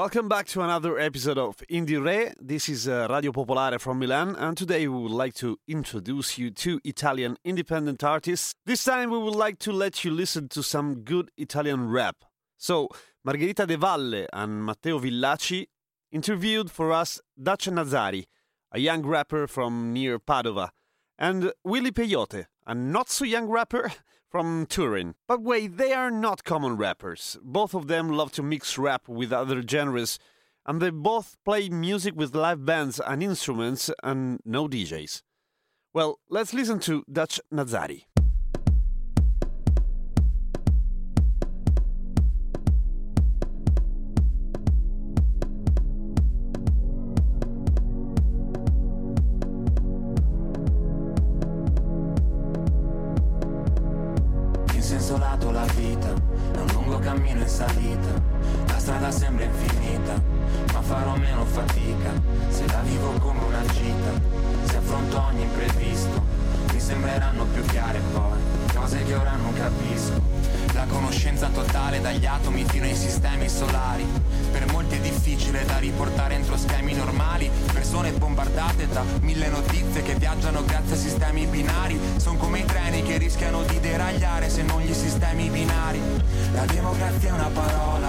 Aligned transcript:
Welcome 0.00 0.30
back 0.30 0.46
to 0.46 0.62
another 0.62 0.98
episode 0.98 1.36
of 1.36 1.58
Indie 1.70 2.02
Re. 2.02 2.32
This 2.40 2.70
is 2.70 2.88
uh, 2.88 3.06
Radio 3.10 3.32
Popolare 3.32 3.78
from 3.78 3.98
Milan, 3.98 4.34
and 4.34 4.56
today 4.56 4.88
we 4.88 4.98
would 4.98 5.12
like 5.12 5.34
to 5.34 5.58
introduce 5.68 6.38
you 6.38 6.50
to 6.52 6.80
Italian 6.84 7.36
independent 7.44 8.02
artists. 8.02 8.54
This 8.64 8.82
time 8.82 9.10
we 9.10 9.18
would 9.18 9.34
like 9.34 9.58
to 9.58 9.72
let 9.72 10.02
you 10.02 10.10
listen 10.10 10.48
to 10.48 10.62
some 10.62 11.02
good 11.02 11.30
Italian 11.36 11.90
rap. 11.90 12.16
So, 12.56 12.88
Margherita 13.24 13.66
De 13.66 13.76
Valle 13.76 14.26
and 14.32 14.64
Matteo 14.64 15.00
Villaci 15.00 15.66
interviewed 16.10 16.70
for 16.70 16.92
us 16.92 17.20
Dacia 17.38 17.70
Nazari, 17.70 18.24
a 18.72 18.80
young 18.80 19.04
rapper 19.04 19.46
from 19.46 19.92
near 19.92 20.18
Padova, 20.18 20.70
and 21.18 21.52
Willy 21.62 21.90
Peyote, 21.90 22.46
a 22.66 22.74
not 22.74 23.10
so 23.10 23.26
young 23.26 23.48
rapper 23.50 23.92
from 24.30 24.66
Turin. 24.66 25.14
But 25.26 25.42
wait, 25.42 25.76
they 25.76 25.92
are 25.92 26.10
not 26.10 26.44
common 26.44 26.76
rappers. 26.76 27.36
Both 27.42 27.74
of 27.74 27.88
them 27.88 28.08
love 28.08 28.32
to 28.32 28.42
mix 28.42 28.78
rap 28.78 29.08
with 29.08 29.32
other 29.32 29.62
genres, 29.66 30.18
and 30.64 30.80
they 30.80 30.90
both 30.90 31.36
play 31.44 31.68
music 31.68 32.14
with 32.14 32.34
live 32.34 32.64
bands 32.64 33.00
and 33.00 33.22
instruments 33.22 33.90
and 34.02 34.40
no 34.44 34.68
DJs. 34.68 35.22
Well, 35.92 36.20
let's 36.28 36.54
listen 36.54 36.78
to 36.80 37.04
Dutch 37.10 37.40
Nazari. 37.52 38.04
Schemi 76.70 76.94
normali, 76.94 77.50
persone 77.72 78.12
bombardate 78.12 78.86
da 78.86 79.02
mille 79.22 79.48
notizie 79.48 80.02
che 80.02 80.14
viaggiano 80.14 80.64
grazie 80.64 80.94
a 80.94 80.98
sistemi 80.98 81.46
binari, 81.46 81.98
sono 82.16 82.38
come 82.38 82.60
i 82.60 82.64
treni 82.64 83.02
che 83.02 83.18
rischiano 83.18 83.62
di 83.64 83.80
deragliare 83.80 84.48
se 84.48 84.62
non 84.62 84.80
gli 84.80 84.94
sistemi 84.94 85.48
binari. 85.48 86.00
La 86.52 86.64
democrazia 86.66 87.30
è 87.30 87.32
una 87.32 87.50
parola, 87.52 88.08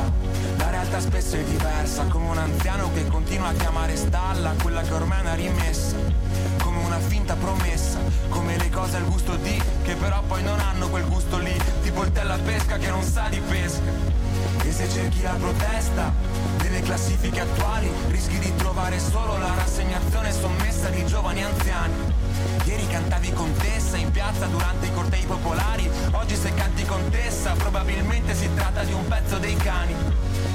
la 0.58 0.70
realtà 0.70 1.00
spesso 1.00 1.38
è 1.38 1.44
diversa, 1.44 2.06
come 2.06 2.30
un 2.30 2.38
anziano 2.38 2.92
che 2.94 3.08
continua 3.08 3.48
a 3.48 3.54
chiamare 3.54 3.96
stalla 3.96 4.54
quella 4.62 4.82
che 4.82 4.94
ormai 4.94 5.18
è 5.18 5.22
una 5.22 5.34
rimessa, 5.34 5.96
come 6.62 6.78
una 6.84 7.00
finta 7.00 7.34
promessa, 7.34 7.98
come 8.30 8.58
le 8.58 8.70
cose 8.70 8.98
al 8.98 9.06
gusto 9.06 9.36
di, 9.38 9.60
che 9.82 9.96
però 9.96 10.22
poi 10.28 10.44
non 10.44 10.60
hanno 10.60 10.88
quel 10.90 11.08
gusto 11.08 11.40
lì, 11.40 11.58
tipo 11.82 12.04
il 12.04 12.12
tella 12.12 12.38
pesca 12.38 12.78
che 12.78 12.90
non 12.90 13.02
sa 13.02 13.28
di 13.28 13.40
pesca. 13.40 14.20
E 14.64 14.72
se 14.72 14.88
cerchi 14.90 15.22
la 15.24 15.36
protesta 15.40 16.14
classifiche 16.92 17.40
attuali, 17.40 17.90
rischi 18.10 18.38
di 18.38 18.54
trovare 18.58 19.00
solo 19.00 19.38
la 19.38 19.54
rassegnazione 19.56 20.30
sommessa 20.34 20.90
di 20.90 21.06
giovani 21.06 21.42
anziani. 21.42 21.94
Ieri 22.66 22.86
cantavi 22.86 23.32
contessa 23.32 23.96
in 23.96 24.12
piazza 24.12 24.46
durante 24.48 24.88
i 24.88 24.92
cortei 24.92 25.24
popolari, 25.24 25.90
oggi 26.12 26.36
se 26.36 26.54
canti 26.54 26.84
contessa 26.84 27.54
probabilmente 27.54 28.36
si 28.36 28.50
tratta 28.56 28.84
di 28.84 28.92
un 28.92 29.08
pezzo 29.08 29.38
dei 29.38 29.56
cani. 29.56 29.96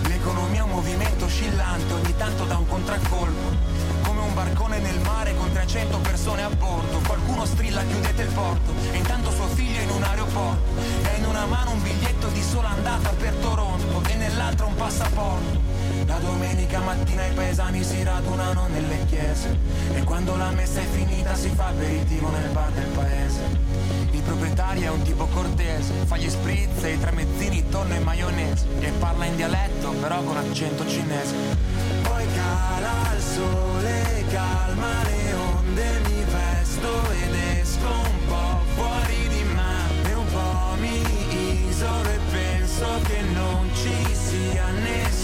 L'economia 0.08 0.60
è 0.60 0.64
un 0.64 0.72
movimento 0.72 1.24
oscillante, 1.24 1.94
ogni 1.94 2.14
tanto 2.18 2.44
da 2.44 2.58
un 2.58 2.66
contraccolpo. 2.66 3.84
Come 4.02 4.20
un 4.20 4.34
barcone 4.34 4.78
nel 4.80 5.00
mare 5.00 5.34
con 5.36 5.50
300 5.50 5.98
persone 5.98 6.42
a 6.42 6.50
bordo 6.50 7.00
Qualcuno 7.06 7.44
strilla 7.44 7.82
chiudete 7.82 8.22
il 8.22 8.32
porto 8.32 8.72
E 8.92 8.96
intanto 8.98 9.30
suo 9.30 9.46
figlio 9.48 9.80
è 9.80 9.82
in 9.82 9.90
un 9.90 10.02
aeroporto 10.02 10.80
E 11.02 11.16
in 11.16 11.24
una 11.24 11.44
mano 11.46 11.72
un 11.72 11.82
biglietto 11.82 12.28
di 12.28 12.42
sola 12.42 12.68
andata 12.68 13.10
per 13.10 13.32
Toronto 13.34 14.02
E 14.08 14.14
nell'altra 14.14 14.66
un 14.66 14.74
passaporto 14.76 15.75
La 16.06 16.18
domenica 16.18 16.78
mattina 16.80 17.26
i 17.26 17.32
paesani 17.32 17.82
si 17.82 18.02
radunano 18.04 18.68
nelle 18.68 19.04
chiese. 19.06 19.58
E 19.92 20.04
quando 20.04 20.36
la 20.36 20.50
messa 20.50 20.80
è 20.80 20.84
finita 20.84 21.34
si 21.34 21.48
fa 21.48 21.66
aperitivo 21.66 22.30
nel 22.30 22.48
bar 22.50 22.70
del 22.70 22.86
paese. 22.94 23.40
Il 24.12 24.22
proprietario 24.22 24.86
è 24.86 24.90
un 24.90 25.02
tipo 25.02 25.26
cortese, 25.26 25.92
fa 26.04 26.16
gli 26.16 26.30
spritz 26.30 26.84
e 26.84 26.92
i 26.92 27.00
tramezzini, 27.00 27.68
tonno 27.68 27.94
e 27.94 27.98
maionese. 27.98 28.66
E 28.78 28.90
parla 28.98 29.24
in 29.24 29.34
dialetto, 29.34 29.90
però 30.00 30.22
con 30.22 30.36
accento 30.36 30.86
cinese. 30.86 31.34
Poi 32.02 32.24
cala 32.34 33.14
il 33.16 33.22
sole, 33.22 34.24
calma 34.30 35.02
le 35.02 35.34
onde, 35.34 36.00
mi 36.06 36.24
vesto 36.24 37.10
ed 37.10 37.34
esco 37.58 37.88
un 37.88 38.26
po' 38.28 38.60
fuori 38.74 39.28
di 39.28 39.42
me. 39.54 40.08
E 40.08 40.14
un 40.14 40.26
po' 40.26 40.76
mi 40.78 41.68
isolo 41.68 42.08
e 42.10 42.18
penso 42.30 42.86
che 43.02 43.20
non 43.32 43.68
ci 43.74 44.14
sia 44.14 44.66
nessuno 44.70 45.15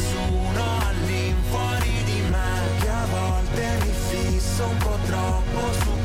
un 5.33 6.02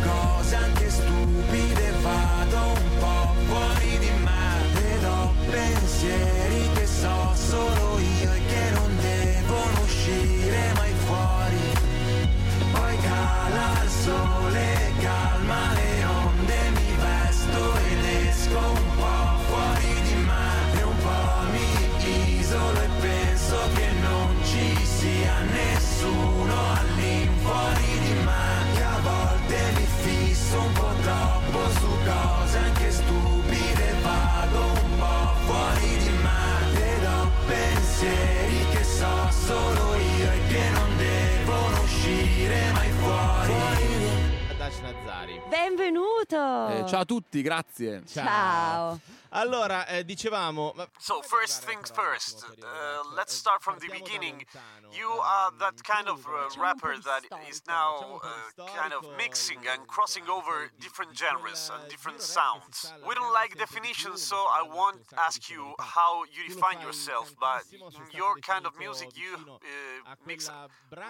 tutti, 47.07 47.41
grazie. 47.41 48.03
Ciao. 48.05 48.99
Allora, 49.29 49.85
eh, 49.87 50.03
dicevamo. 50.05 50.73
So 50.97 51.21
first 51.21 51.65
things 51.65 51.91
first, 51.91 52.43
uh, 52.43 53.15
let's 53.15 53.33
start 53.33 53.61
from 53.61 53.77
the 53.79 53.87
beginning. 53.89 54.45
You 54.91 55.09
are 55.09 55.51
that 55.59 55.83
kind 55.83 56.07
of 56.07 56.25
uh, 56.25 56.49
rapper 56.59 56.95
that 57.03 57.23
is 57.49 57.61
now 57.67 58.21
uh, 58.23 58.65
kind 58.75 58.93
of 58.93 59.05
mixing 59.17 59.59
and 59.67 59.85
crossing 59.87 60.27
over 60.29 60.69
different 60.79 61.17
genres 61.17 61.69
and 61.73 61.89
different 61.89 62.21
sounds. 62.21 62.93
We 63.05 63.13
don't 63.15 63.33
like 63.33 63.57
definitions, 63.57 64.21
so 64.21 64.37
I 64.37 64.63
won't 64.63 65.03
ask 65.17 65.49
you 65.49 65.75
how 65.79 66.23
you 66.23 66.47
define 66.47 66.79
yourself, 66.81 67.35
but 67.39 67.63
in 67.71 67.81
your 68.13 68.37
kind 68.41 68.65
of 68.65 68.77
music 68.79 69.09
you 69.17 69.35
uh, 69.35 70.15
mix 70.25 70.49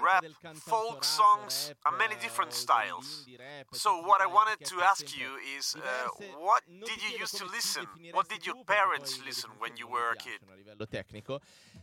rap, 0.01 0.25
folk 0.65 1.03
songs, 1.03 1.71
and 1.85 1.97
many 1.97 2.15
different 2.15 2.53
styles. 2.53 3.27
So 3.73 4.01
what 4.01 4.21
I 4.21 4.27
wanted 4.27 4.65
to 4.65 4.81
ask 4.81 5.15
you 5.15 5.37
is, 5.57 5.75
uh, 5.75 6.09
what 6.39 6.63
did 6.67 6.97
you 7.03 7.19
used 7.19 7.37
to 7.37 7.45
listen? 7.45 7.85
What 8.12 8.27
did 8.30 8.45
your 8.45 8.63
parents 8.63 9.24
listen 9.24 9.51
when 9.59 9.75
you 9.75 9.88
were 9.89 10.12
a 10.12 10.15
kid? 10.15 10.39
A 10.50 10.56
livello 10.56 10.88
tecnico. 10.88 11.39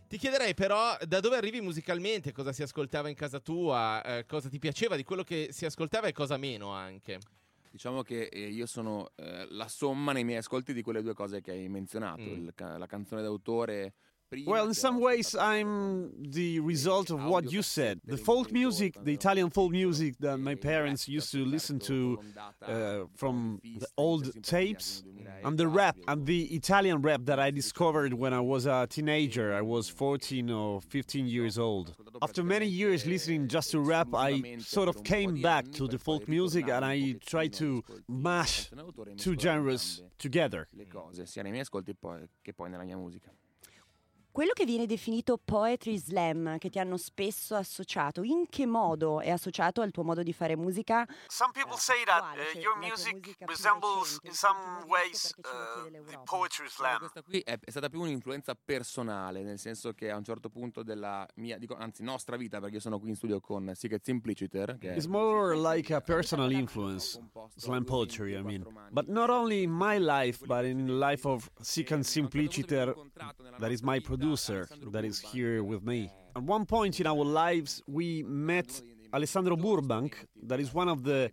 Ti 0.09 0.17
chiederei 0.19 0.55
però 0.55 0.97
da 1.07 1.21
dove 1.21 1.37
arrivi 1.37 1.61
musicalmente, 1.61 2.33
cosa 2.33 2.53
si 2.53 2.63
ascoltava 2.63 3.09
in 3.09 3.15
casa 3.15 3.41
tua, 3.41 4.03
eh, 4.03 4.27
cosa 4.27 4.49
ti 4.49 4.59
piaceva 4.59 4.97
di 4.97 5.05
quello 5.05 5.23
che 5.23 5.49
si 5.51 5.65
ascoltava 5.65 6.07
e 6.07 6.13
cosa 6.13 6.37
meno 6.37 6.71
anche. 6.71 7.19
Diciamo 7.71 8.03
che 8.03 8.27
eh, 8.27 8.49
io 8.49 8.67
sono 8.67 9.11
eh, 9.17 9.47
la 9.51 9.67
somma 9.69 10.13
nei 10.13 10.23
miei 10.25 10.39
ascolti 10.39 10.73
di 10.73 10.83
quelle 10.83 11.03
due 11.03 11.15
cose 11.15 11.41
che 11.41 11.51
hai 11.51 11.69
menzionato, 11.69 12.23
Mm. 12.23 12.47
il 12.47 12.55
la 12.57 12.87
canzone 12.87 13.23
d'autore. 13.23 13.95
Well, 14.47 14.67
in 14.67 14.75
some 14.75 15.01
ways, 15.01 15.35
I'm 15.35 16.13
the 16.23 16.61
result 16.61 17.11
of 17.11 17.23
what 17.25 17.53
you 17.53 17.63
said. 17.63 18.01
The 18.05 18.17
folk 18.17 18.53
music, 18.53 18.97
the 19.03 19.13
Italian 19.13 19.51
folk 19.51 19.71
music 19.71 20.17
that 20.21 20.39
my 20.39 20.55
parents 20.55 21.09
used 21.09 21.31
to 21.33 21.45
listen 21.45 21.79
to 21.81 22.21
uh, 22.63 23.05
from 23.15 23.61
the 23.63 23.87
old 23.97 24.43
tapes 24.43 25.03
and 25.45 25.59
the 25.59 25.69
rap 25.69 25.97
and 26.09 26.27
the 26.27 26.45
Italian 26.55 27.03
rap 27.03 27.21
that 27.25 27.39
I 27.39 27.51
discovered 27.51 28.13
when 28.15 28.33
I 28.33 28.41
was 28.41 28.67
a 28.67 28.87
teenager. 28.89 29.55
I 29.55 29.63
was 29.63 29.89
14 29.89 30.51
or 30.51 30.81
15 30.81 31.27
years 31.27 31.59
old. 31.59 31.95
After 32.23 32.43
many 32.43 32.67
years 32.67 33.07
listening 33.07 33.49
just 33.49 33.71
to 33.73 33.81
rap, 33.81 34.09
I 34.15 34.57
sort 34.61 34.89
of 34.89 35.03
came 35.05 35.41
back 35.43 35.71
to 35.73 35.87
the 35.87 35.99
folk 35.99 36.29
music 36.29 36.69
and 36.69 36.85
I 36.85 37.17
tried 37.27 37.53
to 37.55 37.83
mash 38.09 38.71
two 39.17 39.37
genres 39.39 40.03
together. 40.19 40.69
Quello 44.35 44.51
che 44.53 44.65
viene 44.65 44.85
definito 44.87 45.39
poetry 45.39 45.97
slam, 45.97 46.59
che 46.59 46.69
ti 46.69 46.81
hanno 46.81 46.97
spesso 46.97 47.55
associato, 47.55 48.25
in 48.25 48.49
che 48.49 48.67
modo 48.67 49.21
è 49.21 49.31
associato 49.31 49.81
al 49.81 49.93
tuo 49.93 50.03
modo 50.03 50.25
di 50.25 50.33
fare 50.33 50.57
musica? 50.57 51.07
Some 51.29 51.53
people 51.53 51.77
say 51.79 52.03
that 52.05 52.35
uh, 52.35 52.59
your 52.59 52.77
music 52.77 53.37
resembles 53.47 54.19
in 54.25 54.33
some 54.33 54.85
ways 54.89 55.33
uh, 55.39 55.89
the 55.89 56.19
poetry 56.25 56.69
slam. 56.69 56.99
Questa 56.99 57.23
qui 57.23 57.39
è, 57.45 57.61
è 57.61 57.71
stata 57.71 57.89
più 57.89 58.01
un'influenza 58.01 58.57
personale, 58.57 59.45
nel 59.45 59.61
senso 59.61 59.93
che 59.93 60.11
a 60.11 60.17
un 60.17 60.25
certo 60.25 60.49
punto 60.49 60.83
della 60.83 61.25
mia, 61.37 61.57
dico, 61.57 61.77
anzi 61.77 62.03
nostra 62.03 62.37
vita, 62.37 62.59
perché 62.59 62.75
io 62.75 62.81
sono 62.81 62.99
qui 62.99 63.11
in 63.11 63.15
studio 63.15 63.39
con 63.39 63.71
Secret 63.77 64.03
Simpliciter, 64.03 64.79
che 64.81 64.95
It's 64.95 65.07
more 65.07 65.55
like 65.55 65.95
a 65.95 66.01
personal 66.01 66.51
influence, 66.51 67.21
slam 67.55 67.85
poetry, 67.85 68.35
I 68.37 68.43
mean. 68.43 68.67
But 68.91 69.07
not 69.07 69.31
only 69.31 69.63
in 69.63 69.71
my 69.71 69.97
life, 69.97 70.45
but 70.45 70.65
in 70.65 70.87
the 70.87 70.93
life 70.93 71.25
of 71.25 71.49
Sikan 71.61 72.03
Simpliciter, 72.03 72.97
that 73.61 73.71
is 73.71 73.81
my 73.81 74.01
producer, 74.01 74.23
that 74.93 75.05
is 75.05 75.21
here 75.21 75.63
with 75.63 75.83
me. 75.85 76.11
At 76.37 76.43
one 76.43 76.65
point 76.67 77.01
in 77.01 77.07
our 77.07 77.25
lives, 77.25 77.83
we 77.87 78.23
met 78.25 78.83
Alessandro 79.13 79.57
Burbank, 79.57 80.27
that 80.43 80.61
is 80.61 80.73
one 80.75 80.89
of 80.89 81.05
the 81.05 81.31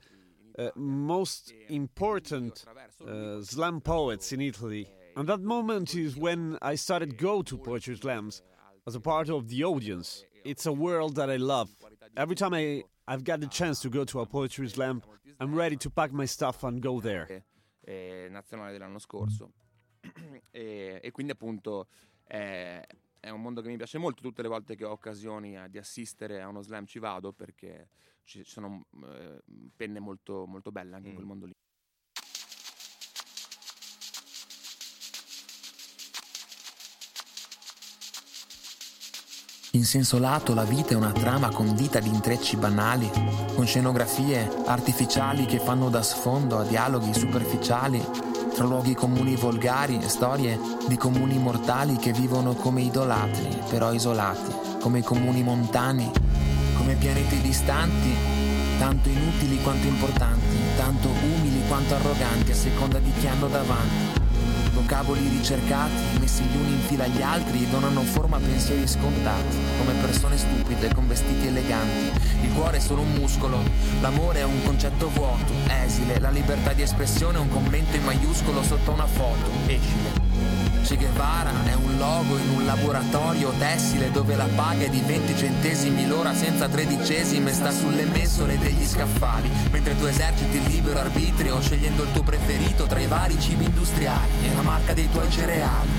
uh, 0.59 0.69
most 0.75 1.53
important 1.69 2.65
uh, 3.07 3.41
slam 3.41 3.81
poets 3.81 4.31
in 4.33 4.41
Italy. 4.41 4.87
And 5.15 5.27
that 5.27 5.41
moment 5.41 5.95
is 5.95 6.15
when 6.15 6.57
I 6.61 6.75
started 6.75 7.17
go 7.17 7.41
to 7.43 7.57
poetry 7.57 7.95
slams 7.95 8.41
as 8.85 8.95
a 8.95 8.99
part 8.99 9.29
of 9.29 9.47
the 9.47 9.63
audience. 9.63 10.25
It's 10.43 10.65
a 10.65 10.71
world 10.73 11.15
that 11.15 11.29
I 11.29 11.37
love. 11.37 11.69
Every 12.17 12.35
time 12.35 12.53
I, 12.53 12.83
I've 13.07 13.23
got 13.23 13.39
the 13.39 13.47
chance 13.47 13.79
to 13.81 13.89
go 13.89 14.03
to 14.05 14.19
a 14.19 14.25
poetry 14.25 14.67
slam, 14.69 15.01
I'm 15.39 15.55
ready 15.55 15.77
to 15.77 15.89
pack 15.89 16.11
my 16.11 16.25
stuff 16.25 16.63
and 16.63 16.81
go 16.81 16.99
there. 16.99 17.43
eh, 17.83 18.27
nazionale 18.29 18.71
dell'anno 18.73 18.99
scorso. 18.99 19.51
e, 20.51 20.99
e 21.03 21.11
quindi 21.11 21.31
appunto 21.31 21.87
eh, 22.33 22.81
è 23.19 23.29
un 23.29 23.41
mondo 23.41 23.61
che 23.61 23.67
mi 23.67 23.75
piace 23.75 23.97
molto, 23.97 24.21
tutte 24.21 24.41
le 24.41 24.47
volte 24.47 24.75
che 24.75 24.85
ho 24.85 24.91
occasioni 24.91 25.57
eh, 25.57 25.69
di 25.69 25.77
assistere 25.77 26.41
a 26.41 26.47
uno 26.47 26.61
slam 26.61 26.85
ci 26.85 26.97
vado 26.97 27.33
perché 27.33 27.89
ci, 28.23 28.43
ci 28.45 28.49
sono 28.49 28.85
eh, 29.03 29.41
penne 29.75 29.99
molto, 29.99 30.45
molto 30.47 30.71
belle 30.71 30.95
anche 30.95 31.09
in 31.09 31.15
quel 31.15 31.25
mondo 31.27 31.45
lì. 31.45 31.51
In 39.73 39.85
senso 39.85 40.19
lato 40.19 40.53
la 40.53 40.65
vita 40.65 40.89
è 40.89 40.95
una 40.95 41.13
trama 41.13 41.49
condita 41.49 41.99
di 41.99 42.09
intrecci 42.09 42.57
banali, 42.57 43.09
con 43.55 43.65
scenografie 43.65 44.49
artificiali 44.65 45.45
che 45.45 45.59
fanno 45.59 45.89
da 45.89 46.01
sfondo 46.01 46.57
a 46.57 46.65
dialoghi 46.65 47.13
superficiali, 47.13 48.30
tra 48.53 48.65
luoghi 48.65 48.93
comuni 48.93 49.35
volgari 49.35 49.99
e 50.01 50.09
storie 50.09 50.59
di 50.87 50.97
comuni 50.97 51.37
mortali 51.37 51.95
che 51.95 52.11
vivono 52.11 52.53
come 52.53 52.81
idolatri, 52.81 53.47
però 53.69 53.93
isolati, 53.93 54.79
come 54.79 55.01
comuni 55.01 55.43
montani, 55.43 56.11
come 56.77 56.95
pianeti 56.95 57.39
distanti, 57.41 58.13
tanto 58.77 59.09
inutili 59.09 59.61
quanto 59.61 59.87
importanti, 59.87 60.57
tanto 60.75 61.09
umili 61.09 61.65
quanto 61.67 61.95
arroganti 61.95 62.51
a 62.51 62.55
seconda 62.55 62.99
di 62.99 63.11
chi 63.19 63.27
hanno 63.27 63.47
davanti. 63.47 64.20
Vocaboli 64.91 65.29
ricercati, 65.29 66.19
messi 66.19 66.43
gli 66.43 66.57
uni 66.57 66.73
in 66.73 66.81
fila 66.81 67.05
agli 67.05 67.21
altri, 67.21 67.65
donano 67.69 68.01
forma 68.01 68.35
a 68.35 68.39
pensieri 68.41 68.85
scontati, 68.85 69.55
come 69.77 69.93
persone 70.01 70.37
stupide 70.37 70.93
con 70.93 71.07
vestiti 71.07 71.47
eleganti. 71.47 72.11
Il 72.41 72.51
cuore 72.51 72.75
è 72.75 72.79
solo 72.81 72.99
un 72.99 73.13
muscolo, 73.13 73.63
l'amore 74.01 74.39
è 74.39 74.43
un 74.43 74.61
concetto 74.65 75.09
vuoto, 75.11 75.53
esile, 75.85 76.19
la 76.19 76.29
libertà 76.29 76.73
di 76.73 76.81
espressione 76.81 77.37
è 77.37 77.39
un 77.39 77.47
commento 77.47 77.95
in 77.95 78.03
maiuscolo 78.03 78.61
sotto 78.63 78.91
una 78.91 79.07
foto, 79.07 79.49
escile. 79.67 80.60
Che 80.83 80.97
Guevara 80.97 81.51
è 81.63 81.73
un 81.73 81.95
logo 81.97 82.37
in 82.37 82.49
un 82.49 82.65
laboratorio 82.65 83.53
tessile 83.57 84.11
dove 84.11 84.35
la 84.35 84.47
paga 84.55 84.83
è 84.83 84.89
di 84.89 84.99
20 84.99 85.37
centesimi 85.37 86.05
l'ora 86.05 86.33
senza 86.33 86.67
tredicesime 86.67 87.53
sta 87.53 87.71
sulle 87.71 88.03
mensole 88.03 88.57
degli 88.57 88.85
scaffali 88.85 89.49
mentre 89.71 89.97
tu 89.97 90.03
eserciti 90.03 90.57
il 90.57 90.63
libero 90.63 90.99
arbitrio 90.99 91.61
scegliendo 91.61 92.03
il 92.03 92.11
tuo 92.11 92.23
preferito 92.23 92.87
tra 92.87 92.99
i 92.99 93.07
vari 93.07 93.39
cibi 93.39 93.65
industriali 93.65 94.31
e 94.43 94.53
la 94.53 94.63
marca 94.63 94.93
dei 94.93 95.09
tuoi 95.09 95.31
cereali. 95.31 95.89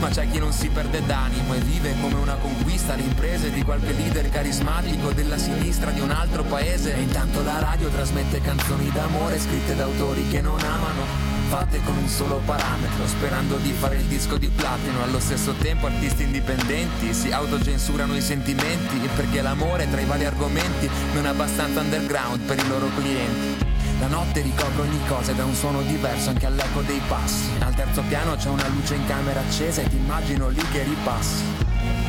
Ma 0.00 0.08
c'è 0.08 0.28
chi 0.30 0.38
non 0.38 0.52
si 0.52 0.68
perde 0.68 1.02
d'animo 1.06 1.54
e 1.54 1.58
vive 1.60 1.94
come 2.02 2.16
una 2.16 2.34
conquista 2.34 2.94
le 2.94 3.02
imprese 3.02 3.50
di 3.50 3.62
qualche 3.62 3.92
leader 3.92 4.28
carismatico 4.28 5.12
della 5.12 5.38
sinistra 5.38 5.90
di 5.92 6.00
un 6.00 6.10
altro 6.10 6.42
paese. 6.42 6.94
E 6.94 7.00
intanto 7.00 7.42
la 7.42 7.58
radio 7.58 7.88
trasmette 7.88 8.42
canzoni 8.42 8.90
d'amore 8.90 9.38
scritte 9.38 9.74
da 9.74 9.84
autori 9.84 10.28
che 10.28 10.42
non 10.42 10.60
amano 10.60 11.25
fatte 11.48 11.80
con 11.84 11.96
un 11.96 12.08
solo 12.08 12.40
parametro, 12.44 13.06
sperando 13.06 13.56
di 13.56 13.70
fare 13.72 13.96
il 13.96 14.04
disco 14.04 14.36
di 14.36 14.48
platino. 14.48 15.02
Allo 15.02 15.20
stesso 15.20 15.52
tempo 15.52 15.86
artisti 15.86 16.24
indipendenti 16.24 17.14
si 17.14 17.30
autocensurano 17.30 18.16
i 18.16 18.20
sentimenti 18.20 18.98
perché 19.14 19.42
l'amore 19.42 19.88
tra 19.90 20.00
i 20.00 20.04
vari 20.04 20.24
argomenti 20.24 20.88
non 21.14 21.26
è 21.26 21.28
abbastanza 21.28 21.80
underground 21.80 22.40
per 22.40 22.58
i 22.58 22.68
loro 22.68 22.88
clienti. 22.96 23.64
La 24.00 24.08
notte 24.08 24.42
ricopre 24.42 24.82
ogni 24.82 25.00
cosa 25.06 25.30
ed 25.30 25.40
ha 25.40 25.44
un 25.44 25.54
suono 25.54 25.80
diverso 25.82 26.30
anche 26.30 26.46
all'eco 26.46 26.82
dei 26.82 27.00
passi. 27.08 27.50
Al 27.60 27.74
terzo 27.74 28.02
piano 28.02 28.34
c'è 28.34 28.48
una 28.48 28.68
luce 28.68 28.94
in 28.94 29.06
camera 29.06 29.40
accesa 29.40 29.80
e 29.80 29.88
ti 29.88 29.96
immagino 29.96 30.48
lì 30.48 30.62
che 30.70 30.82
ripassi. 30.82 31.44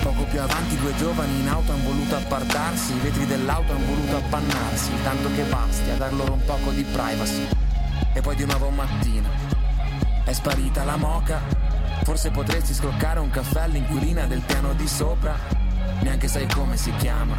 Poco 0.02 0.24
più 0.24 0.42
avanti 0.42 0.78
due 0.78 0.96
giovani 0.96 1.40
in 1.40 1.48
auto 1.48 1.72
hanno 1.72 1.84
voluto 1.84 2.16
appartarsi, 2.16 2.94
i 2.94 3.00
vetri 3.00 3.26
dell'auto 3.26 3.72
hanno 3.72 3.86
voluto 3.86 4.18
appannarsi, 4.18 4.92
tanto 5.04 5.30
che 5.36 5.44
basti 5.44 5.90
a 5.92 5.96
dar 5.96 6.14
loro 6.14 6.34
un 6.34 6.44
poco 6.44 6.72
di 6.72 6.84
privacy. 6.84 7.67
E 8.18 8.22
poi 8.22 8.36
di 8.36 8.46
nuovo 8.46 8.72
mattina. 8.72 9.30
È 10.24 10.34
sparita 10.34 10.84
la 10.84 10.96
moca. 10.96 11.40
Forse 12.02 12.32
potresti 12.32 12.74
scroccare 12.74 13.20
un 13.20 13.30
caffè 13.30 13.62
all'inquilina 13.62 14.26
del 14.26 14.42
piano 14.42 14.74
di 14.74 14.88
sopra. 14.88 15.38
Neanche 16.00 16.28
sai 16.28 16.48
come 16.48 16.78
si 16.78 16.92
chiama. 16.96 17.36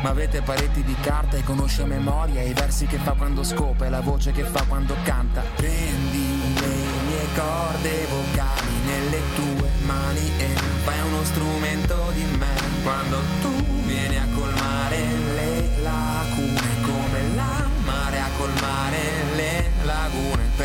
Ma 0.00 0.08
avete 0.08 0.40
pareti 0.40 0.82
di 0.82 0.96
carta 1.02 1.36
e 1.36 1.44
conosce 1.44 1.82
a 1.82 1.84
memoria 1.84 2.40
i 2.40 2.54
versi 2.54 2.86
che 2.86 2.96
fa 2.96 3.12
quando 3.12 3.42
scopa 3.42 3.84
e 3.84 3.90
la 3.90 4.00
voce 4.00 4.32
che 4.32 4.44
fa 4.44 4.64
quando 4.66 4.96
canta. 5.02 5.42
Prendi 5.56 6.54
le 6.58 6.74
mie 7.06 7.26
corde 7.36 8.06
vocali 8.06 8.76
nelle 8.86 9.20
tue 9.34 9.68
mani 9.84 10.30
e 10.38 10.46
fai 10.84 11.00
uno 11.02 11.22
strumento 11.22 12.12
di 12.14 12.24
me. 12.38 12.54
Quando 12.82 13.18
tu 13.42 13.52
vieni 13.84 14.16
a 14.16 14.26
colmare 14.34 14.96
le 15.34 15.82
lacune 15.82 16.80
come 16.80 17.34
la 17.34 17.68
mare 17.84 18.20
a 18.20 18.28
colmare 18.38 18.98
le. 18.98 19.23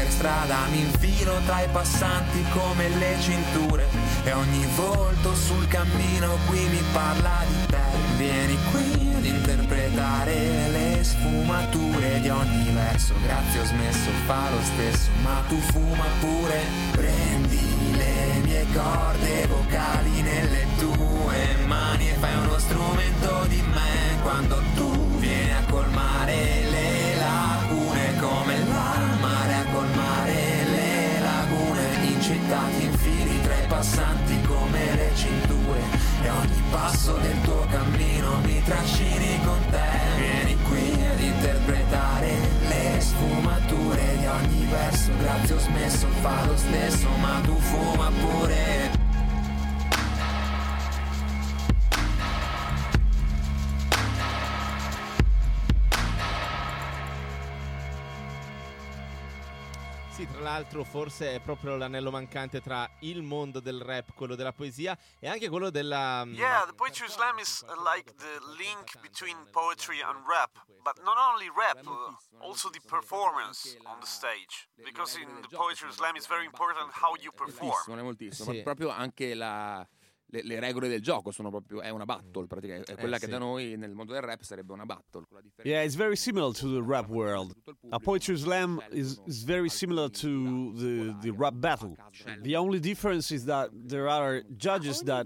Strada 0.10 0.66
mi 0.72 0.82
infilo 0.82 1.40
tra 1.46 1.62
i 1.62 1.68
passanti 1.72 2.44
come 2.52 2.90
le 2.90 3.16
cinture 3.22 3.88
e 4.24 4.32
ogni 4.34 4.68
volto 4.76 5.34
sul 5.34 5.66
cammino 5.68 6.38
qui 6.48 6.60
mi 6.68 6.84
parla 6.92 7.44
di 7.48 7.66
te. 7.68 7.78
Vieni 8.18 8.58
qui 8.72 9.14
ad 9.16 9.24
interpretare 9.24 10.70
le 10.70 11.04
sfumature 11.04 12.20
di 12.20 12.30
ogni 12.30 12.70
verso. 12.74 13.14
Grazie, 13.24 13.60
ho 13.62 13.66
smesso, 13.66 14.10
fa 14.26 14.50
lo 14.50 14.62
stesso, 14.62 15.10
ma 15.22 15.42
tu 15.48 15.58
fuma 15.72 16.06
pure. 16.20 16.64
Prendi 16.92 17.96
le 17.96 18.42
mie 18.44 18.66
corde 18.74 19.48
vocali 19.48 20.22
nelle 20.22 20.66
tue 20.78 21.66
mani 21.66 22.10
e 22.10 22.14
fai 22.14 22.36
uno 22.36 22.58
strumento 22.58 23.46
di 23.48 23.62
me 23.74 24.22
quando 24.22 24.62
tu 24.76 25.18
vieni 25.18 25.54
a 25.54 25.64
colmare 25.70 26.64
le 26.70 26.89
in 32.50 32.56
città 32.56 32.68
ti 32.76 32.84
infili 32.84 33.42
tra 33.42 33.56
i 33.56 33.68
passanti 33.68 34.42
come 34.42 34.96
le 34.96 35.12
cinture 35.14 35.82
e 36.24 36.30
ogni 36.30 36.64
passo 36.72 37.14
del 37.18 37.42
tuo 37.42 37.66
cammino 37.70 38.40
mi 38.44 38.62
trascini 38.64 39.40
con 39.44 39.60
te. 39.70 39.88
Vieni 40.18 40.58
qui 40.64 41.06
ad 41.06 41.20
interpretare 41.20 42.38
le 42.68 43.00
sfumature 43.00 44.18
di 44.18 44.26
ogni 44.26 44.66
verso. 44.66 45.12
Grazie 45.20 45.56
ho 45.56 45.60
smesso 45.60 46.08
fa 46.22 46.46
lo 46.46 46.58
stesso 46.58 47.08
ma 47.20 47.40
tu 47.44 47.56
fuma 47.56 48.12
pure 48.20 48.99
l'altro 60.50 60.84
forse 60.84 61.36
è 61.36 61.40
proprio 61.40 61.76
l'anello 61.78 62.10
mancante 62.10 62.60
tra 62.60 62.90
il 63.02 63.22
mondo 63.22 63.60
del 63.60 63.82
rap, 63.82 64.14
quello 64.16 64.34
della 64.36 64.52
poesia 64.52 64.98
e 65.20 65.30
anche 65.30 65.48
quello 65.48 65.70
della... 65.70 66.26
mm, 66.26 66.34
Yeah, 66.34 66.66
the 66.66 66.74
poetry 66.74 67.08
slam 67.08 67.38
is 67.38 67.64
uh, 67.68 67.74
like 67.86 68.12
the 68.18 68.40
link 68.58 69.00
between 69.00 69.38
poetry 69.52 70.02
and 70.02 70.18
rap, 70.28 70.58
but 70.84 70.98
not 71.04 71.18
only 71.18 71.50
rap, 71.54 71.86
uh, 71.86 72.16
also 72.44 72.70
the 72.70 72.82
performance 72.88 73.78
on 73.86 74.00
the 74.00 74.08
stage. 74.08 74.68
Because 74.84 75.20
in 75.20 75.30
the 75.42 75.56
poetry 75.56 75.92
slam 75.92 76.16
it's 76.16 76.28
very 76.28 76.46
important 76.46 76.90
how 76.94 77.14
you 77.22 77.32
perform. 77.32 77.70
Moltissimo, 77.70 77.98
è 77.98 78.02
moltissimo. 78.02 78.52
Sì. 78.52 78.62
Proprio 78.64 78.90
anche 78.90 79.36
la, 79.36 79.88
le, 80.32 80.44
le 80.44 80.60
regole 80.60 80.88
del 80.88 81.02
gioco 81.02 81.32
sono 81.32 81.50
proprio. 81.50 81.82
È 81.82 81.90
una 81.90 82.06
battle, 82.06 82.46
praticamente. 82.48 82.94
È 82.94 82.96
quella 82.96 83.16
Eh, 83.16 83.20
che 83.20 83.26
sì. 83.26 83.32
da 83.32 83.38
noi 83.40 83.76
nel 83.78 83.94
mondo 83.94 84.14
del 84.14 84.22
rap 84.22 84.42
sarebbe 84.42 84.74
una 84.74 84.86
battle. 84.86 85.26
con 85.28 85.38
la 85.38 85.42
differenza 85.42 85.70
Yeah, 85.78 85.84
it's 85.84 85.96
very 85.96 86.16
similar 86.16 86.52
to 86.54 86.68
the 86.72 86.82
rap 86.82 87.08
world. 87.10 87.54
A 87.90 88.00
poetry 88.00 88.38
slam 88.38 88.82
is, 88.92 89.20
is 89.26 89.44
very 89.44 89.70
similar 89.70 90.10
to 90.10 90.74
the, 90.76 91.16
the 91.22 91.32
rap 91.32 91.54
battle. 91.56 91.96
The 92.44 92.56
only 92.56 92.80
difference 92.80 93.32
is 93.34 93.46
that 93.46 93.70
there 93.74 94.08
are 94.08 94.44
judges 94.56 95.02
that 95.04 95.26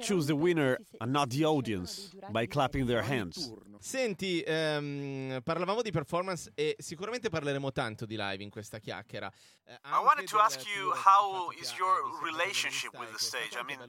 choose 0.00 0.26
the 0.26 0.36
winner 0.36 0.78
and 1.00 1.12
not 1.12 1.30
the 1.30 1.44
audience 1.44 2.10
by 2.30 2.46
clapping 2.46 2.86
their 2.86 3.02
hands. 3.02 3.50
Senti, 3.82 4.40
ehm, 4.46 5.40
parlavamo 5.42 5.82
di 5.82 5.90
performance 5.90 6.52
e 6.54 6.76
sicuramente 6.78 7.30
parleremo 7.30 7.72
tanto 7.72 8.06
di 8.06 8.14
live 8.16 8.40
in 8.40 8.48
questa 8.48 8.78
chiacchiera. 8.78 9.28
Eh, 9.64 9.78
I 9.86 9.98
wanted 9.98 10.28
to 10.28 10.38
ask 10.38 10.60
you 10.64 10.92
how 10.94 11.50
is 11.50 11.74
your 11.76 12.22
relationship 12.22 12.96
with 12.96 13.10
the 13.10 13.18
stage? 13.18 13.58
I 13.58 13.64
mean, 13.64 13.80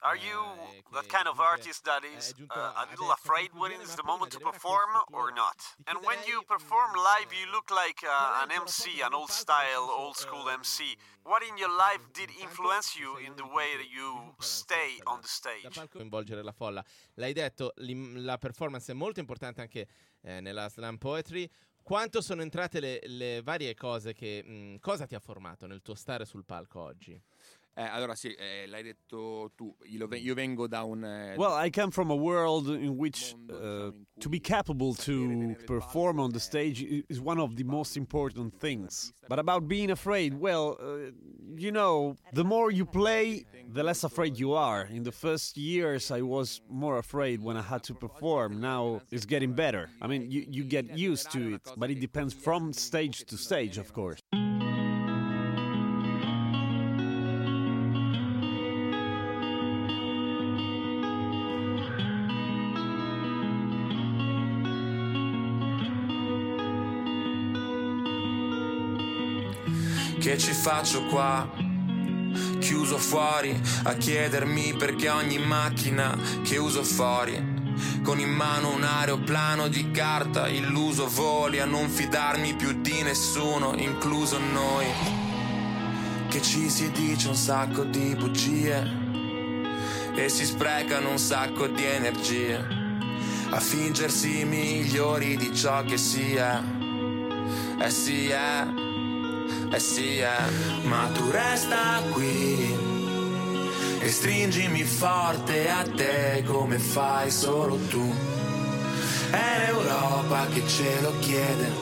Are 0.00 0.14
eh, 0.14 0.28
you 0.28 0.38
e 0.76 0.82
that 0.92 1.06
kind 1.08 1.26
of 1.26 1.40
artist 1.40 1.84
that 1.84 2.04
is 2.04 2.34
uh, 2.50 2.74
a 2.76 2.86
little 2.90 3.10
afraid 3.12 3.48
when 3.54 3.72
it's 3.72 3.94
the 3.94 4.04
moment 4.04 4.30
to 4.32 4.40
perform 4.40 4.90
or 5.10 5.32
not? 5.32 5.56
And 5.86 6.04
when 6.04 6.18
you 6.26 6.44
perform 6.44 6.92
live, 6.92 7.32
you 7.32 7.50
look 7.50 7.70
like 7.70 8.04
uh, 8.04 8.44
an 8.44 8.52
MC, 8.52 9.00
an 9.00 9.14
old 9.14 9.30
style, 9.30 9.88
old 9.88 10.16
school 10.16 10.50
ehm, 10.50 10.60
MC. 10.60 10.98
What 11.24 11.42
in 11.42 11.56
your 11.56 11.70
life 11.70 12.10
did 12.12 12.28
influence 12.38 12.98
you 12.98 13.16
in 13.16 13.34
the 13.34 13.44
way 13.44 13.76
that 13.76 13.88
you 13.88 14.34
stay 14.40 15.00
on 15.04 15.20
the 15.20 15.22
da 15.22 15.28
stage? 15.28 15.68
palco 15.74 15.96
coinvolgere 15.96 16.42
la 16.42 16.52
folla. 16.52 16.84
L'hai 17.14 17.32
detto, 17.32 17.72
la 17.76 18.36
performance 18.36 18.92
è 18.92 18.94
molto 18.94 19.20
importante 19.20 19.62
anche 19.62 19.88
eh, 20.20 20.40
nella 20.40 20.68
slam 20.68 20.98
poetry. 20.98 21.48
Quanto 21.82 22.20
sono 22.20 22.42
entrate 22.42 22.78
le, 22.78 23.00
le 23.04 23.42
varie 23.42 23.74
cose 23.74 24.12
che... 24.12 24.42
mh, 24.42 24.80
cosa 24.80 25.06
ti 25.06 25.14
ha 25.14 25.18
formato 25.18 25.66
nel 25.66 25.80
tuo 25.80 25.94
stare 25.94 26.26
sul 26.26 26.44
palco 26.44 26.80
oggi? 26.80 27.18
Eh, 27.76 27.82
allora 27.82 28.14
sì, 28.14 28.28
eh, 28.28 28.66
l'hai 28.68 28.84
detto 28.84 29.50
tu. 29.56 29.74
Io, 29.86 30.06
ve- 30.06 30.18
io 30.18 30.34
vengo 30.34 30.68
da 30.68 30.84
un. 30.84 31.04
eh, 31.04 31.34
Well, 31.36 31.54
I 31.66 31.70
come 31.70 31.90
from 31.90 32.10
a 32.10 32.14
world 32.14 32.68
in 32.68 32.96
which 32.96 33.34
uh, 33.50 33.90
to 34.20 34.28
be 34.28 34.38
capable 34.38 34.94
to 34.94 35.56
perform 35.66 36.20
on 36.20 36.30
the 36.30 36.38
stage 36.38 36.82
is 37.08 37.18
one 37.20 37.40
of 37.40 37.56
the 37.56 37.64
most 37.64 37.96
important 37.96 38.54
things. 38.60 39.12
But 39.28 39.40
about 39.40 39.66
being 39.66 39.90
afraid, 39.90 40.34
well, 40.38 40.76
uh, 40.80 41.10
you 41.56 41.72
know, 41.72 42.14
the 42.32 42.44
more 42.44 42.70
you 42.70 42.84
play, 42.86 43.44
the 43.72 43.82
less 43.82 44.04
afraid 44.04 44.38
you 44.38 44.52
are. 44.54 44.86
In 44.88 45.02
the 45.02 45.10
first 45.12 45.56
years, 45.56 46.12
I 46.12 46.22
was 46.22 46.60
more 46.68 46.98
afraid 46.98 47.40
when 47.42 47.56
I 47.56 47.62
had 47.62 47.82
to 47.84 47.94
perform. 47.94 48.60
Now 48.60 49.00
it's 49.10 49.26
getting 49.26 49.52
better. 49.52 49.90
I 50.00 50.06
mean, 50.06 50.30
you, 50.30 50.44
you 50.48 50.62
get 50.62 50.96
used 50.96 51.32
to 51.32 51.54
it, 51.54 51.62
but 51.76 51.90
it 51.90 51.98
depends 51.98 52.34
from 52.34 52.72
stage 52.72 53.24
to 53.26 53.36
stage, 53.36 53.78
of 53.78 53.92
course. 53.92 54.20
Che 70.24 70.38
ci 70.38 70.54
faccio 70.54 71.04
qua? 71.04 71.46
Chiuso 72.58 72.96
fuori 72.96 73.60
a 73.82 73.92
chiedermi 73.92 74.72
perché 74.72 75.10
ogni 75.10 75.36
macchina 75.36 76.16
che 76.42 76.56
uso 76.56 76.82
fuori. 76.82 77.36
Con 78.02 78.18
in 78.18 78.30
mano 78.30 78.72
un 78.72 78.84
aeroplano 78.84 79.68
di 79.68 79.90
carta, 79.90 80.48
illuso 80.48 81.08
voli 81.08 81.60
a 81.60 81.66
non 81.66 81.90
fidarmi 81.90 82.54
più 82.54 82.80
di 82.80 83.02
nessuno, 83.02 83.74
incluso 83.76 84.38
noi. 84.38 84.86
Che 86.30 86.40
ci 86.40 86.70
si 86.70 86.90
dice 86.90 87.28
un 87.28 87.36
sacco 87.36 87.84
di 87.84 88.16
bugie 88.16 88.82
e 90.14 90.30
si 90.30 90.46
sprecano 90.46 91.10
un 91.10 91.18
sacco 91.18 91.66
di 91.66 91.84
energie 91.84 92.66
a 93.50 93.60
fingersi 93.60 94.42
migliori 94.46 95.36
di 95.36 95.54
ciò 95.54 95.82
che 95.82 95.98
si 95.98 96.34
è. 96.34 96.58
Eh 97.78 97.90
sì, 97.90 98.28
è. 98.28 98.83
Sì, 99.78 100.18
eh, 100.18 100.28
ma 100.82 101.10
tu 101.12 101.30
resta 101.30 102.02
qui 102.12 102.92
e 103.98 104.10
stringimi 104.10 104.84
forte 104.84 105.68
a 105.70 105.82
te 105.82 106.44
come 106.46 106.78
fai 106.78 107.30
solo 107.30 107.76
tu. 107.88 108.14
È 109.30 109.66
l'Europa 109.66 110.46
che 110.52 110.66
ce 110.66 111.00
lo 111.00 111.12
chiede. 111.20 111.72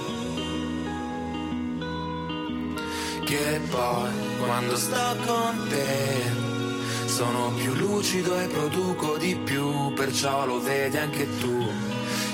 Che 3.25 3.61
poi, 3.69 4.11
quando 4.39 4.77
sto 4.77 5.17
con 5.27 5.67
te, 5.69 7.07
sono 7.07 7.53
più 7.57 7.75
lucido 7.75 8.39
e 8.39 8.47
produco 8.47 9.17
di 9.17 9.35
più, 9.35 9.93
perciò 9.95 10.47
lo 10.47 10.61
vedi 10.61 10.97
anche 10.97 11.27
tu. 11.39 11.67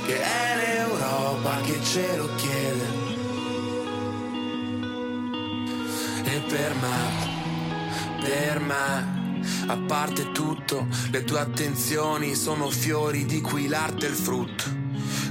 Che 0.06 0.20
è 0.20 0.56
l'Europa 0.56 1.60
che 1.62 1.82
ce 1.82 2.16
lo 2.16 2.28
chiede. 2.36 3.07
Per 6.48 6.74
me, 6.74 8.20
per 8.22 8.60
me, 8.60 9.40
a 9.66 9.76
parte 9.86 10.32
tutto, 10.32 10.86
le 11.10 11.22
tue 11.22 11.40
attenzioni 11.40 12.34
sono 12.34 12.70
fiori 12.70 13.26
di 13.26 13.42
cui 13.42 13.68
l'arte 13.68 14.06
è 14.06 14.08
il 14.08 14.14
frutto. 14.16 14.64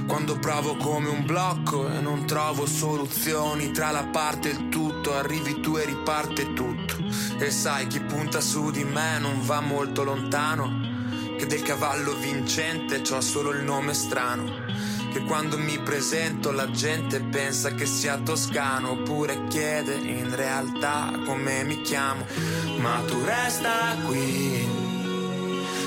Quando 0.06 0.38
provo 0.38 0.76
come 0.76 1.08
un 1.08 1.26
blocco 1.26 1.90
e 1.90 2.00
non 2.00 2.24
trovo 2.24 2.66
soluzioni 2.66 3.72
tra 3.72 3.90
la 3.90 4.04
parte 4.04 4.50
e 4.50 4.52
il 4.52 4.68
tutto, 4.68 5.12
arrivi 5.12 5.60
tu 5.60 5.76
e 5.76 5.84
riparte 5.84 6.52
tutto. 6.52 6.96
E 7.38 7.50
sai 7.50 7.88
chi 7.88 8.00
punta 8.00 8.40
su 8.40 8.70
di 8.70 8.84
me 8.84 9.18
non 9.18 9.44
va 9.44 9.60
molto 9.60 10.04
lontano, 10.04 10.70
che 11.36 11.46
del 11.46 11.62
cavallo 11.62 12.14
vincente 12.14 13.00
c'ho 13.00 13.20
solo 13.20 13.50
il 13.50 13.64
nome 13.64 13.92
strano. 13.92 14.66
Che 15.12 15.24
quando 15.24 15.56
mi 15.58 15.78
presento 15.78 16.52
la 16.52 16.70
gente 16.70 17.20
pensa 17.20 17.74
che 17.74 17.86
sia 17.86 18.18
toscano 18.18 18.90
oppure 18.90 19.46
chiede 19.48 19.94
in 19.94 20.34
realtà 20.34 21.10
come 21.24 21.64
mi 21.64 21.80
chiamo. 21.80 22.26
Ma 22.78 23.02
tu 23.06 23.24
resta 23.24 23.96
qui 24.06 24.66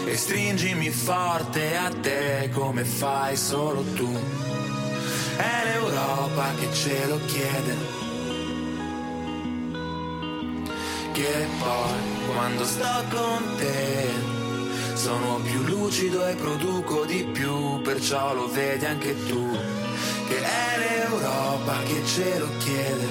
e 0.05 0.17
stringimi 0.17 0.89
forte 0.89 1.77
a 1.77 1.89
te 1.89 2.49
come 2.51 2.83
fai 2.83 3.37
solo 3.37 3.83
tu. 3.93 4.11
È 5.37 5.63
l'Europa 5.65 6.53
che 6.59 6.73
ce 6.73 7.07
lo 7.07 7.19
chiede. 7.27 7.99
Che 11.13 11.47
poi 11.59 12.33
quando 12.33 12.65
sto 12.65 13.03
con 13.09 13.55
te 13.57 14.40
sono 15.01 15.39
più 15.41 15.63
lucido 15.63 16.27
e 16.27 16.35
produco 16.35 17.05
di 17.05 17.23
più, 17.33 17.81
perciò 17.81 18.35
lo 18.35 18.47
vedi 18.47 18.85
anche 18.85 19.15
tu, 19.25 19.49
che 20.27 20.37
è 20.37 20.77
l'Europa 20.77 21.81
che 21.81 22.05
ce 22.05 22.37
lo 22.37 22.47
chiede. 22.59 23.07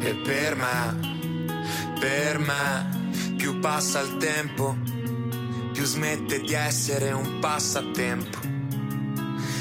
E 0.00 0.14
per 0.16 0.56
me, 0.56 1.94
per 1.98 2.38
me, 2.40 3.14
più 3.36 3.58
passa 3.58 4.00
il 4.00 4.18
tempo, 4.18 4.76
più 5.72 5.84
smette 5.86 6.42
di 6.42 6.52
essere 6.52 7.10
un 7.12 7.38
passatempo 7.38 8.38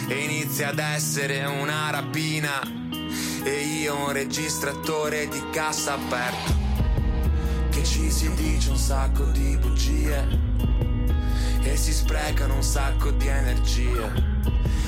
e 0.10 0.18
inizia 0.18 0.68
ad 0.68 0.80
essere 0.80 1.46
una 1.46 1.92
rapina 1.92 2.60
e 3.42 3.58
io 3.62 3.96
un 3.96 4.12
registratore 4.12 5.30
di 5.30 5.42
cassa 5.50 5.94
aperto 5.94 6.71
che 7.82 7.88
ci 7.88 8.12
si 8.12 8.32
dice 8.36 8.70
un 8.70 8.78
sacco 8.78 9.24
di 9.32 9.58
bugie 9.58 10.28
e 11.64 11.76
si 11.76 11.92
sprecano 11.92 12.56
un 12.56 12.64
sacco 12.64 13.10
di 13.10 13.28
energie 13.28 14.12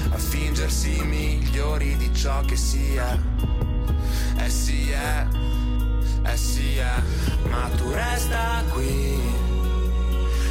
a 0.10 0.18
fingersi 0.18 1.02
migliori 1.04 1.98
di 1.98 2.14
ciò 2.14 2.42
che 2.42 2.56
sia. 2.56 3.18
Eh 4.38 4.50
sì, 4.50 4.92
è, 4.92 5.28
eh 6.24 6.38
sì, 6.38 6.78
è, 6.78 7.02
ma 7.50 7.68
tu 7.76 7.90
resta 7.92 8.64
qui 8.70 9.20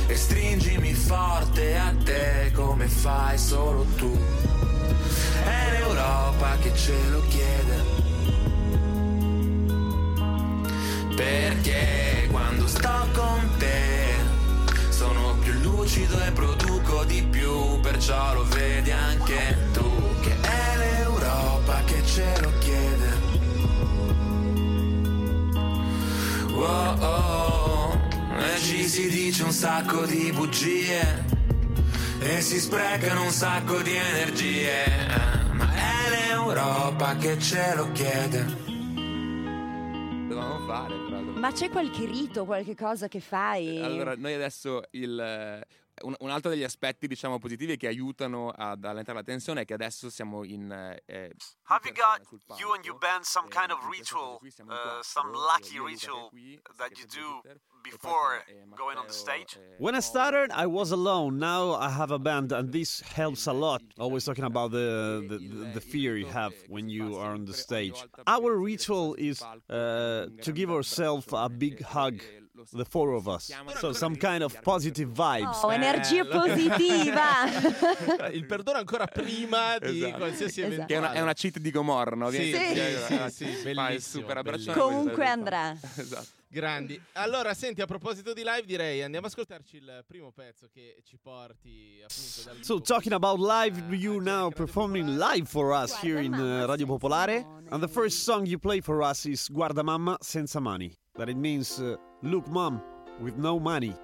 e 0.08 0.16
stringimi 0.16 0.94
forte 0.94 1.76
a 1.76 1.94
te 2.02 2.50
come 2.54 2.88
fai 2.88 3.38
solo 3.38 3.84
tu. 3.96 4.18
È 5.44 5.70
l'Europa 5.78 6.56
che 6.60 6.74
ce 6.74 6.94
lo 7.08 7.22
chiede. 7.28 8.01
Perché 11.22 12.26
quando 12.32 12.66
sto 12.66 13.08
con 13.12 13.48
te 13.56 14.16
sono 14.88 15.36
più 15.40 15.52
lucido 15.60 16.20
e 16.20 16.32
produco 16.32 17.04
di 17.04 17.22
più, 17.22 17.78
perciò 17.80 18.34
lo 18.34 18.44
vedi 18.46 18.90
anche 18.90 19.56
tu, 19.72 19.88
che 20.20 20.34
è 20.40 20.76
l'Europa 20.76 21.80
che 21.84 22.04
ce 22.04 22.40
lo 22.40 22.52
chiede. 22.58 23.10
Oh, 26.54 26.96
oh, 27.00 28.00
e 28.38 28.58
ci 28.58 28.88
si 28.88 29.08
dice 29.08 29.44
un 29.44 29.52
sacco 29.52 30.04
di 30.04 30.32
bugie 30.32 31.24
e 32.18 32.40
si 32.40 32.58
sprecano 32.58 33.22
un 33.22 33.30
sacco 33.30 33.80
di 33.80 33.94
energie, 33.94 34.86
ma 35.52 35.72
è 35.72 36.10
l'Europa 36.10 37.14
che 37.14 37.38
ce 37.38 37.74
lo 37.76 37.92
chiede. 37.92 38.44
Dovevamo 40.28 40.66
fare. 40.66 41.11
Ma 41.42 41.50
c'è 41.50 41.70
qualche 41.70 42.06
rito, 42.06 42.44
qualche 42.44 42.76
cosa 42.76 43.08
che 43.08 43.18
fai? 43.18 43.82
Allora, 43.82 44.14
noi 44.14 44.32
adesso 44.32 44.80
il, 44.92 45.18
eh, 45.18 45.66
un, 46.02 46.14
un 46.20 46.30
altro 46.30 46.50
degli 46.50 46.62
aspetti, 46.62 47.08
diciamo, 47.08 47.40
positivi 47.40 47.76
che 47.76 47.88
aiutano 47.88 48.50
ad 48.50 48.84
allentare 48.84 49.18
la 49.18 49.24
tensione 49.24 49.62
è 49.62 49.64
che 49.64 49.74
adesso 49.74 50.08
siamo 50.08 50.44
in. 50.44 50.70
Eh, 50.70 51.34
Have 51.64 51.88
you 51.88 51.94
got, 51.94 52.22
palco, 52.46 52.62
you 52.62 52.72
and 52.74 52.84
your 52.84 52.96
band, 52.96 53.24
some 53.24 53.48
e 53.48 53.50
kind 53.50 53.72
of 53.72 53.82
in 53.82 53.90
ritual, 53.90 54.38
in 54.40 54.68
uh, 54.68 55.02
some 55.02 55.32
lucky 55.32 55.80
ritual 55.80 56.28
qui, 56.28 56.62
that 56.76 56.92
che 56.92 57.00
you 57.00 57.42
do 57.42 57.42
before 57.82 58.36
eh, 58.48 58.52
going 58.76 58.96
on 58.96 59.06
the 59.06 59.12
stage? 59.12 59.56
eh, 59.56 59.76
When 59.78 59.94
I 59.94 60.00
started, 60.00 60.50
I 60.52 60.66
was 60.66 60.92
alone. 60.92 61.38
Now 61.38 61.74
I 61.74 61.88
have 61.90 62.10
a 62.12 62.18
band, 62.18 62.52
and 62.52 62.70
this 62.72 63.00
helps 63.00 63.46
a 63.46 63.52
lot. 63.52 63.82
Always 63.98 64.24
talking 64.24 64.44
about 64.44 64.70
the 64.70 65.24
the, 65.28 65.38
the 65.74 65.80
fear 65.80 66.16
you 66.16 66.26
have 66.26 66.52
when 66.68 66.88
you 66.88 67.16
are 67.16 67.32
on 67.34 67.44
the 67.44 67.54
stage. 67.54 67.94
Our 68.26 68.56
ritual 68.56 69.14
is 69.18 69.42
uh, 69.42 70.26
to 70.42 70.52
give 70.52 70.70
ourselves 70.70 71.26
a 71.32 71.48
big 71.48 71.82
hug, 71.82 72.20
the 72.72 72.84
four 72.84 73.12
of 73.14 73.26
us. 73.26 73.50
So 73.80 73.92
some 73.92 74.16
kind 74.16 74.42
of 74.44 74.54
positive 74.62 75.10
vibes. 75.12 75.60
Oh, 75.64 75.70
energia 75.70 76.24
positiva! 76.24 77.48
Il 78.32 78.46
perdono 78.46 78.78
ancora 78.78 79.06
prima 79.06 79.78
di 79.78 79.98
Esatto. 80.04 80.16
qualsiasi 80.18 80.60
Esatto. 80.60 80.74
eventuale. 80.74 80.94
È 80.94 80.98
una, 80.98 81.12
è 81.12 81.20
una 81.20 81.32
cheat 81.34 81.58
di 81.58 81.70
Gomorra, 81.70 82.14
no? 82.16 82.30
Sì, 82.30 82.38
Vieni- 82.38 82.74
sì, 82.74 82.80
eh, 83.14 83.30
sì, 83.30 83.52
sì, 83.54 83.62
bellissimo, 83.62 84.22
super 84.22 84.36
abbraccione. 84.38 84.78
Comunque 84.78 85.26
andrà. 85.26 85.76
Esatto. 85.96 86.40
Grandi. 86.52 87.00
Allora, 87.14 87.54
senti, 87.54 87.80
a 87.80 87.86
proposito 87.86 88.34
di 88.34 88.42
live, 88.44 88.66
direi 88.66 89.02
andiamo 89.02 89.24
ad 89.26 89.32
ascoltarci 89.32 89.76
il 89.78 90.04
primo 90.06 90.32
pezzo 90.32 90.68
che 90.70 90.98
ci 91.02 91.16
porti 91.16 92.02
appunto 92.02 92.42
dal 92.44 92.62
So 92.62 92.80
talking 92.80 93.14
about 93.14 93.38
live, 93.38 93.82
Eh, 93.90 93.96
you 93.96 94.20
now 94.20 94.50
performing 94.50 95.16
live 95.16 95.46
for 95.46 95.72
us 95.72 95.98
here 96.02 96.20
in 96.22 96.34
uh, 96.34 96.66
Radio 96.66 96.84
Popolare, 96.86 97.46
and 97.70 97.80
the 97.82 97.88
first 97.88 98.24
song 98.24 98.44
you 98.44 98.58
play 98.58 98.82
for 98.82 99.00
us 99.02 99.24
is 99.24 99.48
Guarda 99.48 99.82
Mamma 99.82 100.18
senza 100.20 100.60
mani. 100.60 100.94
That 101.14 101.30
it 101.30 101.36
means 101.38 101.78
uh, 101.80 101.96
look 102.20 102.46
mom 102.48 102.82
with 103.18 103.36
no 103.38 103.58
money. 103.58 103.94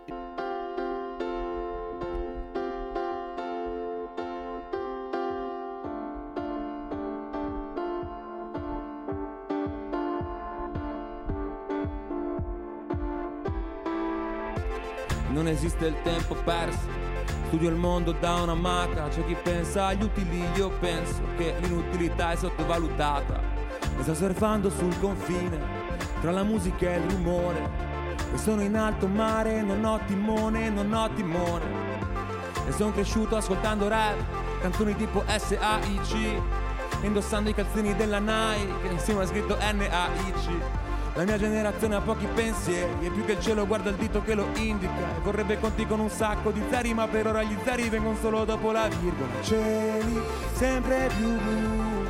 Esiste 15.51 15.87
il 15.87 15.97
tempo 16.03 16.35
perso. 16.35 17.07
Studio 17.47 17.71
il 17.71 17.77
mondo 17.77 18.13
da 18.13 18.35
una 18.43 18.55
maca, 18.55 19.09
c'è 19.09 19.25
chi 19.25 19.37
pensa 19.43 19.87
agli 19.87 20.03
utili, 20.03 20.45
io 20.55 20.71
penso 20.81 21.23
che 21.37 21.55
l'inutilità 21.61 22.33
è 22.33 22.37
sottovalutata. 22.37 23.41
E 23.99 24.03
sto 24.03 24.15
surfando 24.15 24.69
sul 24.71 24.99
confine, 25.01 25.59
tra 26.21 26.31
la 26.31 26.43
musica 26.43 26.91
e 26.91 26.97
il 26.97 27.11
rumore. 27.11 27.71
E 28.35 28.37
sono 28.37 28.63
in 28.63 28.77
alto 28.77 29.07
mare, 29.07 29.63
non 29.63 29.85
ho 29.85 29.99
timone, 30.07 30.69
non 30.69 30.93
ho 30.93 31.09
timone. 31.15 31.65
E 32.67 32.73
sono 32.73 32.93
cresciuto 32.93 33.37
ascoltando 33.37 33.89
rap, 33.89 34.17
canzoni 34.61 34.95
tipo 34.95 35.25
S-A-I-C, 35.27 36.43
indossando 37.03 37.49
i 37.49 37.55
calzini 37.55 37.97
della 37.97 38.19
Nike, 38.19 38.89
insieme 38.91 39.23
a 39.23 39.27
scritto 39.27 39.57
N-A-I-C. 39.57 40.88
La 41.19 41.25
mia 41.25 41.37
generazione 41.37 41.97
ha 41.97 42.01
pochi 42.01 42.29
pensieri 42.33 42.93
e 43.01 43.11
più 43.11 43.25
che 43.25 43.33
il 43.33 43.41
cielo 43.41 43.67
guarda 43.67 43.91
il 43.91 43.97
dito 43.97 44.23
che 44.23 44.35
lo 44.35 44.51
indica. 44.55 44.93
E 44.93 45.21
vorrebbe 45.25 45.59
conti 45.59 45.85
con 45.85 45.99
un 45.99 46.09
sacco 46.09 46.53
di 46.53 46.63
zeri 46.71 46.95
ma 46.95 47.09
per 47.09 47.27
ora 47.27 47.43
gli 47.43 47.57
zeri 47.65 47.89
vengono 47.89 48.17
solo 48.21 48.45
dopo 48.45 48.71
la 48.71 48.87
virgola. 48.87 49.43
Cieli 49.43 50.23
sempre 50.53 51.11
più 51.17 51.27
blu 51.27 52.07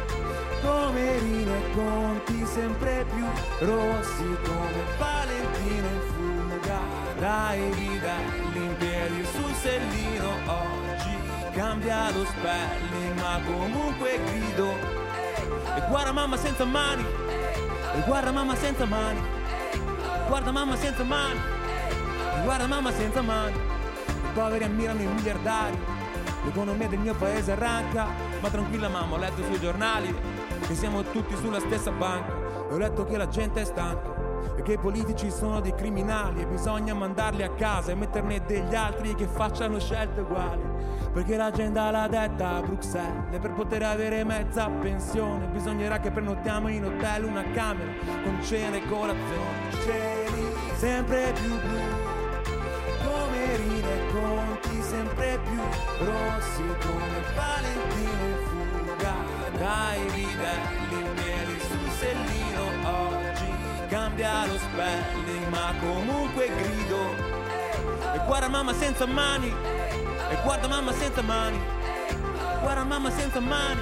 come 0.60 1.16
e 1.16 1.62
conti 1.74 2.44
sempre 2.52 3.06
più 3.10 3.24
rossi 3.66 4.36
come 4.44 4.82
Valentino 4.98 5.86
in 5.86 6.00
fuga. 6.12 6.78
Dai 7.18 7.60
in 7.60 8.76
piedi 8.76 9.24
sul 9.32 9.54
sellino. 9.54 10.28
Oggi 10.44 11.16
cambia 11.52 12.10
lo 12.10 12.26
spelling 12.26 13.18
ma 13.18 13.40
comunque 13.46 14.20
grido. 14.26 14.70
E 15.76 15.88
guarda 15.88 16.12
mamma 16.12 16.36
senza 16.36 16.66
mani 16.66 17.28
e 17.98 18.02
guarda 18.06 18.30
mamma 18.30 18.54
senza 18.54 18.84
mani. 18.84 19.20
Guarda 20.28 20.52
mamma 20.52 20.76
senza 20.76 21.02
mani. 21.02 21.40
E 22.36 22.44
guarda 22.44 22.66
mamma 22.68 22.92
senza 22.92 23.22
mani. 23.22 23.56
I 23.56 24.32
poveri 24.34 24.64
ammirano 24.64 25.02
i 25.02 25.06
miliardari. 25.06 25.76
L'economia 26.44 26.86
del 26.86 27.00
mio 27.00 27.14
paese 27.14 27.52
arranca. 27.52 28.06
Ma 28.40 28.48
tranquilla 28.50 28.88
mamma 28.88 29.16
ho 29.16 29.18
letto 29.18 29.42
sui 29.42 29.58
giornali 29.58 30.14
che 30.66 30.74
siamo 30.76 31.02
tutti 31.02 31.34
sulla 31.36 31.58
stessa 31.58 31.90
banca. 31.90 32.32
E 32.70 32.72
ho 32.72 32.78
letto 32.78 33.04
che 33.04 33.16
la 33.16 33.26
gente 33.26 33.62
è 33.62 33.64
stanca 33.64 34.14
e 34.56 34.62
che 34.62 34.74
i 34.74 34.78
politici 34.78 35.30
sono 35.30 35.60
dei 35.60 35.74
criminali 35.74 36.42
e 36.42 36.46
bisogna 36.46 36.94
mandarli 36.94 37.42
a 37.42 37.50
casa 37.50 37.90
e 37.90 37.94
metterne 37.96 38.44
degli 38.46 38.74
altri 38.74 39.14
che 39.14 39.26
facciano 39.26 39.78
scelte 39.78 40.20
uguali 40.20 40.62
perché 41.12 41.36
l'agenda 41.36 41.90
l'ha 41.90 42.06
detta 42.06 42.56
a 42.56 42.60
Bruxelles. 42.60 43.38
Per 43.40 43.52
poter 43.52 43.82
avere 43.82 44.24
mezza 44.24 44.68
pensione 44.68 45.46
bisognerà 45.46 45.98
che 46.00 46.10
prenotiamo 46.10 46.68
in 46.68 46.84
hotel 46.84 47.24
una 47.24 47.44
camera 47.52 47.90
con 48.22 48.38
cena 48.42 48.76
e 48.76 48.86
colazione 48.88 49.72
cieli 49.84 50.52
sempre 50.76 51.32
più 51.32 51.48
blu 51.48 51.80
come 53.04 53.56
rine 53.56 53.92
e 53.94 54.12
conti 54.12 54.82
sempre 54.82 55.38
più 55.42 55.60
rossi 56.06 56.62
come 56.80 57.20
Valentino 57.34 58.24
in 58.26 58.36
fuga. 58.46 59.14
Dai 59.58 60.00
bidelli 60.12 61.02
neri 61.14 61.60
sul 61.60 61.90
sellino 61.98 62.88
oggi 62.88 63.52
cambia 63.88 64.46
lo 64.46 64.58
spelling 64.58 65.48
ma 65.48 65.74
comunque 65.80 66.48
grido. 66.48 67.36
E 68.14 68.20
guarda 68.26 68.48
mamma 68.48 68.72
senza 68.72 69.06
mani 69.06 69.77
e 70.30 70.36
guarda 70.42 70.68
mamma 70.68 70.92
senza 70.92 71.22
mani. 71.22 71.58
Guarda 72.60 72.84
mamma 72.84 73.10
senza 73.10 73.40
mani. 73.40 73.80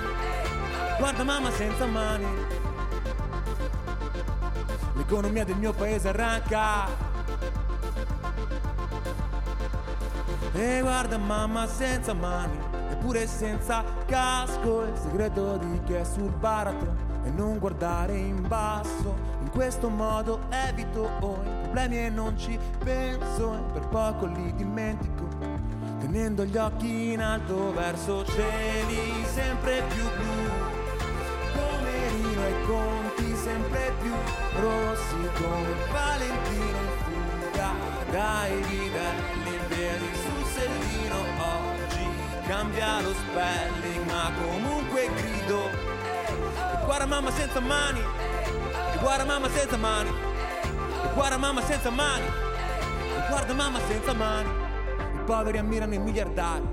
Guarda 0.98 1.24
mamma 1.24 1.50
senza 1.50 1.87
mani. 1.87 2.26
L'economia 4.94 5.44
del 5.44 5.56
mio 5.56 5.72
paese 5.72 6.09
arranca. 6.09 6.87
E 10.52 10.80
guarda 10.80 11.18
mamma 11.18 11.66
senza 11.66 12.14
mani, 12.14 12.59
eppure 12.90 13.26
senza 13.26 13.85
casco 14.06 14.85
Il 14.85 14.96
segreto 14.96 15.59
di 15.59 15.82
chi 15.85 15.92
è 15.92 16.02
sul 16.04 16.30
baratro 16.30 16.94
è 17.24 17.28
non 17.28 17.59
guardare 17.59 18.16
in 18.16 18.46
basso. 18.48 19.14
In 19.42 19.50
questo 19.50 19.90
modo 19.90 20.40
evito 20.48 21.11
oh, 21.20 21.42
i 21.44 21.62
problemi 21.62 21.98
e 21.98 22.09
non 22.09 22.38
ci 22.38 22.59
penso. 22.82 23.54
E 23.54 23.72
per 23.72 23.88
poco 23.88 24.24
li 24.26 24.54
dimentico 24.54 25.26
Tenendo 26.16 26.46
gli 26.46 26.57
occhi 26.57 27.12
in 27.12 27.20
alto 27.20 27.74
verso 27.74 28.24
cieli 28.24 29.22
sempre 29.26 29.83
più 29.87 30.02
blu. 30.02 30.48
Come 31.52 32.09
Rino 32.09 32.46
e 32.46 32.55
Conti 32.64 33.37
sempre 33.37 33.92
più 34.00 34.14
rossi 34.59 35.29
Come 35.35 35.74
Valentino 35.92 36.79
in 36.79 36.88
fuga 37.05 37.70
dai 38.11 38.64
livelli 38.66 39.57
in 39.57 39.66
piedi 39.68 40.09
sul 40.14 40.44
sellino 40.55 41.16
oggi 41.38 42.09
cambia 42.46 43.02
lo 43.02 43.12
spelling 43.12 44.11
ma 44.11 44.33
comunque 44.40 45.11
grido. 45.16 45.68
E 45.68 46.85
guarda 46.87 47.05
mamma 47.05 47.31
senza 47.31 47.61
mani 47.61 48.00
e 48.00 48.98
guarda 49.00 49.24
mamma 49.26 49.50
senza 49.50 49.76
mani 49.76 50.09
e 50.09 51.12
guarda 51.12 51.37
mamma 51.37 51.61
senza 51.61 51.90
mani 51.90 52.24
e 52.24 53.29
guarda 53.29 53.52
mamma 53.52 53.81
senza 53.87 54.14
mani 54.14 54.65
poveri 55.26 55.58
ammirano 55.58 55.92
i 55.92 55.98
miliardari. 55.98 56.64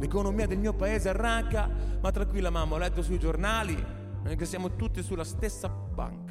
L'economia 0.00 0.46
del 0.48 0.58
mio 0.58 0.72
paese 0.72 1.10
arranca 1.10 1.70
ma 2.00 2.10
tranquilla 2.10 2.50
mamma 2.50 2.74
ho 2.74 2.78
letto 2.78 3.02
sui 3.02 3.18
giornali 3.18 4.02
noi 4.22 4.36
che 4.36 4.46
siamo 4.46 4.74
tutti 4.74 5.02
sulla 5.02 5.24
stessa 5.24 5.68
banca 5.68 6.23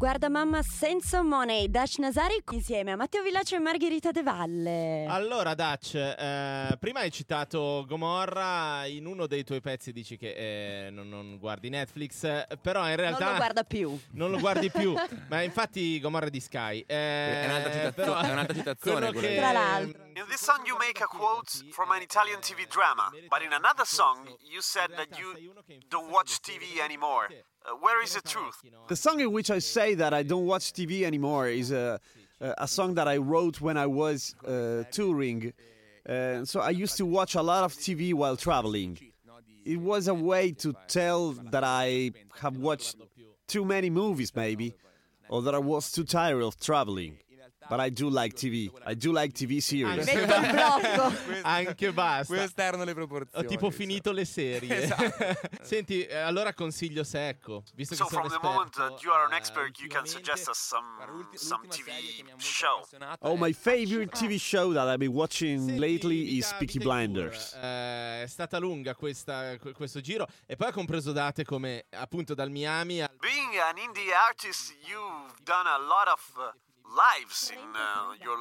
Guarda 0.00 0.30
mamma 0.30 0.62
senza 0.62 1.20
money, 1.22 1.68
Dash 1.68 1.98
Nazari 1.98 2.42
insieme 2.52 2.92
a 2.92 2.96
Matteo 2.96 3.22
Villaggio 3.22 3.56
e 3.56 3.58
Margherita 3.58 4.10
De 4.10 4.22
Valle. 4.22 5.04
Allora, 5.06 5.52
Dutch, 5.52 5.94
eh, 5.94 6.74
prima 6.80 7.00
hai 7.00 7.10
citato 7.10 7.84
Gomorra, 7.86 8.86
in 8.86 9.04
uno 9.04 9.26
dei 9.26 9.44
tuoi 9.44 9.60
pezzi 9.60 9.92
dici 9.92 10.16
che 10.16 10.86
eh, 10.86 10.90
non, 10.90 11.10
non 11.10 11.36
guardi 11.36 11.68
Netflix, 11.68 12.46
però 12.62 12.88
in 12.88 12.96
realtà... 12.96 13.24
non 13.24 13.32
lo 13.32 13.36
guarda 13.36 13.62
più. 13.62 14.00
Non 14.12 14.30
lo 14.30 14.38
guardi 14.38 14.70
più, 14.70 14.94
ma 15.28 15.42
infatti 15.42 16.00
Gomorra 16.00 16.28
è 16.28 16.30
di 16.30 16.40
Sky. 16.40 16.82
Eh, 16.86 17.42
È 17.42 17.44
un'altra 17.44 17.70
citazio- 17.70 17.92
però- 17.92 18.18
è 18.20 18.30
un'altra 18.32 18.54
citazione 18.54 19.12
che-. 19.12 19.36
Tra 19.36 19.52
l'altro. 19.52 20.02
In 20.14 20.24
this 20.30 20.42
song, 20.42 20.66
you 20.66 20.78
make 20.78 21.02
a 21.02 21.06
quote 21.06 21.50
from 21.72 21.90
an 21.90 22.00
Italian 22.00 22.40
TV 22.40 22.66
drama, 22.66 23.10
but 23.28 23.42
in 23.42 23.52
another 23.52 23.84
song, 23.84 24.34
you 24.50 24.62
said 24.62 24.94
that 24.94 25.18
you 25.18 25.52
don't 25.88 26.08
watch 26.08 26.40
TV 26.40 26.80
anymore. 26.82 27.28
Uh, 27.66 27.74
where 27.80 28.02
is 28.02 28.14
the 28.14 28.20
truth? 28.22 28.62
The 28.88 28.96
song 28.96 29.20
in 29.20 29.32
which 29.32 29.50
I 29.50 29.58
say 29.58 29.94
that 29.94 30.14
I 30.14 30.22
don't 30.22 30.46
watch 30.46 30.72
TV 30.72 31.02
anymore 31.02 31.48
is 31.48 31.72
a, 31.72 32.00
uh, 32.40 32.54
a 32.58 32.66
song 32.66 32.94
that 32.94 33.06
I 33.06 33.18
wrote 33.18 33.60
when 33.60 33.76
I 33.76 33.86
was 33.86 34.34
uh, 34.46 34.84
touring. 34.90 35.52
Uh, 36.08 36.44
so 36.44 36.60
I 36.60 36.70
used 36.70 36.96
to 36.96 37.06
watch 37.06 37.34
a 37.34 37.42
lot 37.42 37.64
of 37.64 37.74
TV 37.74 38.14
while 38.14 38.36
traveling. 38.36 38.98
It 39.64 39.78
was 39.78 40.08
a 40.08 40.14
way 40.14 40.52
to 40.52 40.74
tell 40.88 41.32
that 41.32 41.64
I 41.64 42.12
have 42.40 42.56
watched 42.56 42.96
too 43.46 43.64
many 43.64 43.90
movies, 43.90 44.34
maybe, 44.34 44.74
or 45.28 45.42
that 45.42 45.54
I 45.54 45.58
was 45.58 45.92
too 45.92 46.04
tired 46.04 46.42
of 46.42 46.58
traveling. 46.58 47.18
But 47.70 47.78
I 47.80 47.90
do 47.90 48.08
like 48.10 48.34
TV. 48.34 48.68
I 48.84 48.94
do 48.96 49.12
like 49.12 49.32
TV 49.32 49.60
series. 49.60 50.06
Un 50.08 50.50
blocco. 50.50 51.12
Anche 51.42 51.92
basta. 51.92 52.34
Queste 52.34 52.62
erano 52.62 52.82
le 52.82 52.90
Ho 52.90 52.94
proporzioni. 52.94 53.46
tipo 53.46 53.70
finito 53.70 54.10
le 54.10 54.24
serie. 54.24 54.82
Esatto. 54.82 55.48
Senti, 55.62 56.04
eh, 56.04 56.16
allora 56.16 56.52
consiglio 56.52 57.04
secco. 57.04 57.62
Visto 57.74 57.94
So 57.94 58.04
che 58.06 58.10
sono 58.10 58.28
from 58.28 58.30
the 58.30 58.34
esperto, 58.36 58.48
moment 58.48 58.76
that 58.76 59.02
you 59.04 59.12
are 59.12 59.24
an 59.24 59.32
expert, 59.34 59.78
you 59.78 59.88
can 59.88 60.04
suggest 60.04 60.48
us 60.48 60.58
some 60.58 60.84
some 61.34 61.68
TV 61.68 62.24
show. 62.38 62.84
Oh, 63.20 63.36
my 63.36 63.52
favorite 63.52 64.10
TV 64.16 64.36
show 64.38 64.72
that 64.72 64.88
I've 64.88 64.98
been 64.98 65.12
watching 65.12 65.58
Senti, 65.66 65.78
lately 65.78 66.24
vita- 66.24 66.38
is 66.48 66.52
Peaky 66.58 66.78
Blinders. 66.80 67.52
Eh, 67.54 68.22
è 68.24 68.26
stata 68.26 68.58
lunga 68.58 68.96
questa- 68.96 69.56
que- 69.58 69.72
questo 69.72 70.00
giro 70.00 70.26
e 70.46 70.56
poi 70.56 70.68
ha 70.68 70.72
compreso 70.72 71.12
date 71.12 71.44
come 71.44 71.84
appunto 71.90 72.34
dal 72.34 72.50
Miami 72.50 73.00
al 73.00 73.08
Being 73.20 73.54
an 73.60 73.78
indie 73.78 74.12
artist, 74.12 74.74
you've 74.86 75.32
done 75.44 75.68
a 75.68 75.78
lot 75.78 76.08
of 76.08 76.32
uh, 76.36 76.52
lives 76.90 77.50
in 77.50 77.68
uh, 77.74 78.14
your 78.22 78.38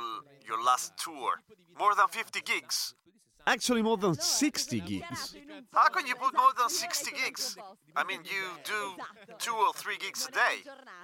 your 0.47 0.62
last 0.63 0.93
tour. 0.97 1.41
More 1.77 1.95
than 1.95 2.07
50 2.07 2.41
gigs. 2.41 2.95
Actually, 3.45 3.81
more 3.81 3.97
than 3.97 4.13
60 4.15 4.79
gigs. 4.81 5.35
How 5.73 5.89
can 5.89 6.05
you 6.05 6.15
put 6.15 6.35
more 6.35 6.53
than 6.57 6.69
60 6.69 7.12
gigs? 7.12 7.55
I 7.95 8.03
mean, 8.03 8.21
you 8.23 8.43
do 8.63 8.95
two 9.39 9.55
or 9.55 9.73
three 9.73 9.97
gigs 9.97 10.27
a 10.27 10.31
day. 10.31 10.62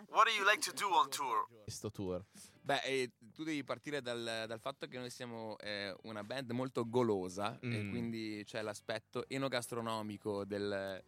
What 0.10 0.28
do 0.28 0.34
you 0.34 0.46
like 0.46 0.62
to 0.62 0.74
do 0.74 0.86
on 0.94 1.10
tour? 1.10 1.48
questo 1.64 1.90
tour. 1.90 2.24
Beh, 2.62 2.82
eh, 2.84 3.12
tu 3.34 3.44
devi 3.44 3.64
partire 3.64 4.02
dal, 4.02 4.46
dal 4.48 4.60
fatto 4.60 4.88
che 4.88 4.98
noi 4.98 5.10
siamo 5.10 5.56
eh, 5.60 5.96
una 6.04 6.24
band 6.24 6.52
molto 6.52 6.88
golosa 6.88 7.58
e 7.62 7.68
Mm. 7.84 7.90
quindi 7.92 8.44
c'è 8.46 8.62
l'aspetto 8.62 9.24
enogastronomico 9.28 10.46
del... 10.46 11.02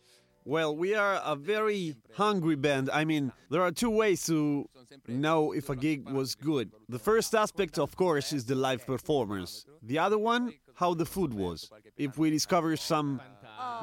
Well, 0.48 0.78
we 0.78 0.96
are 0.96 1.20
a 1.26 1.36
very 1.36 1.98
hungry 2.14 2.56
band. 2.56 2.90
I 2.90 3.04
mean, 3.04 3.34
there 3.50 3.62
are 3.62 3.72
two 3.72 3.90
ways 3.90 4.26
to 4.28 4.70
know 5.06 5.52
if 5.52 5.70
a 5.70 5.76
gig 5.76 6.10
was 6.10 6.36
good. 6.36 6.72
The 6.88 7.00
first 7.00 7.36
aspect, 7.36 7.78
of 7.78 7.98
course, 7.98 8.32
is 8.32 8.46
the 8.46 8.56
live 8.56 8.86
performance. 8.86 9.66
The 9.84 10.00
other 10.00 10.18
one, 10.18 10.54
how 10.76 10.94
the 10.94 11.06
food 11.06 11.34
was. 11.34 11.70
If 11.98 12.18
we 12.18 12.30
discover 12.30 12.78
some 12.78 13.20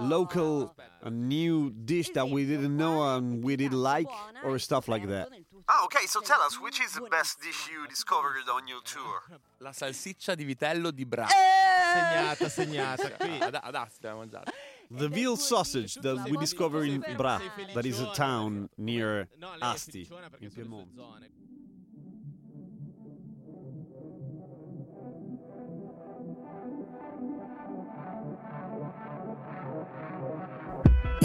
local 0.00 0.74
a 1.02 1.10
new 1.10 1.70
dish 1.70 2.08
that 2.14 2.30
we 2.30 2.46
didn't 2.46 2.74
know 2.74 3.14
and 3.14 3.44
we 3.44 3.56
didn't 3.56 3.82
like, 3.82 4.08
or 4.42 4.58
stuff 4.58 4.88
like 4.88 5.06
that. 5.08 5.28
Ah, 5.68 5.84
okay, 5.84 6.06
so 6.06 6.20
tell 6.20 6.40
us, 6.40 6.58
which 6.58 6.80
is 6.80 6.92
the 6.92 7.06
best 7.10 7.42
dish 7.42 7.68
you 7.70 7.86
discovered 7.88 8.48
on 8.50 8.66
your 8.66 8.80
tour? 8.84 9.38
La 9.58 9.72
salsiccia 9.72 10.34
di 10.34 10.44
vitello 10.44 10.90
di 10.90 11.04
Bra. 11.04 11.26
Segnata, 11.28 12.48
segnata 12.48 13.10
qui. 13.18 13.38
Ad, 13.38 13.60
ad 13.62 13.74
Asti 13.74 14.06
abbiamo 14.06 14.20
mangiato. 14.20 14.50
The 14.96 15.08
veal 15.08 15.36
sausage 15.36 15.94
that 15.96 16.28
we 16.30 16.36
discovered 16.36 16.88
in 16.88 17.04
Bra, 17.16 17.40
that 17.74 17.86
is 17.86 18.00
a 18.00 18.12
town 18.14 18.68
near 18.76 19.28
Asti, 19.60 20.08
in 20.40 20.50
sono 20.50 20.86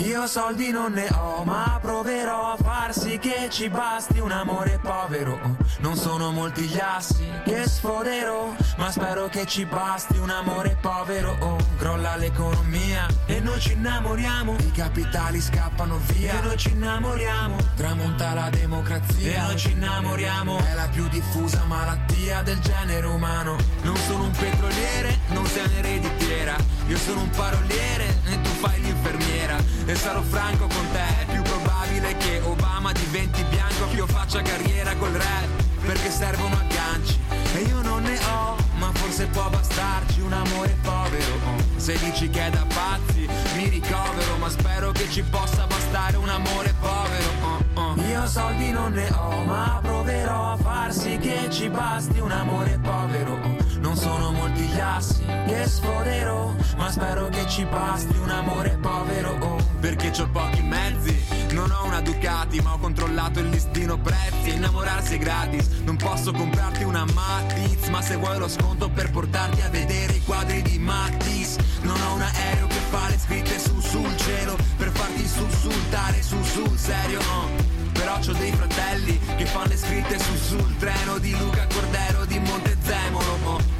Io 0.10 0.26
soldi 0.26 0.72
non 0.72 0.94
ne 0.94 1.08
ho, 1.14 1.44
ma 1.44 1.78
proverò 1.80 2.54
a 2.54 2.58
far 2.58 2.98
sì 2.98 3.20
che 3.20 3.48
ci 3.52 3.70
basti 3.70 4.18
un 4.18 4.32
amore 4.32 4.80
povero. 4.82 5.40
Non 5.82 5.96
sono 5.96 6.32
molti 6.32 6.64
gli 6.64 6.80
assi 6.80 7.30
che 7.46 7.68
sfoderò, 7.68 8.52
ma 8.78 8.90
spero 8.90 9.28
che 9.28 9.46
ci 9.46 9.66
basti 9.66 10.18
un 10.18 10.32
amore 10.32 10.76
povero. 10.82 11.58
Crolla 11.78 12.16
l'economia 12.16 13.06
e 13.28 13.40
noi 13.40 13.60
ci 13.60 13.74
innamoriamo. 13.74 14.56
I 14.58 14.72
capitali 14.72 15.40
scappano 15.40 16.00
via 16.08 16.40
e 16.40 16.42
noi 16.42 16.58
ci 16.58 16.72
innamoriamo. 16.72 17.58
Tramonta 17.76 18.34
la 18.34 18.50
democrazia 18.50 19.36
e 19.36 19.42
noi 19.42 19.58
ci 19.58 19.72
innamoriamo. 19.74 20.58
È 20.58 20.74
la 20.74 20.88
più 20.88 21.08
diffusa 21.08 21.64
malattia 21.66 22.42
del 22.42 22.58
genere 22.62 23.06
umano. 23.06 23.58
Non 23.84 23.96
sono 23.96 24.24
un 24.24 24.32
petroliere, 24.32 25.20
non 25.28 25.46
sei 25.46 25.68
un'ereditiera. 25.68 26.79
Io 26.90 26.98
sono 26.98 27.22
un 27.22 27.30
paroliere 27.30 28.18
e 28.26 28.42
tu 28.42 28.50
fai 28.50 28.82
l'infermiera. 28.82 29.58
E 29.86 29.94
sarò 29.94 30.24
franco 30.24 30.66
con 30.66 30.86
te, 30.92 31.22
è 31.22 31.26
più 31.32 31.42
probabile 31.44 32.18
che 32.18 32.42
Obama 32.44 32.92
diventi 32.92 33.44
bianco 33.44 33.88
che 33.90 33.96
io 33.96 34.08
faccia 34.08 34.42
carriera 34.42 34.96
col 34.96 35.12
rap. 35.12 35.48
Perché 35.86 36.10
servono 36.10 36.56
agganci 36.56 37.18
e 37.56 37.60
io 37.62 37.82
non 37.82 38.02
ne 38.02 38.18
ho, 38.26 38.56
ma 38.78 38.90
forse 38.94 39.28
può 39.28 39.48
bastarci 39.50 40.20
un 40.22 40.34
amore 40.34 40.76
povero. 40.82 41.38
Se 41.78 41.96
dici 42.00 42.28
che 42.30 42.48
è 42.48 42.50
da 42.50 42.66
pazzi, 42.68 43.28
mi 43.56 43.70
ricovero, 43.70 44.38
ma 44.38 44.50
spero 44.50 44.92
che 44.92 45.08
ci 45.10 45.22
possa 45.22 45.68
bastare 45.68 46.18
un 46.18 46.28
amore 46.28 46.74
povero. 46.80 47.30
oh, 47.76 47.82
oh. 47.82 47.96
Io 48.02 48.28
soldi 48.28 48.72
non 48.72 48.94
ne 48.94 49.10
ho, 49.12 49.44
ma 49.46 49.80
proverò 49.82 50.54
a 50.54 50.58
far 50.58 50.92
sì 50.92 51.18
che 51.18 51.50
ci 51.52 51.70
basti 51.70 52.20
un 52.20 52.32
amore 52.32 52.80
povero. 52.82 53.59
Oh. 53.80 53.82
Non 53.82 53.96
sono 53.96 54.32
molti 54.32 54.62
gli 54.62 54.80
assi 54.80 55.24
che 55.48 55.66
sfoderò, 55.66 56.54
ma 56.78 56.92
spero 56.92 57.30
che 57.30 57.48
ci 57.48 57.66
basti 57.66 58.16
un 58.18 58.30
amore 58.30 58.78
povero. 58.82 59.38
oh. 59.40 59.58
Perché 59.80 60.12
c'ho 60.12 60.28
pochi 60.30 60.62
mezzi, 60.62 61.18
non 61.52 61.72
ho 61.72 61.86
una 61.86 62.02
Ducati, 62.02 62.60
ma 62.62 62.74
ho 62.74 62.78
controllato 62.78 63.40
il 63.40 63.50
listino 63.50 63.98
prezzi. 63.98 64.54
Innamorarsi 64.54 65.16
è 65.16 65.18
gratis, 65.18 65.68
non 65.84 65.96
posso 65.96 66.32
comprarti 66.32 66.84
una 66.84 67.06
Matiz, 67.14 67.88
ma 67.88 68.02
se 68.02 68.16
vuoi 68.16 68.38
lo 68.38 68.48
sconto 68.48 68.90
per 68.90 69.10
portarti 69.10 69.62
a 69.62 69.70
vedere 69.70 70.14
i 70.14 70.24
quadri 70.24 70.62
di 70.62 70.78
Mattis. 70.80 71.58
Non 71.82 72.00
ho 72.02 72.14
un 72.16 72.22
aereo 72.22 72.68
che 72.68 72.80
fa 72.90 73.08
le 73.08 73.18
scritte 73.18 73.58
su 73.60 73.80
sul 73.80 74.18
cielo 74.18 74.58
per 74.78 74.92
farti 74.92 75.28
sussultare 75.28 76.22
su 76.22 76.42
sul 76.44 76.78
serio. 76.78 77.20
no. 77.22 77.78
Però 77.94 78.16
ho 78.16 78.32
dei 78.34 78.52
fratelli 78.52 79.20
che 79.36 79.46
fanno 79.46 79.68
le 79.68 79.78
scritte 79.78 80.20
su 80.20 80.36
sul 80.36 80.78
treno 80.78 81.18
di 81.18 81.32
Luca 81.38 81.68
Cordero 81.68 82.26
di 82.26 82.40
Montezemolo. 82.40 82.69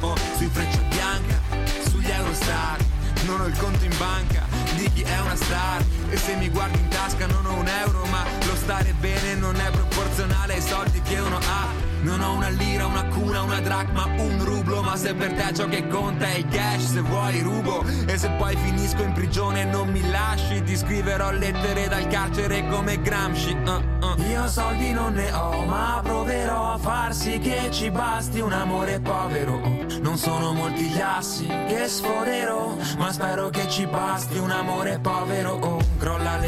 Oh, 0.00 0.16
sui 0.36 0.48
freccia 0.48 0.80
bianca, 0.88 1.40
sugli 1.88 2.10
Eurostar. 2.10 2.78
Non 3.26 3.40
ho 3.42 3.46
il 3.46 3.56
conto 3.58 3.84
in 3.84 3.94
banca 3.98 4.46
di 4.76 4.90
chi 4.92 5.02
è 5.02 5.20
una 5.20 5.36
star 5.36 5.84
E 6.08 6.16
se 6.16 6.34
mi 6.36 6.48
guardi 6.48 6.78
in 6.78 6.88
tasca 6.88 7.26
non 7.26 7.44
ho 7.44 7.52
un 7.54 7.68
euro 7.68 8.04
Ma 8.06 8.24
lo 8.46 8.54
stare 8.54 8.94
bene 8.98 9.34
non 9.34 9.54
è 9.56 9.70
proporzionale 9.70 10.54
ai 10.54 10.62
soldi 10.62 11.00
che 11.02 11.18
uno 11.18 11.36
ha 11.36 11.89
Non 12.02 12.20
ho 12.20 12.32
una 12.32 12.48
lira, 12.48 12.86
una 12.86 13.04
cuna, 13.04 13.42
una 13.42 13.60
dracma, 13.60 14.06
un 14.16 14.42
rublo. 14.44 14.82
Ma 14.82 14.96
se 14.96 15.14
per 15.14 15.32
te 15.32 15.54
ciò 15.54 15.66
che 15.66 15.86
conta 15.86 16.26
è 16.26 16.36
il 16.36 16.48
cash 16.48 16.92
Se 16.92 17.00
vuoi 17.00 17.40
rubo. 17.40 17.84
E 18.06 18.16
se 18.16 18.30
poi 18.30 18.56
finisco 18.56 19.02
in 19.02 19.12
prigione 19.12 19.64
non 19.64 19.88
mi 19.90 20.08
lasci 20.10 20.62
Ti 20.62 20.76
scriverò 20.76 21.30
lettere 21.30 21.88
dal 21.88 22.06
carcere 22.06 22.66
come 22.68 23.00
Gramsci. 23.00 23.52
Uh, 23.52 24.04
uh. 24.04 24.22
Io 24.30 24.48
soldi 24.48 24.92
non 24.92 25.12
ne 25.14 25.30
ho 25.32 25.64
Ma 25.64 26.00
proverò 26.02 26.72
a 26.72 26.78
far 26.78 27.14
sì 27.14 27.38
che 27.38 27.68
ci 27.70 27.90
basti 27.90 28.40
un 28.40 28.52
amore 28.52 29.00
povero. 29.00 29.60
Non 30.00 30.16
sono 30.16 30.52
molti 30.52 30.84
gli 30.84 31.00
assi 31.00 31.46
che 31.46 31.86
sforerò 31.86 32.76
Ma 32.98 33.12
spero 33.12 33.50
che 33.50 33.68
ci 33.68 33.86
basti 33.86 34.38
un 34.38 34.50
amore 34.50 34.98
povero. 35.00 35.58
Oh, 35.60 35.78
Crolla 35.98 36.38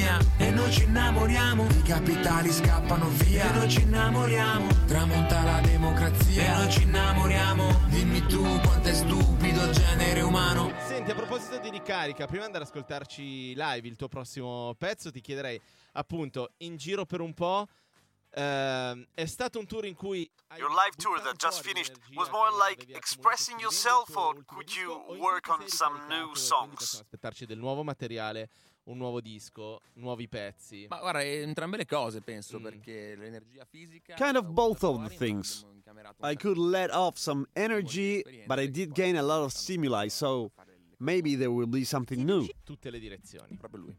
l'economia 0.00 0.18
e 0.38 0.50
noi 0.50 0.72
ci 0.72 0.84
innamoriamo. 0.84 1.66
I 1.66 1.82
capitali 1.82 2.50
scappano 2.50 3.08
via. 3.08 3.50
E 3.50 3.56
noi 3.56 3.70
ci 3.70 3.82
innamoriamo. 3.82 4.86
Tramonta 4.86 5.42
la 5.44 5.60
democrazia. 5.60 6.44
E 6.44 6.56
noi 6.56 6.72
ci 6.72 6.82
innamoriamo. 6.82 7.88
Dimmi 7.88 8.20
tu 8.26 8.42
quanto 8.60 8.88
è 8.88 8.94
stupido 8.94 9.64
il 9.64 9.72
genere 9.72 10.22
umano. 10.22 10.72
Senti, 10.86 11.10
a 11.10 11.14
proposito 11.14 11.58
di 11.58 11.70
ricarica, 11.70 12.26
prima 12.26 12.40
di 12.40 12.46
andare 12.46 12.64
ad 12.64 12.70
ascoltarci 12.70 13.54
live 13.54 13.88
il 13.88 13.96
tuo 13.96 14.08
prossimo 14.08 14.74
pezzo, 14.78 15.10
ti 15.10 15.20
chiederei 15.20 15.60
appunto 15.92 16.52
in 16.58 16.76
giro 16.76 17.04
per 17.04 17.20
un 17.20 17.34
po'. 17.34 17.68
ehm, 18.32 19.06
è 19.14 19.26
stato 19.26 19.58
un 19.58 19.66
tour 19.66 19.84
in 19.84 19.94
cui 19.94 20.30
Your 20.56 20.70
live 20.70 20.96
tour 20.96 21.20
that 21.20 21.36
just 21.36 21.62
finished 21.62 21.96
was 22.14 22.28
more 22.30 22.50
like 22.50 22.86
expressing 22.94 23.58
yourself, 23.60 24.16
or 24.16 24.34
could 24.44 24.74
you 24.74 25.02
work 25.18 25.48
on 25.48 25.66
some 25.68 26.06
new 26.08 26.34
songs? 26.34 26.94
aspettarci 27.00 27.46
del 27.46 27.58
nuovo 27.58 27.82
materiale, 27.82 28.50
un 28.84 28.96
nuovo 28.98 29.20
disco, 29.20 29.80
nuovi 29.94 30.28
pezzi. 30.28 30.86
Ma 30.88 30.98
guarda, 30.98 31.22
entrambe 31.22 31.76
le 31.76 31.86
cose 31.86 32.20
penso, 32.22 32.58
Mm. 32.58 32.62
perché 32.62 33.14
l'energia 33.16 33.64
fisica... 33.64 34.14
Kind 34.14 34.36
of 34.36 34.46
both 34.46 34.82
of 34.82 35.06
the 35.08 35.14
things. 35.16 35.64
I 36.22 36.34
could 36.36 36.56
let 36.56 36.90
off 36.90 37.16
some 37.18 37.46
energy, 37.54 38.22
but 38.46 38.58
I 38.58 38.68
did 38.70 38.92
gain 38.92 39.16
a 39.16 39.22
lot 39.22 39.42
of 39.42 39.52
stimuli, 39.52 40.08
so 40.08 40.52
maybe 40.98 41.36
there 41.36 41.50
will 41.50 41.66
be 41.68 41.84
something 41.84 42.24
new. 42.24 42.46
Tutte 42.64 42.90
le 42.90 42.98
direzioni. 42.98 43.56
Proprio 43.56 43.82
lui. 43.82 43.96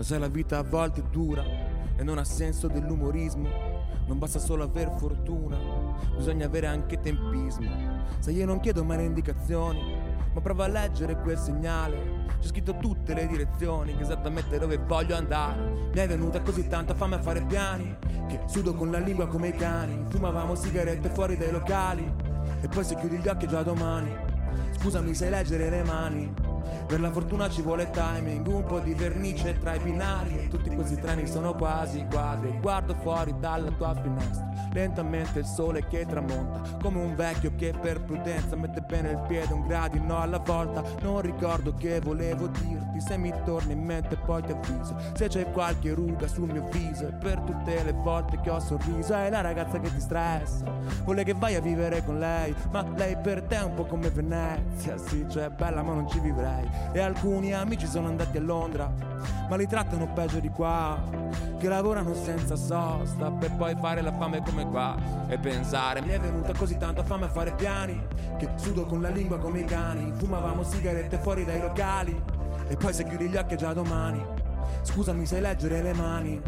Lo 0.00 0.06
sai 0.06 0.18
la 0.18 0.28
vita 0.28 0.56
a 0.56 0.62
volte 0.62 1.02
è 1.02 1.04
dura 1.10 1.44
e 1.94 2.02
non 2.02 2.16
ha 2.16 2.24
senso 2.24 2.68
dell'umorismo. 2.68 3.50
Non 4.06 4.18
basta 4.18 4.38
solo 4.38 4.62
aver 4.62 4.94
fortuna, 4.96 5.58
bisogna 6.16 6.46
avere 6.46 6.68
anche 6.68 6.98
tempismo. 6.98 7.68
Se 8.18 8.30
io 8.30 8.46
non 8.46 8.60
chiedo 8.60 8.82
mai 8.82 8.96
le 8.96 9.04
indicazioni, 9.04 9.94
ma 10.32 10.40
provo 10.40 10.62
a 10.62 10.68
leggere 10.68 11.20
quel 11.20 11.36
segnale. 11.36 12.24
C'è 12.40 12.46
scritto 12.46 12.78
tutte 12.78 13.12
le 13.12 13.26
direzioni, 13.26 13.94
esattamente 14.00 14.58
dove 14.58 14.78
voglio 14.78 15.16
andare. 15.16 15.90
Mi 15.92 16.00
è 16.00 16.08
venuta 16.08 16.40
così 16.40 16.66
tanta 16.66 16.94
fame 16.94 17.16
a 17.16 17.20
fare 17.20 17.42
piani, 17.42 17.94
che 18.26 18.40
sudo 18.46 18.72
con 18.72 18.90
la 18.90 19.00
lingua 19.00 19.26
come 19.26 19.48
i 19.48 19.54
cani. 19.54 20.06
Fumavamo 20.08 20.54
sigarette 20.54 21.10
fuori 21.10 21.36
dai 21.36 21.52
locali, 21.52 22.10
e 22.62 22.68
poi 22.68 22.84
se 22.84 22.94
chiudi 22.94 23.18
gli 23.18 23.28
occhi 23.28 23.46
già 23.46 23.62
domani. 23.62 24.16
Scusami, 24.78 25.12
sai 25.12 25.28
leggere 25.28 25.68
le 25.68 25.84
mani. 25.84 26.49
Per 26.90 27.00
la 27.00 27.12
fortuna 27.12 27.48
ci 27.48 27.62
vuole 27.62 27.88
timing, 27.90 28.44
un 28.48 28.64
po' 28.64 28.80
di 28.80 28.94
vernice 28.94 29.56
tra 29.60 29.74
i 29.74 29.78
binari 29.78 30.48
tutti 30.48 30.74
questi 30.74 30.96
treni 30.96 31.24
sono 31.24 31.54
quasi 31.54 32.04
quadri. 32.10 32.58
Guardo 32.60 32.96
fuori 32.96 33.32
dalla 33.38 33.70
tua 33.70 33.94
finestra, 33.94 34.50
lentamente 34.72 35.38
il 35.38 35.44
sole 35.44 35.86
che 35.86 36.04
tramonta, 36.04 36.78
come 36.82 37.00
un 37.00 37.14
vecchio 37.14 37.52
che 37.54 37.72
per 37.80 38.02
prudenza 38.02 38.56
mette 38.56 38.80
bene 38.80 39.10
il 39.10 39.24
piede 39.28 39.52
un 39.52 39.68
gradino 39.68 40.18
alla 40.18 40.38
volta. 40.38 40.82
Non 41.02 41.20
ricordo 41.20 41.74
che 41.74 42.00
volevo 42.00 42.48
dirti, 42.48 43.00
se 43.00 43.16
mi 43.16 43.32
torna 43.44 43.70
in 43.70 43.84
mente 43.84 44.16
poi 44.16 44.42
ti 44.42 44.50
avviso. 44.50 44.96
Se 45.14 45.28
c'è 45.28 45.48
qualche 45.52 45.92
ruga 45.92 46.26
sul 46.26 46.50
mio 46.50 46.66
viso 46.72 47.06
e 47.06 47.12
per 47.12 47.38
tutte 47.42 47.84
le 47.84 47.92
volte 47.92 48.40
che 48.40 48.50
ho 48.50 48.58
sorriso 48.58 49.14
è 49.14 49.30
la 49.30 49.42
ragazza 49.42 49.78
che 49.78 49.94
ti 49.94 50.00
stressa. 50.00 50.64
Vuole 51.04 51.22
che 51.22 51.34
vai 51.34 51.54
a 51.54 51.60
vivere 51.60 52.04
con 52.04 52.18
lei, 52.18 52.52
ma 52.72 52.84
lei 52.96 53.16
per 53.16 53.42
te 53.42 53.58
è 53.58 53.62
un 53.62 53.74
po' 53.74 53.86
come 53.86 54.10
Venezia. 54.10 54.98
Sì, 54.98 55.24
cioè 55.28 55.50
bella 55.50 55.82
ma 55.82 55.94
non 55.94 56.08
ci 56.08 56.18
vivrei. 56.18 56.79
E 56.92 57.00
alcuni 57.00 57.54
amici 57.54 57.86
sono 57.86 58.08
andati 58.08 58.36
a 58.36 58.40
Londra, 58.40 58.92
ma 59.48 59.56
li 59.56 59.66
trattano 59.66 60.12
peggio 60.12 60.40
di 60.40 60.48
qua. 60.48 60.98
Che 61.58 61.68
lavorano 61.68 62.14
senza 62.14 62.56
sosta 62.56 63.30
per 63.30 63.52
poi 63.52 63.76
fare 63.78 64.00
la 64.00 64.12
fame 64.16 64.42
come 64.42 64.66
qua. 64.68 64.96
E 65.28 65.38
pensare, 65.38 66.00
mi 66.00 66.08
è 66.08 66.18
venuta 66.18 66.52
così 66.54 66.76
tanta 66.78 67.04
fame 67.04 67.26
a 67.26 67.28
fare 67.28 67.52
piani, 67.52 68.02
che 68.38 68.48
sudo 68.56 68.86
con 68.86 69.00
la 69.00 69.10
lingua 69.10 69.38
come 69.38 69.60
i 69.60 69.64
cani. 69.64 70.12
Fumavamo 70.16 70.62
sigarette 70.62 71.18
fuori 71.18 71.44
dai 71.44 71.60
locali, 71.60 72.20
e 72.66 72.76
poi 72.76 72.92
se 72.92 73.04
chiudi 73.04 73.28
gli 73.28 73.36
occhi 73.36 73.54
è 73.54 73.56
già 73.56 73.72
domani. 73.72 74.39
Scusami, 74.82 75.26
sai 75.26 75.40
leggere 75.40 75.82
le 75.82 75.92
mani. 75.92 76.40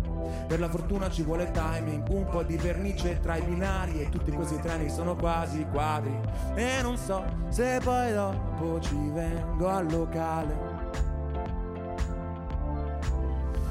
Per 0.47 0.59
la 0.59 0.69
fortuna 0.69 1.11
ci 1.11 1.23
vuole 1.23 1.51
timing, 1.51 2.07
un 2.09 2.27
po' 2.27 2.43
di 2.43 2.57
vernice 2.57 3.21
tra 3.21 3.37
i 3.37 3.43
binari 3.43 4.01
e 4.01 4.09
tutti 4.09 4.31
questi 4.31 4.59
treni 4.61 4.89
sono 4.89 5.15
quasi 5.17 5.67
quadri. 5.71 6.19
E 6.55 6.81
non 6.83 6.97
so 6.97 7.25
se 7.49 7.81
poi 7.83 8.13
dopo 8.13 8.81
ci 8.81 8.97
vengo 9.13 9.69
al 9.69 9.91
locale. 9.91 10.71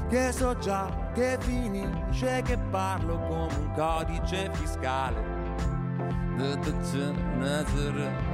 Che 0.08 0.32
so 0.32 0.56
già 0.58 1.10
che 1.14 1.38
finisce 1.40 2.42
che 2.42 2.58
parlo 2.70 3.18
come 3.18 3.54
un 3.56 3.72
codice 3.74 4.50
fiscale. 4.52 5.40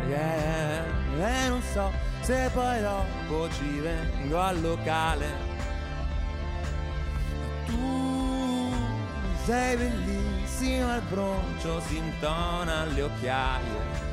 Yeah, 0.06 0.84
e 1.18 1.48
non 1.48 1.60
so 1.62 1.90
se 2.20 2.50
poi 2.52 2.80
dopo 2.80 3.48
ci 3.50 3.80
vengo 3.80 4.40
al 4.40 4.60
locale. 4.60 5.57
Tu 7.68 8.72
sei 9.44 9.76
bellissima 9.76 10.94
al 10.94 11.02
broncio, 11.02 11.80
si 11.82 11.98
intona 11.98 12.80
alle 12.80 13.02
occhiaie. 13.02 14.06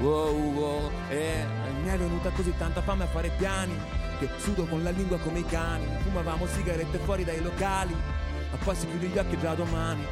Wow, 0.00 0.52
wow, 0.54 0.90
e 1.10 1.44
mi 1.82 1.88
è 1.88 1.96
venuta 1.96 2.30
così 2.30 2.52
tanta 2.56 2.82
fame 2.82 3.04
a 3.04 3.06
fare 3.06 3.30
piani 3.36 3.78
che 4.18 4.28
sudo 4.38 4.64
con 4.64 4.82
la 4.82 4.90
lingua 4.90 5.18
come 5.18 5.40
i 5.40 5.46
cani. 5.46 5.86
Fumavamo 6.02 6.46
sigarette 6.46 6.98
fuori 6.98 7.24
dai 7.24 7.40
locali, 7.42 7.94
ma 7.94 8.56
poi 8.56 8.74
si 8.74 8.88
chiude 8.88 9.06
gli 9.06 9.18
occhi 9.18 9.38
già 9.38 9.54
domani. 9.54 10.04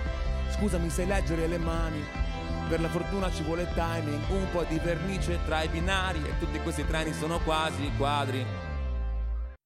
Scusami, 0.57 0.91
sai 0.91 1.07
leggere 1.07 1.47
le 1.47 1.59
mani. 1.59 2.05
Per 2.69 2.81
la 2.81 2.89
fortuna 2.89 3.33
ci 3.33 3.43
vuole 3.43 3.69
timing, 3.75 4.23
un 4.29 4.47
po' 4.53 4.65
di 4.69 4.79
vernice 4.79 5.41
tra 5.45 5.63
i 5.63 5.69
binari 5.69 6.23
e 6.25 6.39
tutti 6.39 6.61
questi 6.61 6.87
treni 6.87 7.13
sono 7.13 7.41
quasi 7.41 7.91
quadri. 7.97 8.70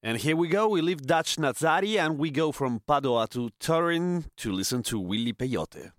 And 0.06 0.18
here 0.18 0.36
we 0.36 0.48
go. 0.48 0.68
We 0.68 0.82
leave 0.82 1.06
Dutch 1.06 1.36
Nazari 1.36 1.96
and 1.96 2.18
we 2.18 2.30
go 2.30 2.52
from 2.52 2.82
Padua 2.86 3.26
to 3.28 3.48
Turin 3.58 4.26
to 4.36 4.52
listen 4.52 4.82
to 4.82 5.00
Willy 5.00 5.32
Peyote. 5.32 5.92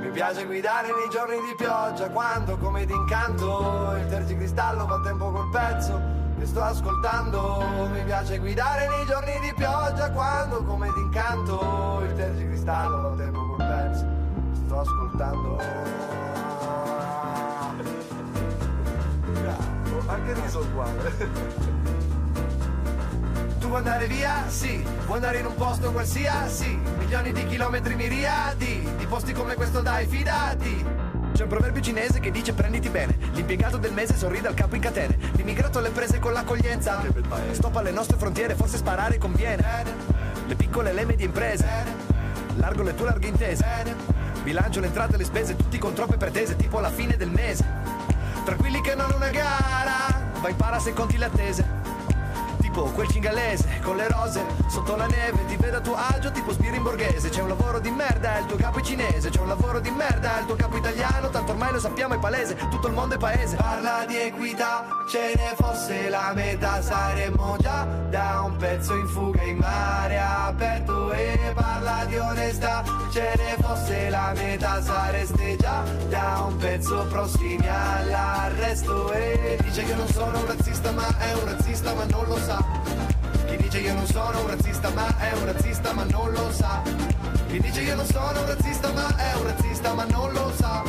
Mi 0.00 0.10
piace 0.12 0.46
guidare 0.46 0.86
nei 0.86 1.10
giorni 1.10 1.36
di 1.46 1.54
pioggia 1.54 2.08
quando 2.08 2.56
come 2.56 2.86
d'incanto 2.86 3.96
il 3.98 4.06
tergicristallo 4.08 4.86
fa 4.86 4.98
tempo 5.02 5.30
col 5.30 5.50
pezzo 5.50 6.00
che 6.38 6.46
sto 6.46 6.62
ascoltando. 6.62 7.88
Mi 7.92 8.02
piace 8.04 8.38
guidare 8.38 8.88
nei 8.88 9.04
giorni 9.04 9.38
di 9.40 9.52
pioggia 9.54 10.10
quando 10.10 10.64
come 10.64 10.90
d'incanto 10.94 12.00
il 12.02 12.14
tergicristallo 12.14 13.10
fa 13.10 13.14
tempo 13.22 13.46
col 13.46 13.56
pezzo 13.58 14.06
che 14.52 14.56
sto 14.64 14.78
ascoltando. 14.80 15.56
Bravo, 19.32 20.02
anche 20.06 20.32
riso 20.32 20.60
uguale. 20.60 22.03
Tu 23.64 23.70
vuoi 23.70 23.80
andare 23.80 24.06
via? 24.06 24.44
Sì. 24.48 24.84
Vuoi 25.06 25.16
andare 25.16 25.38
in 25.38 25.46
un 25.46 25.54
posto 25.54 25.90
qualsiasi? 25.90 26.78
Milioni 26.98 27.32
di 27.32 27.46
chilometri 27.46 27.94
miriadi. 27.94 28.86
Di 28.98 29.06
posti 29.06 29.32
come 29.32 29.54
questo 29.54 29.80
dai, 29.80 30.06
fidati. 30.06 30.84
C'è 31.32 31.44
un 31.44 31.48
proverbio 31.48 31.80
cinese 31.80 32.20
che 32.20 32.30
dice 32.30 32.52
prenditi 32.52 32.90
bene. 32.90 33.16
L'impiegato 33.32 33.78
del 33.78 33.94
mese 33.94 34.18
sorride 34.18 34.48
al 34.48 34.54
capo 34.54 34.74
in 34.74 34.82
catene. 34.82 35.16
L'immigrato 35.32 35.78
alle 35.78 35.88
prese 35.88 36.18
con 36.18 36.34
l'accoglienza. 36.34 37.00
Stop 37.52 37.76
alle 37.76 37.90
nostre 37.90 38.18
frontiere, 38.18 38.54
forse 38.54 38.76
sparare 38.76 39.16
conviene. 39.16 39.64
Le 40.46 40.56
piccole 40.56 40.90
e 40.90 40.92
le 40.92 41.06
medie 41.06 41.24
imprese. 41.24 41.66
Largo 42.56 42.82
le 42.82 42.94
tue 42.94 43.06
larghe 43.06 43.28
intese. 43.28 43.96
Bilancio 44.42 44.80
le 44.80 44.88
entrate 44.88 45.14
e 45.14 45.16
le 45.16 45.24
spese, 45.24 45.56
tutti 45.56 45.78
con 45.78 45.94
troppe 45.94 46.18
pretese, 46.18 46.54
tipo 46.56 46.76
alla 46.76 46.90
fine 46.90 47.16
del 47.16 47.30
mese. 47.30 47.64
Tranquilli 48.44 48.82
che 48.82 48.94
non 48.94 49.10
è 49.10 49.14
una 49.14 49.30
gara. 49.30 50.20
Vai 50.42 50.52
para 50.52 50.78
se 50.78 50.92
conti 50.92 51.16
le 51.16 51.24
attese 51.24 51.84
tipo 52.74 52.90
quel 52.90 53.08
cingalese 53.08 53.78
con 53.82 53.94
le 53.94 54.08
rose 54.08 54.44
sotto 54.66 54.96
la 54.96 55.06
neve 55.06 55.44
ti 55.46 55.56
vedo 55.56 55.76
a 55.76 55.80
tuo 55.80 55.94
agio 55.94 56.32
tipo 56.32 56.50
sbirri 56.50 56.76
in 56.76 56.82
borghese 56.82 57.28
c'è 57.28 57.40
un 57.40 57.48
lavoro 57.48 57.78
di 57.78 57.90
merda 57.90 58.38
il 58.38 58.46
tuo 58.46 58.56
capo 58.56 58.78
è 58.78 58.82
cinese. 58.82 59.30
C'è 59.30 59.40
un 59.40 59.48
lavoro 59.48 59.80
di 59.80 59.90
merda 59.90 60.40
il 60.40 60.46
tuo 60.46 60.56
capo 60.56 60.76
italiano 60.76 61.28
tanto 61.28 61.52
ormai 61.52 61.72
lo 61.72 61.78
sappiamo 61.78 62.14
è 62.14 62.18
palese. 62.18 62.56
Tutto 62.70 62.86
il 62.88 62.94
mondo 62.94 63.14
è 63.14 63.18
paese. 63.18 63.56
Parla 63.56 64.04
di 64.06 64.16
equità 64.16 64.86
ce 65.08 65.34
ne 65.36 65.54
fosse 65.56 66.08
la 66.08 66.32
metà. 66.34 66.80
Saremmo 66.80 67.56
già 67.58 67.84
da 68.08 68.42
un 68.44 68.56
pezzo 68.56 68.94
in 68.94 69.06
fuga 69.06 69.42
in 69.42 69.58
mare 69.58 70.18
aperto 70.18 71.12
e 71.12 71.52
parla 71.54 72.04
di 72.06 72.16
onestà. 72.16 72.82
Ce 73.12 73.32
ne 73.36 73.62
fosse 73.62 74.08
la 74.08 74.32
metà 74.34 74.82
sareste 74.82 75.56
già 75.56 75.82
da 76.08 76.44
un 76.46 76.56
pezzo 76.56 77.06
prossimi 77.08 77.66
all'arresto. 77.68 79.12
E 79.12 79.58
dice 79.62 79.84
che 79.84 79.94
non 79.94 80.08
sono 80.08 80.38
un 80.38 80.46
razzista 80.46 80.90
ma 80.92 81.06
è 81.18 81.32
un 81.34 81.44
razzista 81.44 81.94
ma 81.94 82.04
non 82.04 82.24
lo 82.26 82.38
sa 82.38 82.63
chi 83.46 83.56
dice 83.56 83.78
io 83.78 83.94
non 83.94 84.06
sono 84.06 84.40
un 84.40 84.46
razzista 84.48 84.90
ma 84.90 85.16
è 85.18 85.32
un 85.32 85.44
razzista 85.44 85.92
ma 85.92 86.04
non 86.04 86.32
lo 86.32 86.50
sa. 86.50 86.82
Chi 87.48 87.60
dice 87.60 87.82
io 87.82 87.94
non 87.94 88.06
sono 88.06 88.40
un 88.40 88.46
razzista 88.46 88.92
ma 88.92 89.16
è 89.16 89.34
un 89.36 89.44
razzista 89.44 89.94
ma 89.94 90.04
non 90.04 90.32
lo 90.32 90.52
sa. 90.56 90.82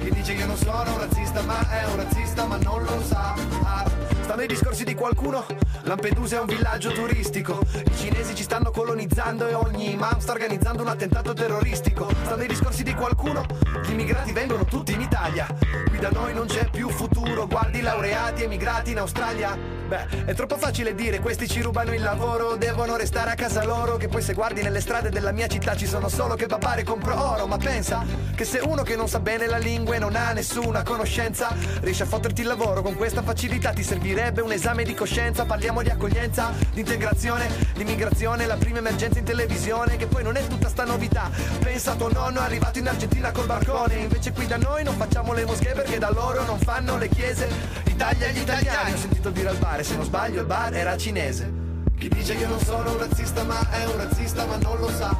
Chi 0.00 0.10
dice 0.10 0.32
io 0.32 0.46
non 0.46 0.56
sono 0.56 0.92
un 0.92 0.98
razzista 0.98 1.42
ma 1.42 1.68
è 1.68 1.84
un 1.86 1.96
razzista 1.96 2.46
ma 2.46 2.56
non 2.58 2.82
lo 2.84 3.02
sa. 3.02 3.34
Ah. 3.64 3.84
Stanno 4.22 4.42
i 4.42 4.46
discorsi 4.46 4.84
di 4.84 4.94
qualcuno. 4.94 5.46
Lampedusa 5.82 6.36
è 6.36 6.40
un 6.40 6.46
villaggio 6.46 6.92
turistico. 6.92 7.60
I 7.74 7.96
cinesi 7.96 8.34
ci 8.34 8.42
stanno 8.42 8.70
colonizzando 8.70 9.48
e 9.48 9.54
ogni 9.54 9.92
imam 9.92 10.18
sta 10.18 10.32
organizzando 10.32 10.82
un 10.82 10.88
attentato 10.88 11.32
terroristico. 11.32 12.08
Stanno 12.24 12.42
i 12.42 12.48
discorsi 12.48 12.82
di 12.82 12.94
qualcuno. 12.94 13.44
Gli 13.84 13.90
immigrati 13.90 14.32
vengono 14.32 14.64
tutti 14.64 14.92
in 14.92 15.00
Italia. 15.00 15.46
Qui 15.88 15.98
da 15.98 16.10
noi 16.10 16.34
non 16.34 16.46
c'è 16.46 16.68
più 16.70 16.88
futuro. 16.88 17.46
Guardi 17.46 17.80
laureati 17.80 18.42
emigrati 18.44 18.90
in 18.90 18.98
Australia 18.98 19.75
Beh, 19.86 20.24
è 20.24 20.34
troppo 20.34 20.56
facile 20.56 20.96
dire 20.96 21.20
questi 21.20 21.46
ci 21.46 21.62
rubano 21.62 21.94
il 21.94 22.02
lavoro, 22.02 22.56
devono 22.56 22.96
restare 22.96 23.30
a 23.30 23.34
casa 23.34 23.64
loro, 23.64 23.96
che 23.96 24.08
poi 24.08 24.20
se 24.20 24.34
guardi 24.34 24.60
nelle 24.60 24.80
strade 24.80 25.10
della 25.10 25.30
mia 25.30 25.46
città 25.46 25.76
ci 25.76 25.86
sono 25.86 26.08
solo 26.08 26.34
che 26.34 26.46
papare 26.46 26.82
compro 26.82 27.14
oro, 27.14 27.46
ma 27.46 27.56
pensa 27.56 28.04
che 28.34 28.44
se 28.44 28.58
uno 28.58 28.82
che 28.82 28.96
non 28.96 29.08
sa 29.08 29.20
bene 29.20 29.46
la 29.46 29.58
lingua 29.58 29.94
e 29.94 30.00
non 30.00 30.16
ha 30.16 30.32
nessuna 30.32 30.82
conoscenza 30.82 31.54
riesce 31.82 32.02
a 32.02 32.06
fotterti 32.06 32.40
il 32.40 32.48
lavoro 32.48 32.82
con 32.82 32.96
questa 32.96 33.22
facilità 33.22 33.70
ti 33.70 33.84
servirebbe 33.84 34.40
un 34.40 34.50
esame 34.50 34.82
di 34.82 34.92
coscienza, 34.92 35.44
parliamo 35.44 35.82
di 35.82 35.90
accoglienza, 35.90 36.52
di 36.72 36.80
integrazione, 36.80 37.48
di 37.72 37.82
immigrazione, 37.82 38.44
la 38.46 38.56
prima 38.56 38.78
emergenza 38.78 39.20
in 39.20 39.24
televisione, 39.24 39.96
che 39.96 40.08
poi 40.08 40.24
non 40.24 40.34
è 40.34 40.44
tutta 40.48 40.68
sta 40.68 40.84
novità. 40.84 41.30
Pensa 41.60 41.94
tuo 41.94 42.10
nonno 42.10 42.40
arrivato 42.40 42.80
in 42.80 42.88
Argentina 42.88 43.30
col 43.30 43.46
barcone, 43.46 43.94
invece 43.94 44.32
qui 44.32 44.48
da 44.48 44.56
noi 44.56 44.82
non 44.82 44.96
facciamo 44.96 45.32
le 45.32 45.44
moschee 45.44 45.74
perché 45.74 45.98
da 45.98 46.10
loro 46.10 46.42
non 46.44 46.58
fanno 46.58 46.96
le 46.98 47.08
chiese. 47.08 47.84
Italia 47.84 48.28
agli 48.28 48.38
italiani, 48.38 48.92
ho 48.92 48.96
sentito 48.96 49.30
dire 49.30 49.48
al 49.48 49.56
bar 49.56 49.75
bar, 49.76 49.84
se 49.84 49.96
non 49.96 50.04
sbaglio 50.04 50.40
il 50.40 50.46
bar 50.46 50.74
era 50.74 50.96
cinese. 50.96 51.52
Chi 51.98 52.08
dice 52.08 52.36
che 52.36 52.46
non 52.46 52.58
sono 52.60 52.92
un 52.92 52.98
razzista 52.98 53.42
ma 53.44 53.58
è 53.70 53.84
un 53.84 53.96
razzista 53.96 54.46
ma 54.46 54.56
non 54.56 54.78
lo 54.78 54.88
sa. 54.90 55.16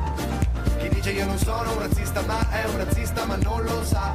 Chi 0.78 0.88
dice 0.88 1.10
io 1.10 1.26
non 1.26 1.38
sono 1.38 1.72
un 1.72 1.78
razzista 1.78 2.22
ma 2.22 2.38
è 2.50 2.64
un 2.64 2.76
razzista 2.76 3.24
ma 3.24 3.36
non 3.36 3.64
lo 3.64 3.84
sa. 3.84 4.14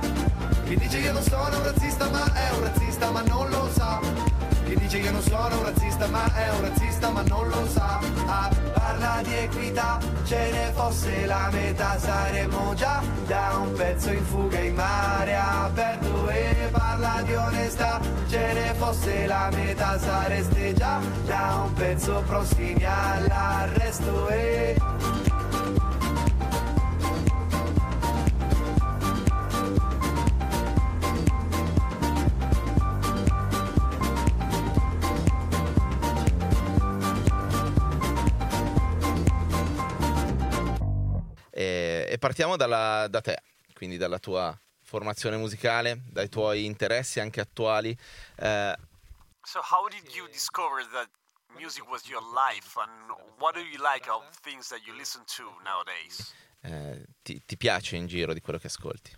Chi 0.66 0.76
dice 0.78 0.98
io 0.98 1.12
non 1.12 1.24
sono 1.24 1.58
un 1.58 1.64
razzista 1.64 2.10
ma 2.10 2.34
è 2.34 2.50
un 2.56 2.64
razzista 2.64 3.12
ma 3.12 3.22
non 3.22 3.50
lo 3.50 3.70
sa. 3.74 4.00
Chi 4.66 4.76
dice 4.76 4.98
io 4.98 5.12
non 5.12 5.22
sono 5.22 5.58
un 5.58 5.64
razzista 5.64 6.08
ma 6.08 6.34
è 6.34 6.50
un 6.50 6.62
razzista 6.62 7.10
ma 7.10 7.22
non 7.24 7.48
lo 7.48 7.68
sa. 7.68 7.91
Di 9.22 9.36
equità, 9.36 10.00
ce 10.26 10.50
ne 10.52 10.72
fosse 10.74 11.26
la 11.28 11.50
metà 11.52 11.96
saremmo 12.00 12.74
già 12.74 13.04
da 13.28 13.58
un 13.62 13.72
pezzo 13.74 14.12
in 14.12 14.26
fuga 14.26 14.60
in 14.60 14.74
mare 14.74 15.36
aperto 15.36 16.28
e 16.30 16.70
parla 16.72 17.22
di 17.24 17.34
onestà, 17.36 18.00
ce 18.28 18.54
ne 18.54 18.74
fosse 18.74 19.28
la 19.28 19.50
metà 19.54 20.00
sareste 20.00 20.74
già 20.74 21.00
da 21.26 21.62
un 21.66 21.74
pezzo 21.74 22.24
prossimi 22.26 22.84
all'arresto 22.84 24.28
e... 24.30 25.01
partiamo 42.22 42.56
dalla- 42.56 43.08
da 43.10 43.20
te, 43.20 43.42
quindi 43.74 43.98
dalla 43.98 44.20
tua 44.20 44.56
formazione 44.84 45.38
musicale, 45.38 46.02
dai 46.06 46.30
tuoi 46.30 46.66
interessi 46.66 47.20
anche 47.20 47.42
attuali. 47.42 47.98
Eh, 48.38 48.78
So, 49.44 49.60
how 49.60 49.88
did 49.90 50.08
you 50.14 50.28
discover 50.28 50.88
that 50.92 51.10
music 51.58 51.90
was 51.90 52.06
your 52.08 52.22
life, 52.22 52.80
and 52.80 53.10
what 53.40 53.56
do 53.56 53.60
you 53.60 53.82
like 53.82 54.08
of 54.08 54.24
things 54.42 54.68
that 54.68 54.82
you 54.86 54.94
listen 54.96 55.24
to 55.36 55.44
nowadays? 55.64 56.32
eh, 56.62 57.04
ti, 57.24 57.42
ti 57.44 57.58
piace 57.58 57.96
in 57.96 58.06
giro 58.06 58.34
di 58.34 58.40
quello 58.40 58.60
che 58.60 58.68
ascolti? 58.68 59.12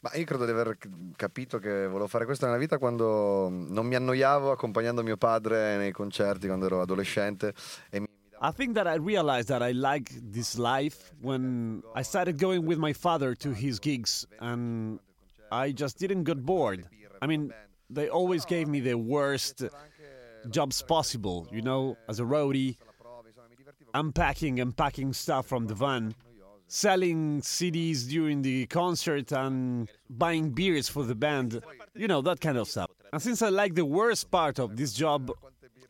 Ma 0.00 0.12
io 0.14 0.24
credo 0.24 0.44
di 0.44 0.50
aver 0.50 0.76
capito 1.14 1.58
che 1.60 1.86
volevo 1.86 2.08
fare 2.08 2.24
questo 2.24 2.46
nella 2.46 2.58
vita 2.58 2.78
quando 2.78 3.48
non 3.48 3.86
mi 3.86 3.94
annoiavo 3.94 4.50
accompagnando 4.50 5.02
mio 5.04 5.16
padre 5.16 5.76
nei 5.76 5.92
concerti 5.92 6.46
quando 6.48 6.66
ero 6.66 6.80
adolescente 6.80 7.54
e 7.90 8.00
mi 8.00 8.07
I 8.40 8.52
think 8.52 8.74
that 8.74 8.86
I 8.86 8.94
realized 8.94 9.48
that 9.48 9.62
I 9.62 9.72
like 9.72 10.12
this 10.14 10.58
life 10.58 11.12
when 11.20 11.82
I 11.94 12.02
started 12.02 12.38
going 12.38 12.66
with 12.66 12.78
my 12.78 12.92
father 12.92 13.34
to 13.36 13.52
his 13.52 13.80
gigs, 13.80 14.26
and 14.40 15.00
I 15.50 15.72
just 15.72 15.98
didn't 15.98 16.24
get 16.24 16.44
bored. 16.44 16.86
I 17.20 17.26
mean, 17.26 17.52
they 17.90 18.08
always 18.08 18.44
gave 18.44 18.68
me 18.68 18.80
the 18.80 18.94
worst 18.94 19.64
jobs 20.50 20.82
possible, 20.82 21.48
you 21.50 21.62
know, 21.62 21.96
as 22.08 22.20
a 22.20 22.22
roadie, 22.22 22.76
unpacking 23.94 24.60
and 24.60 24.76
packing 24.76 25.12
stuff 25.12 25.46
from 25.46 25.66
the 25.66 25.74
van, 25.74 26.14
selling 26.68 27.40
CDs 27.40 28.08
during 28.08 28.42
the 28.42 28.66
concert, 28.66 29.32
and 29.32 29.88
buying 30.10 30.50
beers 30.50 30.88
for 30.88 31.02
the 31.02 31.14
band, 31.16 31.60
you 31.94 32.06
know, 32.06 32.22
that 32.22 32.40
kind 32.40 32.56
of 32.56 32.68
stuff. 32.68 32.90
And 33.12 33.20
since 33.20 33.42
I 33.42 33.48
like 33.48 33.74
the 33.74 33.84
worst 33.84 34.30
part 34.30 34.60
of 34.60 34.76
this 34.76 34.92
job, 34.92 35.32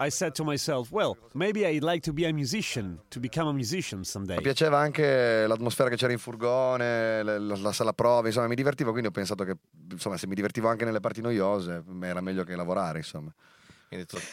I 0.01 0.11
said 0.11 0.33
to 0.37 0.45
myself, 0.45 0.93
well, 0.93 1.17
maybe 1.35 1.67
I'd 1.67 1.83
like 1.83 2.01
to 2.03 2.13
be 2.13 2.25
a 2.25 2.33
musician, 2.33 3.01
to 3.11 3.19
become 3.19 3.49
a 3.49 3.53
musician 3.53 4.05
someday. 4.05 4.37
Mi 4.37 4.43
piaceva 4.43 4.79
anche 4.79 5.45
l'atmosfera 5.49 5.89
che 5.89 5.97
c'era 5.97 6.13
in 6.13 6.19
furgone, 6.19 7.23
la, 7.25 7.37
la- 7.37 7.57
la 7.57 7.73
sala 7.73 7.93
prove, 7.93 8.29
insomma 8.29 8.47
mi 8.47 8.55
divertivo, 8.55 8.91
quindi 8.91 9.09
ho 9.09 9.11
pensato 9.11 9.43
che 9.43 9.57
insomma, 9.91 10.17
se 10.17 10.29
mi 10.29 10.37
divertivo 10.37 10.69
anche 10.69 10.85
nelle 10.85 11.01
parti 11.01 11.21
noiose 11.21 11.83
era 12.03 12.21
meglio 12.21 12.45
che 12.45 12.55
lavorare, 12.55 12.99
insomma. 12.99 13.35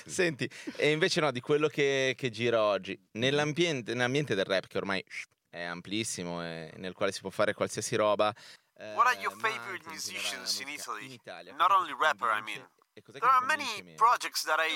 Senti, 0.05 0.47
e 0.75 0.91
invece 0.91 1.19
no, 1.21 1.31
di 1.31 1.39
quello 1.39 1.67
che, 1.67 2.13
che 2.15 2.29
gira 2.29 2.61
oggi, 2.61 2.95
nell'ambiente, 3.13 3.93
nell'ambiente 3.93 4.35
del 4.35 4.45
rap 4.45 4.67
che 4.67 4.77
ormai 4.77 5.03
è 5.49 5.63
amplissimo 5.63 6.43
e 6.43 6.73
nel 6.75 6.93
quale 6.93 7.11
si 7.11 7.21
può 7.21 7.31
fare 7.31 7.53
qualsiasi 7.55 7.95
roba. 7.95 8.31
eh, 8.77 8.93
What 8.93 9.07
are 9.07 9.17
your 9.19 9.33
favorite 9.39 9.87
musicians 9.87 10.59
in 10.59 10.67
Italy? 10.67 11.11
Italia, 11.13 11.55
Not 11.55 11.71
only 11.71 11.95
rapper, 11.97 12.27
I 12.29 12.41
mean. 12.43 12.61
Cos'è 13.01 13.19
There 13.19 13.29
are 13.29 13.45
many 13.45 13.83
projects 13.97 14.43
that 14.43 14.59
I 14.59 14.69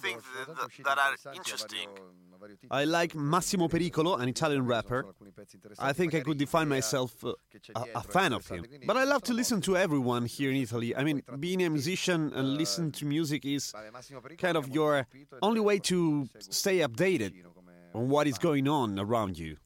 think 0.00 0.22
that, 0.46 0.84
that 0.84 0.98
are 0.98 1.34
interesting. 1.34 1.88
I 2.70 2.84
like 2.84 3.14
Massimo 3.14 3.68
Pericolo, 3.68 4.20
an 4.20 4.28
Italian 4.28 4.66
rapper. 4.66 5.06
I 5.78 5.92
think 5.92 6.14
I 6.14 6.20
could 6.20 6.38
define 6.38 6.68
myself 6.68 7.24
uh, 7.24 7.34
a, 7.76 7.84
a 7.96 8.02
fan 8.02 8.32
of 8.32 8.46
him. 8.48 8.66
But 8.86 8.96
I 8.96 9.04
love 9.04 9.22
to 9.24 9.32
listen 9.32 9.60
to 9.62 9.76
everyone 9.76 10.26
here 10.26 10.50
in 10.50 10.56
Italy. 10.56 10.94
I 10.96 11.04
mean, 11.04 11.22
being 11.38 11.62
a 11.62 11.70
musician 11.70 12.32
and 12.34 12.56
listen 12.56 12.90
to 12.92 13.06
music 13.06 13.44
is 13.44 13.72
kind 14.38 14.56
of 14.56 14.68
your 14.68 15.06
only 15.40 15.60
way 15.60 15.78
to 15.80 16.28
stay 16.40 16.78
updated 16.78 17.32
on 17.94 18.08
what 18.08 18.26
is 18.26 18.38
going 18.38 18.66
on 18.68 18.98
around 18.98 19.38
you. 19.38 19.56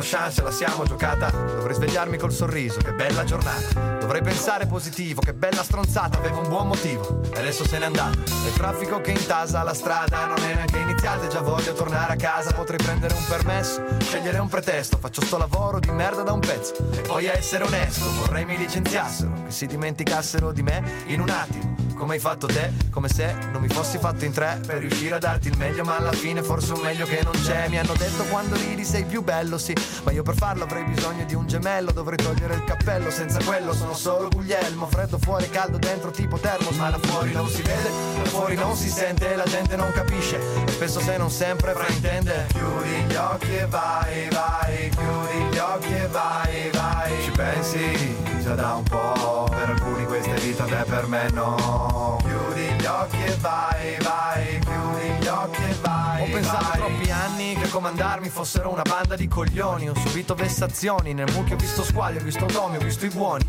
Nostra 0.00 0.18
chance 0.18 0.42
la 0.42 0.50
siamo 0.50 0.84
giocata. 0.84 1.30
Dovrei 1.30 1.74
svegliarmi 1.74 2.16
col 2.16 2.32
sorriso, 2.32 2.78
che 2.78 2.92
bella 2.92 3.24
giornata. 3.24 3.98
Dovrei 3.98 4.22
pensare 4.22 4.66
positivo, 4.66 5.20
che 5.20 5.34
bella 5.34 5.62
stronzata, 5.62 6.18
avevo 6.18 6.40
un 6.40 6.48
buon 6.48 6.68
motivo. 6.68 7.20
E 7.32 7.38
adesso 7.38 7.66
se 7.66 7.78
n'è 7.78 7.84
andato. 7.84 8.18
E 8.18 8.48
il 8.48 8.54
traffico 8.54 9.00
che 9.00 9.10
intasa 9.12 9.62
la 9.62 9.74
strada 9.74 10.24
non 10.24 10.38
è 10.38 10.54
neanche 10.54 10.78
iniziata, 10.78 11.26
già 11.26 11.40
voglio 11.40 11.72
tornare 11.74 12.14
a 12.14 12.16
casa. 12.16 12.52
Potrei 12.52 12.78
prendere 12.78 13.14
un 13.14 13.24
permesso, 13.28 13.82
scegliere 14.00 14.38
un 14.38 14.48
pretesto. 14.48 14.96
Faccio 14.98 15.22
sto 15.22 15.36
lavoro 15.36 15.78
di 15.78 15.90
merda 15.90 16.22
da 16.22 16.32
un 16.32 16.40
pezzo. 16.40 16.74
E 16.92 17.02
poi 17.02 17.28
a 17.28 17.36
essere 17.36 17.64
onesto, 17.64 18.10
vorrei 18.14 18.44
mi 18.44 18.56
licenziassero, 18.56 19.44
che 19.44 19.50
si 19.50 19.66
dimenticassero 19.66 20.52
di 20.52 20.62
me 20.62 20.82
in 21.06 21.20
un 21.20 21.28
attimo. 21.28 21.89
Come 22.00 22.14
hai 22.14 22.18
fatto 22.18 22.46
te, 22.46 22.72
come 22.90 23.08
se 23.10 23.36
non 23.52 23.60
mi 23.60 23.68
fossi 23.68 23.98
fatto 23.98 24.24
in 24.24 24.32
tre 24.32 24.58
per 24.66 24.78
riuscire 24.78 25.16
a 25.16 25.18
darti 25.18 25.48
il 25.48 25.58
meglio, 25.58 25.84
ma 25.84 25.98
alla 25.98 26.12
fine 26.12 26.42
forse 26.42 26.72
un 26.72 26.80
meglio 26.80 27.04
che 27.04 27.20
non 27.22 27.34
c'è. 27.34 27.68
Mi 27.68 27.78
hanno 27.78 27.92
detto 27.92 28.24
quando 28.24 28.56
ridi 28.56 28.86
sei 28.86 29.04
più 29.04 29.22
bello, 29.22 29.58
sì, 29.58 29.74
ma 30.04 30.10
io 30.10 30.22
per 30.22 30.34
farlo 30.34 30.64
avrei 30.64 30.82
bisogno 30.84 31.26
di 31.26 31.34
un 31.34 31.46
gemello. 31.46 31.92
Dovrei 31.92 32.16
togliere 32.16 32.54
il 32.54 32.64
cappello, 32.64 33.10
senza 33.10 33.38
quello 33.44 33.74
sono 33.74 33.92
solo 33.92 34.28
Guglielmo. 34.28 34.86
Freddo 34.86 35.18
fuori, 35.18 35.50
caldo 35.50 35.76
dentro, 35.76 36.10
tipo 36.10 36.38
termos, 36.38 36.74
ma 36.76 36.88
da 36.88 36.98
fuori 36.98 37.32
non 37.32 37.46
si 37.48 37.60
vede, 37.60 37.90
da 38.22 38.28
fuori 38.30 38.54
non 38.54 38.74
si 38.74 38.88
sente, 38.88 39.36
la 39.36 39.44
gente 39.44 39.76
non 39.76 39.92
capisce. 39.92 40.40
E 40.66 40.70
spesso 40.70 41.00
se 41.00 41.18
non 41.18 41.30
sempre 41.30 41.74
fraintende. 41.74 42.46
Chiudi 42.48 43.04
gli 43.08 43.14
occhi 43.14 43.56
e 43.56 43.66
vai, 43.66 44.28
vai, 44.30 44.88
chiudi 44.88 45.54
gli 45.54 45.58
occhi 45.58 45.94
e 45.94 46.06
vai, 46.06 46.70
vai. 46.72 47.22
Ci 47.24 47.30
pensi 47.32 48.16
già 48.42 48.54
da 48.54 48.74
un 48.74 48.82
po', 48.84 49.46
per 49.50 49.68
alcuni 49.68 50.06
questa 50.06 50.34
è 50.34 50.38
vita, 50.40 50.64
beh 50.64 50.84
per 50.84 51.06
me 51.06 51.28
no. 51.30 51.89
Chiudi 52.18 52.62
gli 52.78 52.84
occhi 52.86 53.24
e 53.24 53.36
vai, 53.40 53.96
vai, 54.00 54.58
chiudi 54.60 55.08
gli 55.20 55.26
occhi 55.26 55.62
e 55.62 55.74
vai. 55.82 56.22
Ho 56.22 56.32
pensato 56.32 56.70
troppi 56.78 57.10
anni 57.10 57.54
che 57.54 57.68
comandarmi 57.68 58.28
fossero 58.28 58.72
una 58.72 58.82
banda 58.82 59.16
di 59.16 59.26
coglioni. 59.26 59.88
Ho 59.88 59.94
subito 59.94 60.34
vessazioni, 60.34 61.14
nel 61.14 61.30
mucchio 61.32 61.56
ho 61.56 61.58
visto 61.58 61.82
squali, 61.82 62.18
ho 62.18 62.22
visto 62.22 62.46
domi, 62.46 62.76
ho 62.76 62.80
visto 62.80 63.06
i 63.06 63.10
buoni. 63.10 63.44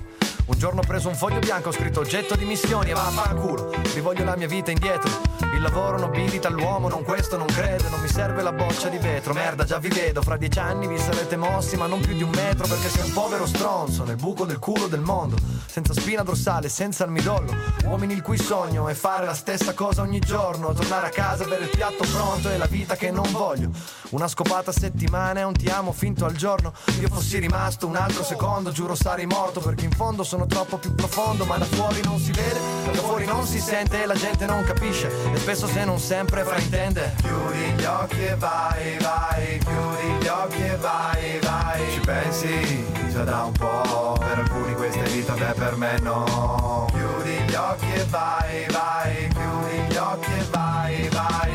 Un 0.45 0.57
giorno 0.57 0.81
ho 0.81 0.85
preso 0.85 1.07
un 1.07 1.15
foglio 1.15 1.39
bianco, 1.39 1.69
ho 1.69 1.71
scritto 1.71 1.99
oggetto 1.99 2.35
di 2.35 2.45
missioni 2.45 2.89
e 2.89 2.93
vaffanculo, 2.93 3.71
rivoglio 3.93 4.23
la 4.23 4.35
mia 4.35 4.47
vita 4.47 4.71
indietro. 4.71 5.40
Il 5.53 5.61
lavoro 5.61 5.99
nobilita 5.99 6.49
l'uomo, 6.49 6.87
non 6.87 7.03
questo, 7.03 7.37
non 7.37 7.45
credo, 7.45 7.89
non 7.89 7.99
mi 7.99 8.07
serve 8.07 8.41
la 8.41 8.51
boccia 8.51 8.87
di 8.87 8.97
vetro. 8.97 9.33
Merda, 9.33 9.63
già 9.63 9.77
vi 9.77 9.89
vedo, 9.89 10.21
fra 10.21 10.37
dieci 10.37 10.59
anni 10.59 10.87
vi 10.87 10.97
sarete 10.97 11.35
mossi, 11.35 11.75
ma 11.77 11.87
non 11.87 11.99
più 11.99 12.15
di 12.15 12.23
un 12.23 12.31
metro, 12.31 12.65
perché 12.67 12.89
sei 12.89 13.05
un 13.05 13.13
povero 13.13 13.45
stronzo 13.45 14.03
nel 14.03 14.15
buco 14.15 14.45
del 14.45 14.59
culo 14.59 14.87
del 14.87 15.01
mondo. 15.01 15.35
Senza 15.65 15.93
spina 15.93 16.23
dorsale, 16.23 16.67
senza 16.69 17.05
midollo. 17.05 17.53
Uomini 17.85 18.13
il 18.13 18.21
cui 18.21 18.37
sogno 18.37 18.87
è 18.87 18.93
fare 18.93 19.25
la 19.25 19.33
stessa 19.33 19.73
cosa 19.73 20.01
ogni 20.01 20.19
giorno, 20.19 20.73
tornare 20.73 21.07
a 21.07 21.09
casa, 21.09 21.43
avere 21.43 21.65
il 21.65 21.69
piatto 21.69 22.05
pronto 22.11 22.49
e 22.49 22.57
la 22.57 22.65
vita 22.65 22.95
che 22.95 23.11
non 23.11 23.29
voglio. 23.31 23.69
Una 24.11 24.27
scopata 24.27 24.71
a 24.71 24.73
settimana 24.73 25.41
e 25.41 25.43
un 25.43 25.53
ti 25.53 25.67
amo 25.67 25.91
finto 25.91 26.25
al 26.25 26.33
giorno. 26.33 26.73
Io 26.99 27.07
fossi 27.09 27.37
rimasto 27.39 27.87
un 27.87 27.97
altro 27.97 28.23
secondo, 28.23 28.71
giuro 28.71 28.95
sarei 28.95 29.25
morto, 29.25 29.59
perché 29.59 29.85
in 29.85 29.91
fondo 29.91 30.23
sono 30.23 30.45
troppo 30.45 30.77
più 30.77 30.95
profondo, 30.95 31.45
ma 31.45 31.57
da 31.57 31.65
fuori 31.65 32.01
non 32.03 32.19
si 32.19 32.31
vede, 32.31 32.59
da 32.85 33.01
fuori 33.01 33.25
non 33.25 33.45
si 33.45 33.59
sente 33.59 34.01
e 34.01 34.05
la 34.05 34.15
gente 34.15 34.45
non 34.45 34.63
capisce. 34.63 35.09
Spesso 35.41 35.65
se 35.65 35.83
non 35.83 35.97
sempre 35.97 36.43
fraintende. 36.43 37.15
Chiudi 37.19 37.73
gli 37.75 37.83
occhi 37.83 38.25
e 38.25 38.35
vai, 38.35 38.97
vai, 38.99 39.57
chiudi 39.57 40.23
gli 40.23 40.27
occhi 40.27 40.63
e 40.63 40.75
vai, 40.75 41.39
vai. 41.41 41.91
Ci 41.91 41.99
pensi 42.01 42.85
già 43.11 43.23
da 43.23 43.45
un 43.45 43.51
po', 43.51 44.15
per 44.19 44.37
alcuni 44.37 44.75
questa 44.75 45.01
è 45.01 45.09
vita, 45.09 45.33
beh 45.33 45.53
per 45.57 45.75
me 45.77 45.99
no. 45.99 46.85
Chiudi 46.91 47.39
gli 47.47 47.55
occhi 47.55 47.91
e 47.91 48.05
vai, 48.05 48.65
vai, 48.69 49.27
chiudi 49.29 49.93
gli 49.93 49.97
occhi 49.97 50.31
e 50.31 50.45
vai, 50.51 51.09
vai. 51.09 51.50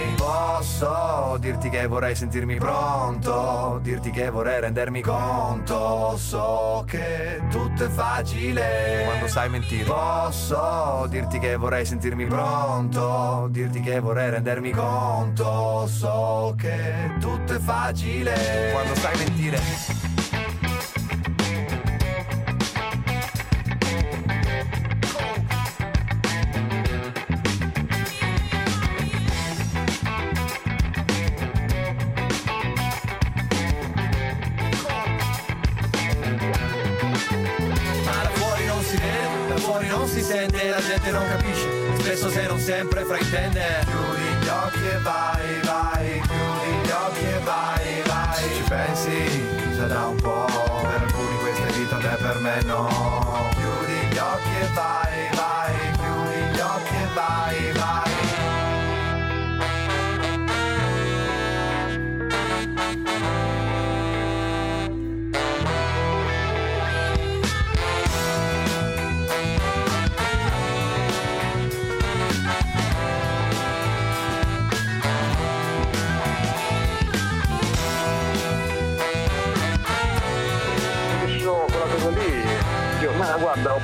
Posso 0.57 1.37
dirti 1.39 1.69
che 1.69 1.87
vorrei 1.87 2.15
sentirmi 2.15 2.57
pronto, 2.57 3.79
dirti 3.83 4.11
che 4.11 4.31
vorrei 4.31 4.59
rendermi 4.59 5.03
conto. 5.03 6.17
So 6.17 6.83
che 6.87 7.43
tutto 7.51 7.85
è 7.85 7.89
facile 7.89 9.03
quando 9.05 9.29
sai 9.29 9.51
mentire. 9.51 9.85
Posso 9.85 11.05
dirti 11.11 11.39
che 11.39 11.57
vorrei 11.57 11.85
sentirmi 11.85 12.25
pronto, 12.25 13.49
dirti 13.51 13.81
che 13.81 14.01
vorrei 14.01 14.31
rendermi 14.31 14.71
conto. 14.71 15.87
So 15.89 16.55
che 16.57 17.13
tutto 17.21 17.53
è 17.53 17.59
facile 17.59 18.71
quando 18.73 18.95
sai 18.95 19.15
mentire. 19.19 20.16
Spesso 42.77 42.83
se 42.83 42.83
non 42.83 42.85
sempre 42.85 43.05
fraintende. 43.05 43.85
Chiudi 43.85 44.29
gli 44.41 44.49
occhi 44.49 44.87
e 44.87 44.99
vai, 44.99 45.61
vai, 45.63 46.21
chiudi 46.21 46.71
gli 46.83 46.91
occhi 46.91 47.25
e 47.25 47.39
vai, 47.45 48.03
vai. 48.07 48.55
Ci 48.55 48.63
pensi, 48.69 49.75
sarà 49.77 50.07
un 50.09 50.17
po', 50.17 50.47
per 50.83 51.01
alcuni 51.03 51.37
questa 51.39 51.73
vita, 51.73 51.97
te 51.97 52.23
per 52.23 52.39
me 52.41 52.63
no. 52.65 53.49
Chiudi 53.55 54.15
gli 54.15 54.19
occhi 54.19 54.57
e 54.61 54.69
vai, 54.75 55.06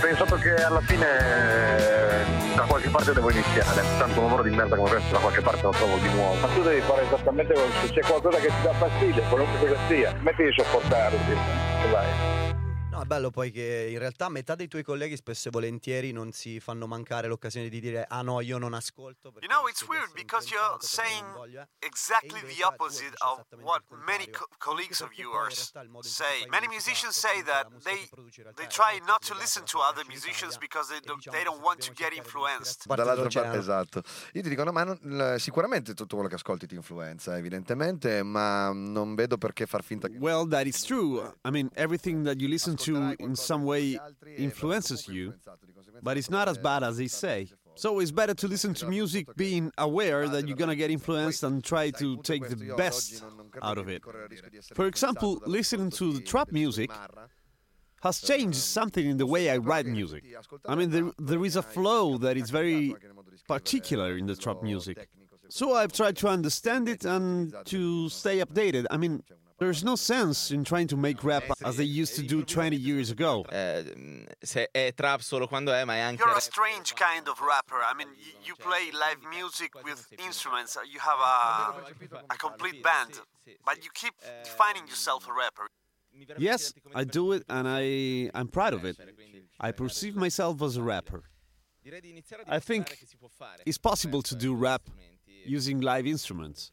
pensato 0.03 0.35
che 0.35 0.55
alla 0.55 0.81
fine 0.81 1.07
eh, 1.07 2.55
da 2.57 2.63
qualche 2.63 2.89
parte 2.89 3.13
devo 3.13 3.31
iniziare. 3.31 3.83
Tanto 3.99 4.19
un 4.19 4.27
lavoro 4.27 4.43
di 4.43 4.51
merda 4.51 4.75
come 4.75 4.91
questo 4.91 5.13
da 5.13 5.21
qualche 5.21 5.41
parte 5.41 5.63
lo 5.63 5.71
trovo 5.71 5.97
di 5.99 6.09
nuovo. 6.09 6.35
Ma 6.41 6.49
tu 6.49 6.63
devi 6.63 6.81
fare 6.81 7.05
esattamente 7.07 7.53
quello, 7.55 7.71
se 7.81 7.93
c'è 7.93 8.01
qualcosa 8.01 8.39
che 8.39 8.49
ti 8.49 8.63
dà 8.63 8.73
fastidio, 8.73 9.23
qualunque 9.29 9.59
cosa 9.61 9.81
sia, 9.89 10.15
metti 10.21 10.43
di 10.43 10.53
sopportarlo, 10.53 11.19
e 11.19 11.91
vai. 11.91 12.32
È 13.03 13.05
bello 13.05 13.31
poi 13.31 13.51
che 13.51 13.89
in 13.91 13.99
realtà 13.99 14.29
metà 14.29 14.55
dei 14.55 14.69
tuoi 14.69 14.85
colleghi 14.85 15.17
spesso 15.17 15.49
e 15.49 15.51
volentieri 15.51 16.13
non 16.13 16.31
si 16.31 16.61
fanno 16.61 16.87
mancare 16.87 17.27
l'occasione 17.27 17.69
di 17.69 17.81
dire 17.81 18.07
ah 18.09 18.23
no, 18.23 18.41
io 18.41 18.59
non 18.59 18.75
ascolto. 18.75 19.33
You 19.41 19.49
know, 19.49 19.67
it's 19.67 19.85
weird 19.89 20.13
because 20.15 20.49
you're 20.49 20.77
saying 20.79 21.27
exactly 21.81 22.41
the 22.43 22.63
opposite 22.63 23.13
of 23.19 23.45
what 23.61 23.83
many 24.07 24.31
co- 24.31 24.47
colleagues 24.59 25.01
of 25.01 25.11
yours 25.19 25.73
say. 26.03 26.47
Many 26.49 26.69
musicians 26.69 27.17
say 27.19 27.43
that 27.43 27.67
they 27.83 28.09
they 28.55 28.69
try 28.69 29.01
not 29.05 29.27
to 29.27 29.35
listen 29.35 29.65
to 29.65 29.79
other 29.81 30.05
musicians 30.07 30.57
because 30.57 30.89
they 30.89 31.01
don't, 31.03 31.21
they 31.33 31.43
don't 31.43 31.61
want 31.61 31.81
to 31.81 31.93
get 31.95 32.15
influenced. 32.15 32.87
Dall'altra 32.87 33.29
parte, 33.29 33.59
esatto. 33.59 34.03
Io 34.35 34.43
ti 34.43 34.49
dico, 34.49 34.63
no, 34.63 34.71
ma 34.71 34.85
non- 34.85 35.41
sicuramente 35.41 35.93
tutto 35.95 36.15
quello 36.15 36.29
che 36.29 36.37
ascolti 36.37 36.69
ti 36.69 36.77
influenza, 36.77 37.37
evidentemente, 37.37 38.23
ma 38.23 38.71
non 38.73 39.17
vedo 39.17 39.39
perché 39.39 39.67
far 39.67 39.83
finta 39.83 40.07
che... 40.07 40.19
Well, 40.19 40.47
that 40.51 40.67
is 40.67 40.81
true. 40.85 41.35
I 41.43 41.51
mean, 41.51 41.69
everything 41.75 42.25
that 42.27 42.39
you 42.39 42.49
listen 42.49 42.77
to 42.77 42.92
in 42.97 43.37
some 43.37 43.65
way 43.65 43.99
influences 44.37 45.09
you, 45.09 45.35
but 46.03 46.17
it's 46.17 46.31
not 46.31 46.49
as 46.49 46.59
bad 46.59 46.83
as 46.83 46.97
they 46.97 47.09
say. 47.09 47.49
So 47.75 48.01
it's 48.01 48.11
better 48.11 48.35
to 48.35 48.49
listen 48.49 48.75
to 48.75 48.87
music 48.87 49.35
being 49.37 49.73
aware 49.79 50.29
that 50.29 50.47
you're 50.47 50.57
gonna 50.57 50.77
get 50.77 50.91
influenced 50.91 51.43
and 51.43 51.65
try 51.65 51.91
to 51.91 52.17
take 52.19 52.49
the 52.49 52.75
best 52.77 53.25
out 53.63 53.79
of 53.79 53.89
it. 53.89 54.03
For 54.75 54.87
example, 54.87 55.41
listening 55.47 55.91
to 55.93 56.13
the 56.13 56.21
trap 56.21 56.53
music 56.53 56.91
has 58.03 58.21
changed 58.21 58.59
something 58.59 59.07
in 59.07 59.17
the 59.17 59.27
way 59.27 59.49
I 59.49 59.59
write 59.59 59.87
music. 59.87 60.25
I 60.67 60.75
mean, 60.75 60.91
there, 60.91 61.11
there 61.19 61.45
is 61.45 61.57
a 61.57 61.63
flow 61.63 62.19
that 62.19 62.37
is 62.37 62.51
very 62.51 62.95
particular 63.49 64.17
in 64.17 64.27
the 64.27 64.37
trap 64.37 64.63
music. 64.63 65.09
So 65.49 65.75
I've 65.75 65.93
tried 65.93 66.17
to 66.19 66.29
understand 66.29 66.89
it 66.89 67.05
and 67.05 67.55
to 67.67 68.09
stay 68.09 68.39
updated. 68.39 68.87
I 68.91 68.97
mean, 68.97 69.23
there's 69.63 69.85
no 69.85 69.95
sense 69.95 70.51
in 70.51 70.65
trying 70.65 70.89
to 70.89 70.97
make 70.97 71.23
rap 71.23 71.45
as 71.65 71.77
they 71.77 71.85
used 71.85 72.17
to 72.17 72.23
do 72.23 72.43
20 72.43 72.77
years 72.77 73.11
ago. 73.11 73.45
Eh, 73.51 73.85
se 74.43 74.69
è 74.75 74.93
trap 74.95 75.21
solo 75.21 75.47
quando 75.47 75.73
è, 75.73 75.85
ma 75.85 75.95
è 75.95 76.01
anche 76.01 76.23
You're 76.23 76.37
a 76.37 76.41
strange 76.41 76.95
kind 76.95 77.29
of 77.29 77.41
rapper. 77.41 77.79
I 77.79 77.95
mean, 77.95 78.09
you 78.45 78.57
play 78.57 78.91
live 78.93 79.23
music 79.31 79.73
with 79.85 80.07
instruments. 80.19 80.77
You 80.85 80.99
have 81.01 81.21
a, 81.21 82.31
a 82.31 82.37
complete 82.37 82.83
band, 82.83 83.21
but 83.65 83.85
you 83.85 83.91
keep 83.95 84.15
defining 84.43 84.87
yourself 84.89 85.29
a 85.29 85.33
rapper. 85.33 85.69
Yes, 86.39 86.75
I 86.95 87.05
do 87.05 87.33
it, 87.33 87.45
and 87.49 87.67
I 87.67 88.31
I'm 88.35 88.49
proud 88.49 88.75
of 88.75 88.85
it. 88.85 88.97
I 89.61 89.73
perceive 89.73 90.17
myself 90.17 90.61
as 90.61 90.77
a 90.77 90.83
rapper. 90.83 91.23
I 92.49 92.59
think 92.61 92.99
it's 93.65 93.79
possible 93.79 94.23
to 94.23 94.35
do 94.35 94.55
rap 94.55 94.83
using 95.47 95.81
live 95.81 96.07
instruments. 96.07 96.73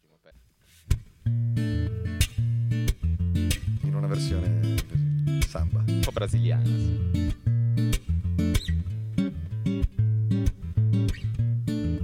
Una 4.00 4.08
versione 4.08 4.76
samba. 5.46 5.84
Un 5.86 6.00
po' 6.02 6.12
brasiliana. 6.12 6.66
sì. 6.66 7.08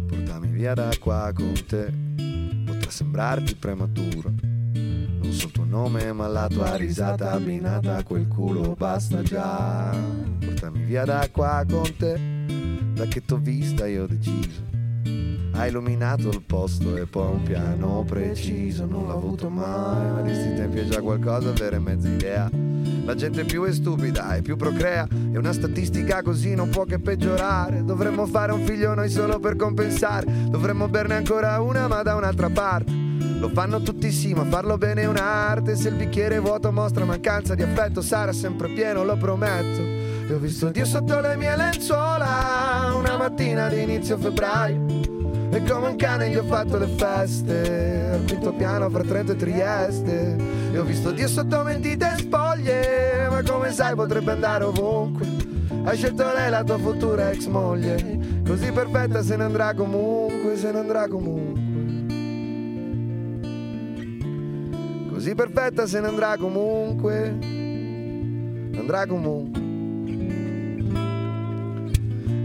Portami 0.07 0.47
via 0.49 0.73
da 0.73 0.89
qua 0.99 1.31
con 1.33 1.53
te, 1.65 1.91
potrà 2.65 2.89
sembrarti 2.89 3.55
prematuro. 3.55 4.33
Non 4.43 5.31
so 5.31 5.47
il 5.47 5.51
tuo 5.51 5.63
nome, 5.63 6.11
ma 6.13 6.27
la 6.27 6.47
tua 6.47 6.75
risata 6.75 7.31
abbinata 7.31 7.97
a 7.97 8.03
quel 8.03 8.27
culo 8.27 8.75
basta 8.75 9.21
già. 9.23 9.95
Portami 10.39 10.83
via 10.83 11.05
da 11.05 11.27
qua 11.31 11.65
con 11.67 11.95
te, 11.95 12.19
da 12.93 13.05
che 13.05 13.23
t'ho 13.23 13.37
vista 13.37 13.87
io 13.87 14.03
ho 14.03 14.07
deciso. 14.07 14.74
Hai 15.57 15.69
illuminato 15.69 16.27
il 16.29 16.41
posto 16.45 16.97
e 16.97 17.05
poi 17.05 17.31
un 17.31 17.43
piano 17.43 18.03
preciso, 18.05 18.85
non 18.85 19.05
l'ho 19.07 19.15
avuto 19.15 19.49
mai, 19.49 20.11
ma 20.11 20.21
di 20.21 20.33
sti 20.33 20.53
tempi 20.53 20.79
è 20.79 20.85
già 20.85 21.01
qualcosa 21.01 21.49
avere 21.49 21.79
mezza 21.79 22.09
idea. 22.09 22.49
La 23.05 23.15
gente 23.15 23.45
più 23.45 23.63
è 23.63 23.71
stupida 23.71 24.35
e 24.35 24.41
più 24.41 24.57
procrea, 24.57 25.07
e 25.31 25.37
una 25.37 25.53
statistica 25.53 26.21
così 26.23 26.55
non 26.55 26.69
può 26.69 26.83
che 26.83 26.99
peggiorare. 26.99 27.85
Dovremmo 27.85 28.25
fare 28.25 28.51
un 28.51 28.65
figlio 28.65 28.93
noi 28.93 29.09
solo 29.09 29.39
per 29.39 29.55
compensare, 29.55 30.25
dovremmo 30.49 30.89
berne 30.89 31.15
ancora 31.15 31.61
una 31.61 31.87
ma 31.87 32.03
da 32.03 32.15
un'altra 32.15 32.49
parte. 32.49 32.91
Lo 33.39 33.49
fanno 33.49 33.81
tutti 33.81 34.11
sì, 34.11 34.33
ma 34.33 34.43
farlo 34.43 34.77
bene 34.77 35.03
è 35.03 35.07
un'arte. 35.07 35.77
Se 35.77 35.87
il 35.87 35.95
bicchiere 35.95 36.39
vuoto 36.39 36.71
mostra 36.71 37.05
mancanza 37.05 37.55
di 37.55 37.63
affetto, 37.63 38.01
sarà 38.01 38.33
sempre 38.33 38.73
pieno, 38.73 39.03
lo 39.03 39.15
prometto. 39.15 39.81
E 40.27 40.33
ho 40.33 40.37
visto 40.37 40.69
Dio 40.69 40.85
sotto 40.85 41.19
le 41.21 41.37
mie 41.37 41.55
lenzuola 41.55 42.93
una 42.95 43.17
mattina 43.17 43.69
di 43.69 43.81
inizio 43.81 44.17
febbraio. 44.17 45.04
E 45.55 45.63
come 45.63 45.87
un 45.87 45.95
cane 45.95 46.29
gli 46.29 46.35
ho 46.35 46.43
fatto 46.43 46.77
le 46.77 46.87
feste. 46.97 48.09
Al 48.11 48.25
quinto 48.27 48.51
piano 48.51 48.89
fra 48.89 49.03
Trento 49.03 49.31
e 49.31 49.35
Trieste. 49.37 50.35
E 50.73 50.77
ho 50.77 50.83
visto 50.83 51.11
Dio 51.11 51.29
sotto 51.29 51.63
mentite 51.63 52.15
spoglie. 52.17 53.29
Ma 53.29 53.41
come 53.41 53.71
sai 53.71 53.95
potrebbe 53.95 54.33
andare 54.33 54.65
ovunque. 54.65 55.25
Hai 55.85 55.95
scelto 55.95 56.25
lei 56.33 56.49
la 56.49 56.61
tua 56.65 56.77
futura 56.77 57.31
ex 57.31 57.45
moglie. 57.45 58.19
Così 58.45 58.69
perfetta 58.73 59.23
se 59.23 59.37
ne 59.37 59.43
andrà 59.45 59.73
comunque 59.73 60.57
Se 60.57 60.71
ne 60.73 60.79
andrà 60.79 61.07
comunque. 61.07 61.63
Così 65.09 65.35
perfetta 65.35 65.87
se 65.87 66.01
ne 66.01 66.07
andrà 66.07 66.35
comunque. 66.35 67.37
Andrà 68.77 69.05
comunque. 69.05 69.63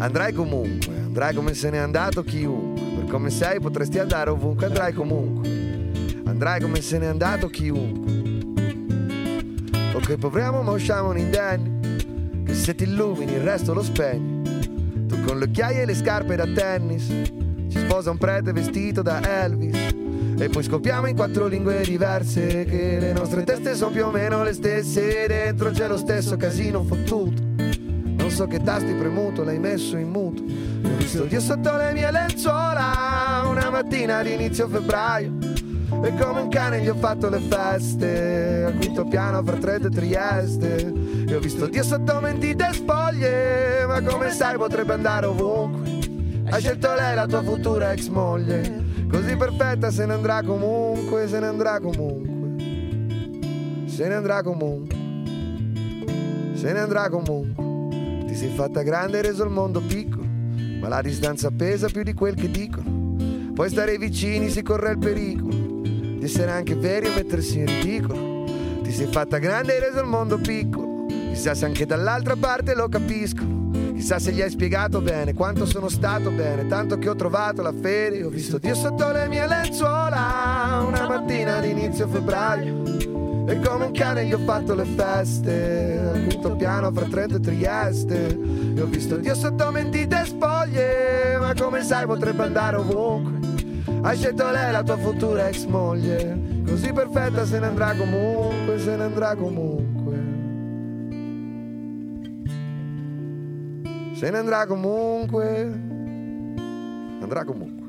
Andrai 0.01 0.33
comunque, 0.33 1.00
andrai 1.11 1.35
come 1.35 1.55
se 1.55 1.71
n'è 1.71 1.79
andato 1.79 2.23
chiunque. 2.23 2.83
Per 3.01 3.11
come 3.11 3.31
sei 3.31 3.59
potresti 3.59 3.99
andare 3.99 4.31
ovunque, 4.31 4.67
andrai 4.67 4.93
comunque. 4.93 5.49
Andrai 6.25 6.61
come 6.61 6.81
se 6.81 6.99
n'è 6.99 7.07
andato 7.07 7.49
chiunque. 7.49 8.39
Ok, 9.93 10.17
proviamo 10.17 10.63
ma 10.63 10.71
usciamo 10.71 11.13
indenni. 11.17 12.45
Che 12.45 12.55
se 12.55 12.77
ti 12.77 12.85
illumini 12.85 13.33
il 13.33 13.41
resto 13.41 13.75
lo 13.75 13.83
spegni. 13.83 15.07
Tu 15.09 15.21
con 15.23 15.41
le 15.41 15.47
occhiaie 15.47 15.83
e 15.83 15.85
le 15.85 15.97
scarpe 15.97 16.37
da 16.37 16.47
tennis. 16.47 17.07
Ci 17.07 17.79
sposa 17.79 18.13
un 18.13 18.17
prete 18.17 18.53
vestito 18.53 19.03
da 19.03 19.43
Elvis. 19.43 19.77
E 20.39 20.49
poi 20.49 20.63
scopriamo 20.63 21.09
in 21.09 21.17
quattro 21.17 21.49
lingue 21.49 21.83
diverse 21.83 22.65
che 22.65 22.99
le 23.01 23.13
nostre 23.13 23.43
teste 23.43 23.75
sono 23.75 23.91
più 23.91 24.07
o 24.07 24.11
meno 24.13 24.45
le 24.45 24.53
stesse. 24.53 25.27
Dentro 25.27 25.71
c'è 25.71 25.89
lo 25.89 25.97
stesso 25.97 26.37
casino 26.37 26.85
fottuto. 26.85 27.43
Non 27.57 28.31
so 28.31 28.47
che 28.47 28.63
tasti 28.63 28.93
premuto, 28.93 29.43
l'hai 29.43 29.59
messo 29.59 29.97
in 29.97 30.09
muto. 30.09 30.70
E 31.13 31.19
Ho 31.19 31.23
visto 31.23 31.25
Dio 31.25 31.41
sotto 31.41 31.77
le 31.77 31.93
mie 31.93 32.09
lenzuola 32.13 33.43
una 33.45 33.69
mattina 33.69 34.23
di 34.23 34.35
inizio 34.35 34.69
febbraio. 34.69 35.33
E 36.03 36.15
come 36.15 36.41
un 36.43 36.49
cane 36.49 36.81
gli 36.81 36.89
ho 36.89 36.95
fatto 36.95 37.29
le 37.29 37.41
feste 37.41 38.65
al 38.65 38.77
quinto 38.77 39.05
piano 39.07 39.43
fra 39.43 39.57
Trento 39.57 39.89
e 39.89 39.91
Trieste. 39.91 40.93
E 41.27 41.35
ho 41.35 41.41
visto 41.41 41.67
Dio 41.67 41.83
sotto 41.83 42.21
mentite 42.21 42.69
spoglie, 42.73 43.87
ma 43.87 44.01
come 44.03 44.31
sai 44.31 44.57
potrebbe 44.57 44.93
andare 44.93 45.27
ovunque. 45.27 45.99
Hai 46.49 46.61
scelto 46.61 46.95
lei 46.95 47.15
la 47.17 47.27
tua 47.27 47.43
futura 47.43 47.93
ex 47.93 48.07
moglie, 48.07 48.85
così 49.11 49.37
perfetta 49.37 49.91
se 49.91 50.07
ne 50.07 50.13
andrà 50.13 50.43
comunque, 50.43 51.27
se 51.27 51.41
ne 51.41 51.47
andrà 51.47 51.81
comunque. 51.81 52.29
Se 53.87 54.07
ne 54.07 54.15
andrà 54.15 54.43
comunque. 54.43 54.97
Se 56.55 56.73
ne 56.73 56.79
andrà 56.79 57.09
comunque. 57.09 58.27
Ti 58.27 58.37
sei 58.37 58.51
fatta 58.55 58.83
grande 58.83 59.19
e 59.19 59.23
reso 59.23 59.43
il 59.43 59.51
mondo 59.51 59.81
piccolo, 59.81 60.20
ma 60.81 60.89
la 60.89 61.03
distanza 61.03 61.51
pesa 61.51 61.89
più 61.89 62.03
di 62.03 62.15
quel 62.15 62.35
che 62.35 62.51
dicono. 62.51 63.15
Poi 63.55 63.69
stare 63.69 63.99
vicini 63.99 64.49
si 64.49 64.63
corre 64.63 64.93
il 64.93 64.99
pericolo 64.99 65.81
di 65.83 66.25
essere 66.25 66.51
anche 66.51 66.75
veri 66.75 67.07
e 67.07 67.15
mettersi 67.15 67.59
in 67.59 67.67
ridicolo. 67.67 68.45
Ti 68.83 68.93
sei 68.93 69.07
fatta 69.07 69.39
grande 69.39 69.77
e 69.77 69.81
reso 69.81 70.01
il 70.01 70.07
mondo 70.07 70.39
piccolo, 70.39 71.07
chissà 71.07 71.55
se 71.55 71.65
anche 71.65 71.87
dall'altra 71.87 72.37
parte 72.37 72.75
lo 72.75 72.89
capiscono. 72.89 73.59
Chissà 73.95 74.19
se 74.19 74.33
gli 74.33 74.41
hai 74.41 74.51
spiegato 74.51 75.01
bene 75.01 75.35
quanto 75.35 75.67
sono 75.67 75.89
stato 75.89 76.31
bene, 76.31 76.67
tanto 76.67 76.99
che 76.99 77.09
ho 77.09 77.15
trovato 77.15 77.61
la 77.61 77.73
ferie, 77.73 78.25
ho 78.25 78.31
visto 78.31 78.59
Dio 78.59 78.75
sotto 78.75 79.11
le 79.13 79.29
mie 79.29 79.47
lenzuola 79.47 80.83
una 80.87 81.07
mattina 81.07 81.61
di 81.61 81.71
inizio 81.71 82.09
febbraio. 82.09 83.10
E 83.51 83.59
come 83.59 83.87
un 83.87 83.93
cane 83.93 84.27
gli 84.27 84.33
ho 84.33 84.39
fatto 84.39 84.77
le 84.77 84.85
feste 84.85 85.99
al 85.99 86.25
quinto 86.25 86.55
piano 86.55 86.93
fra 86.93 87.05
Trento 87.07 87.35
e 87.35 87.41
Trieste. 87.41 88.39
E 88.77 88.81
ho 88.81 88.87
visto 88.87 89.17
Dio 89.17 89.35
sotto 89.35 89.73
mentite 89.73 90.25
spoglie, 90.25 91.37
ma 91.37 91.53
come 91.59 91.83
sai 91.83 92.07
potrebbe 92.07 92.45
andare 92.45 92.77
ovunque. 92.77 93.41
Hai 94.03 94.17
scelto 94.17 94.49
lei 94.53 94.71
la 94.71 94.85
tua 94.85 94.97
futura 94.99 95.49
ex 95.49 95.65
moglie, 95.65 96.63
così 96.65 96.93
perfetta 96.93 97.45
se 97.45 97.59
ne 97.59 97.67
andrà 97.67 97.93
comunque, 97.97 98.79
se 98.79 98.95
ne 98.95 99.03
andrà 99.03 99.35
comunque. 99.35 100.15
Se 104.15 104.31
ne 104.31 104.39
andrà 104.39 104.65
comunque. 104.65 105.63
Andrà 107.21 107.45
comunque. 107.45 107.80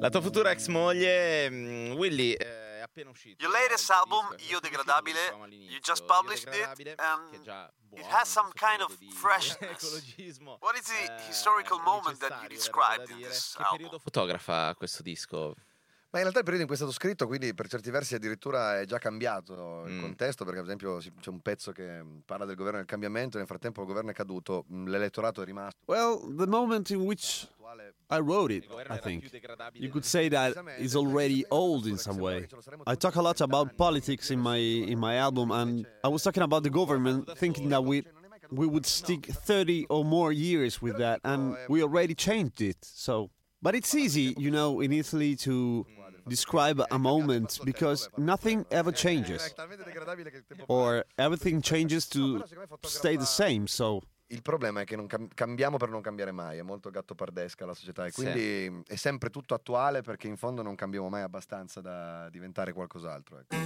La 0.00 0.08
tua 0.08 0.20
futura 0.22 0.50
ex 0.50 0.66
moglie, 0.68 1.50
mm, 1.50 1.92
Willy, 1.92 2.32
eh, 2.32 2.78
è 2.78 2.80
appena 2.80 3.10
uscito. 3.10 3.42
Your 3.44 3.52
latest 3.54 3.90
album, 3.90 4.34
Io 4.48 4.58
Degradabile, 4.58 5.18
you 5.50 5.78
just 5.82 6.04
published 6.06 6.48
it, 6.54 6.94
and 6.98 7.34
it 7.92 8.06
has 8.08 8.26
some 8.28 8.50
kind 8.54 8.80
of 8.80 8.96
freshness. 9.12 9.82
What 10.60 10.76
is 10.76 10.86
the 10.86 11.12
historical 11.28 11.80
moment 11.84 12.18
that 12.20 12.40
you 12.42 12.48
described 12.48 13.10
in 13.10 13.18
this 13.18 13.52
Che 13.56 13.62
album? 13.62 13.76
periodo 13.76 13.98
fotografa 13.98 14.74
questo 14.74 15.02
disco? 15.02 15.54
Ma 16.12 16.18
in 16.18 16.24
realtà 16.24 16.38
il 16.38 16.44
periodo 16.44 16.62
in 16.62 16.66
cui 16.66 16.74
è 16.74 16.78
stato 16.78 16.92
scritto, 16.92 17.26
quindi 17.26 17.54
per 17.54 17.68
certi 17.68 17.90
versi 17.90 18.14
addirittura 18.16 18.80
è 18.80 18.84
già 18.86 18.98
cambiato 18.98 19.84
il 19.84 19.92
Mm. 19.92 20.00
contesto, 20.00 20.44
perché 20.44 20.58
ad 20.60 20.64
esempio 20.64 20.96
c'è 20.96 21.28
un 21.28 21.40
pezzo 21.40 21.70
che 21.72 22.02
parla 22.24 22.46
del 22.46 22.56
governo 22.56 22.78
del 22.78 22.86
cambiamento, 22.86 23.36
nel 23.36 23.46
frattempo 23.46 23.82
il 23.82 23.86
governo 23.86 24.10
è 24.10 24.14
caduto, 24.14 24.64
mh, 24.66 24.88
l'elettorato 24.88 25.42
è 25.42 25.44
rimasto. 25.44 25.78
Well, 25.84 26.34
the 26.36 26.46
moment 26.46 26.88
in 26.90 27.00
which 27.02 27.46
I 28.10 28.20
wrote 28.20 28.50
it, 28.50 28.64
I 28.88 28.96
think. 28.96 29.30
You 29.74 29.88
could 29.88 30.04
say 30.04 30.28
that 30.30 30.56
it's 30.78 30.96
already 30.96 31.44
old 31.50 31.86
in 31.86 31.98
some 31.98 32.18
way. 32.18 32.46
I 32.86 32.94
talk 32.94 33.16
a 33.16 33.22
lot 33.22 33.40
about 33.40 33.76
politics 33.76 34.30
in 34.30 34.40
my 34.40 34.56
in 34.56 34.98
my 34.98 35.16
album 35.16 35.50
and 35.50 35.86
I 36.04 36.08
was 36.08 36.22
talking 36.22 36.42
about 36.42 36.62
the 36.62 36.70
government 36.70 37.36
thinking 37.38 37.68
that 37.70 37.84
we 37.84 38.04
we 38.50 38.66
would 38.66 38.86
stick 38.86 39.26
30 39.26 39.86
or 39.88 40.04
more 40.04 40.32
years 40.32 40.82
with 40.82 40.98
that 40.98 41.20
and 41.24 41.56
we 41.68 41.82
already 41.82 42.14
changed 42.14 42.60
it. 42.60 42.78
So 42.82 43.30
but 43.62 43.74
it's 43.74 43.94
easy, 43.94 44.34
you 44.38 44.50
know, 44.50 44.80
in 44.80 44.92
Italy 44.92 45.36
to 45.36 45.86
describe 46.28 46.80
a 46.90 46.98
moment 46.98 47.58
because 47.64 48.08
nothing 48.16 48.64
ever 48.70 48.92
changes 48.92 49.54
or 50.68 51.04
everything 51.18 51.60
changes 51.62 52.08
to 52.08 52.42
stay 52.84 53.16
the 53.16 53.26
same. 53.26 53.66
So 53.66 54.02
Il 54.32 54.42
problema 54.42 54.82
è 54.82 54.84
che 54.84 54.94
non 54.94 55.08
cam- 55.08 55.26
cambiamo 55.34 55.76
per 55.76 55.88
non 55.88 56.00
cambiare 56.02 56.30
mai, 56.30 56.58
è 56.58 56.62
molto 56.62 56.88
gattopardesca 56.90 57.66
la 57.66 57.74
società 57.74 58.06
e 58.06 58.10
Sì. 58.12 58.22
quindi 58.22 58.70
mh, 58.70 58.82
è 58.86 58.94
sempre 58.94 59.28
tutto 59.28 59.54
attuale 59.54 60.02
perché 60.02 60.28
in 60.28 60.36
fondo 60.36 60.62
non 60.62 60.76
cambiamo 60.76 61.08
mai 61.08 61.22
abbastanza 61.22 61.80
da 61.80 62.28
diventare 62.30 62.72
qualcos'altro. 62.72 63.40
ecco. 63.40 63.56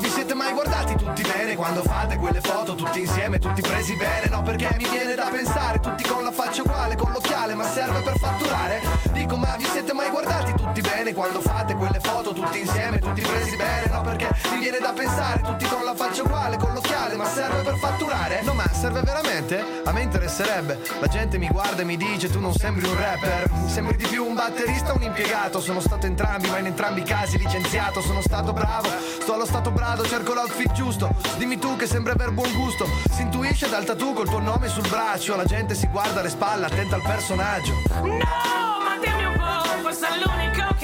Vi 0.00 0.08
siete 0.10 0.34
mai 0.34 0.52
guardati 0.52 0.94
tutti 0.96 1.22
bene 1.22 1.54
quando 1.56 1.82
fate 1.82 2.16
quelle 2.16 2.40
foto 2.40 2.74
tutti 2.74 3.00
insieme, 3.00 3.38
tutti 3.38 3.60
presi 3.62 3.96
bene? 3.96 4.28
No 4.28 4.42
perché 4.42 4.74
mi 4.78 4.88
viene 4.88 5.14
da 5.14 5.28
pensare 5.30 5.80
tutti 5.80 6.04
con 6.04 6.22
la 6.22 6.32
faccia 6.32 6.62
uguale, 6.62 6.96
con 6.96 7.12
l'occhiale 7.12 7.54
ma 7.54 7.64
serve 7.64 8.00
per 8.00 8.18
fatturare? 8.18 8.80
Dico 9.12 9.36
ma 9.36 9.56
vi 9.56 9.64
siete 9.64 9.92
mai 9.92 10.10
guardati 10.10 10.52
tutti 10.52 10.80
bene 10.80 11.14
quando 11.14 11.40
fate 11.40 11.74
quelle 11.74 12.00
foto 12.00 12.32
tutti 12.32 12.58
insieme, 12.60 12.98
tutti 12.98 13.20
presi 13.20 13.56
bene? 13.56 13.86
No 13.90 14.00
perché 14.02 14.28
mi 14.50 14.58
viene 14.58 14.78
da 14.78 14.92
pensare 14.92 15.40
tutti 15.40 15.64
con 15.66 15.84
la 15.84 15.94
faccia 15.94 16.22
uguale, 16.22 16.56
con 16.56 16.72
l'occhiale 16.72 17.16
ma 17.16 17.24
serve 17.24 17.62
per 17.62 17.76
fatturare? 17.76 18.42
No 18.42 18.54
ma 18.54 18.64
serve 18.72 19.00
veramente? 19.00 19.64
A 19.84 19.92
me 19.92 20.02
interesserebbe, 20.02 20.78
la 21.00 21.06
gente 21.06 21.38
mi 21.38 21.48
guarda 21.48 21.82
e 21.82 21.84
mi 21.84 21.96
dice 21.96 22.28
tu 22.28 22.40
non 22.40 22.52
sembri 22.52 22.86
un 22.86 22.96
rapper, 22.96 23.50
sembri 23.66 23.96
di 23.96 24.06
più 24.06 24.26
un 24.26 24.34
batterista 24.34 24.92
o 24.92 24.96
un 24.96 25.02
impiegato, 25.02 25.60
sono 25.60 25.80
stato 25.80 26.06
entrambi 26.06 26.48
ma 26.50 26.58
in 26.58 26.66
entrambi 26.66 27.00
i 27.00 27.04
casi 27.04 27.38
licenziato, 27.38 28.00
sono 28.00 28.20
stato 28.20 28.52
bravo, 28.52 28.88
sto 29.20 29.34
allo 29.34 29.46
stato 29.46 29.70
brado, 29.76 30.06
cerco 30.06 30.32
l'outfit 30.32 30.72
giusto, 30.72 31.14
dimmi 31.36 31.58
tu 31.58 31.76
che 31.76 31.86
sembra 31.86 32.14
aver 32.14 32.30
buon 32.32 32.50
gusto, 32.54 32.86
si 33.10 33.20
intuisce 33.20 33.68
dal 33.68 33.84
tattoo 33.84 34.14
col 34.14 34.26
tuo 34.26 34.40
nome 34.40 34.68
sul 34.68 34.88
braccio, 34.88 35.36
la 35.36 35.44
gente 35.44 35.74
si 35.74 35.86
guarda 35.88 36.20
alle 36.20 36.30
spalle, 36.30 36.64
attenta 36.64 36.96
al 36.96 37.02
personaggio. 37.02 37.74
No, 38.02 38.08
ma 38.08 38.98
dimmi 38.98 39.26
un 39.26 39.34
po', 39.34 39.82
questo 39.82 40.06
è 40.06 40.16
l'unico 40.16 40.75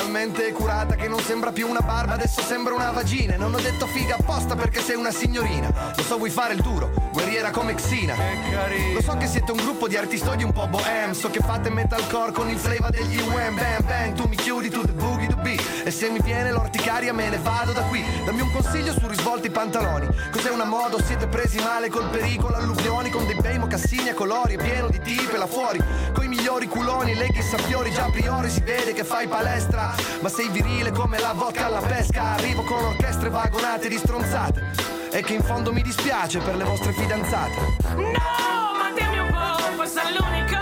talmente 0.00 0.50
curata 0.52 0.94
che 0.94 1.08
non 1.08 1.20
sembra 1.20 1.52
più 1.52 1.68
una 1.68 1.80
barba, 1.80 2.14
adesso 2.14 2.40
sembra 2.40 2.74
una 2.74 2.90
vagina. 2.90 3.34
E 3.34 3.36
Non 3.36 3.52
ho 3.52 3.60
detto 3.60 3.86
figa 3.86 4.16
apposta 4.18 4.56
perché 4.56 4.80
sei 4.80 4.96
una 4.96 5.10
signorina. 5.10 5.92
Lo 5.94 6.02
so, 6.02 6.16
vuoi 6.16 6.30
fare 6.30 6.54
il 6.54 6.62
duro, 6.62 6.90
guerriera 7.12 7.50
come 7.50 7.74
Xina. 7.74 8.14
Lo 8.94 9.02
so 9.02 9.16
che 9.18 9.26
siete 9.26 9.52
un 9.52 9.58
gruppo 9.58 9.88
di 9.88 9.96
artistodi 9.96 10.42
un 10.42 10.52
po' 10.52 10.66
bohem. 10.68 11.12
So 11.12 11.28
che 11.28 11.40
fate 11.40 11.68
metalcore 11.68 12.32
con 12.32 12.48
il 12.48 12.56
flavor 12.56 12.90
degli 12.90 13.20
Wham 13.20 13.56
Bam 13.56 13.84
Bang. 13.84 14.14
Tu 14.14 14.26
mi 14.26 14.36
chiudi 14.36 14.70
to 14.70 14.80
the 14.80 14.92
boogie 14.92 15.26
to 15.26 15.36
be. 15.36 15.58
E 15.84 15.90
se 15.90 16.08
mi 16.08 16.20
viene 16.22 16.50
l'orticaria 16.50 17.12
me 17.12 17.28
ne 17.28 17.38
vado 17.38 17.72
da 17.72 17.82
qui. 17.82 18.02
Dammi 18.24 18.40
un 18.40 18.52
consiglio 18.52 18.92
su 18.92 19.06
risvolti 19.06 19.50
pantaloni. 19.50 20.08
Cos'è 20.32 20.50
una 20.50 20.64
moda? 20.64 20.96
Siete 21.02 21.26
presi 21.26 21.58
male 21.58 21.90
col 21.90 22.08
pericolo, 22.08 22.56
alluvioni 22.56 23.10
con 23.10 23.26
dei 23.26 23.36
bei 23.36 23.58
mocassini 23.58 24.08
a 24.08 24.14
colori. 24.14 24.54
È 24.54 24.62
pieno 24.62 24.88
di 24.88 25.00
tipe 25.00 25.36
là 25.36 25.46
fuori. 25.46 25.78
Coi 26.14 26.26
migliori 26.26 26.66
culoni, 26.68 27.14
leghi 27.14 27.42
sappiori. 27.42 27.90
Già 27.90 28.04
a 28.04 28.10
priori 28.10 28.48
si 28.48 28.60
vede 28.60 28.94
che 28.94 29.04
fai 29.04 29.28
palestra. 29.28 29.89
Ma 30.20 30.28
sei 30.28 30.48
virile 30.48 30.92
come 30.92 31.18
la 31.18 31.32
vodka 31.32 31.66
alla 31.66 31.80
pesca. 31.80 32.34
Arrivo 32.34 32.62
con 32.62 32.82
orchestre 32.84 33.28
vagonate 33.28 33.88
di 33.88 33.96
stronzate. 33.96 34.62
E 35.12 35.22
che 35.22 35.34
in 35.34 35.42
fondo 35.42 35.72
mi 35.72 35.82
dispiace 35.82 36.38
per 36.38 36.56
le 36.56 36.64
vostre 36.64 36.92
fidanzate. 36.92 37.76
No, 37.96 38.72
ma 38.78 38.92
dimmi 38.94 39.18
un 39.18 39.30
po', 39.30 39.76
questo 39.76 40.00
è 40.00 40.12
l'unico 40.16 40.59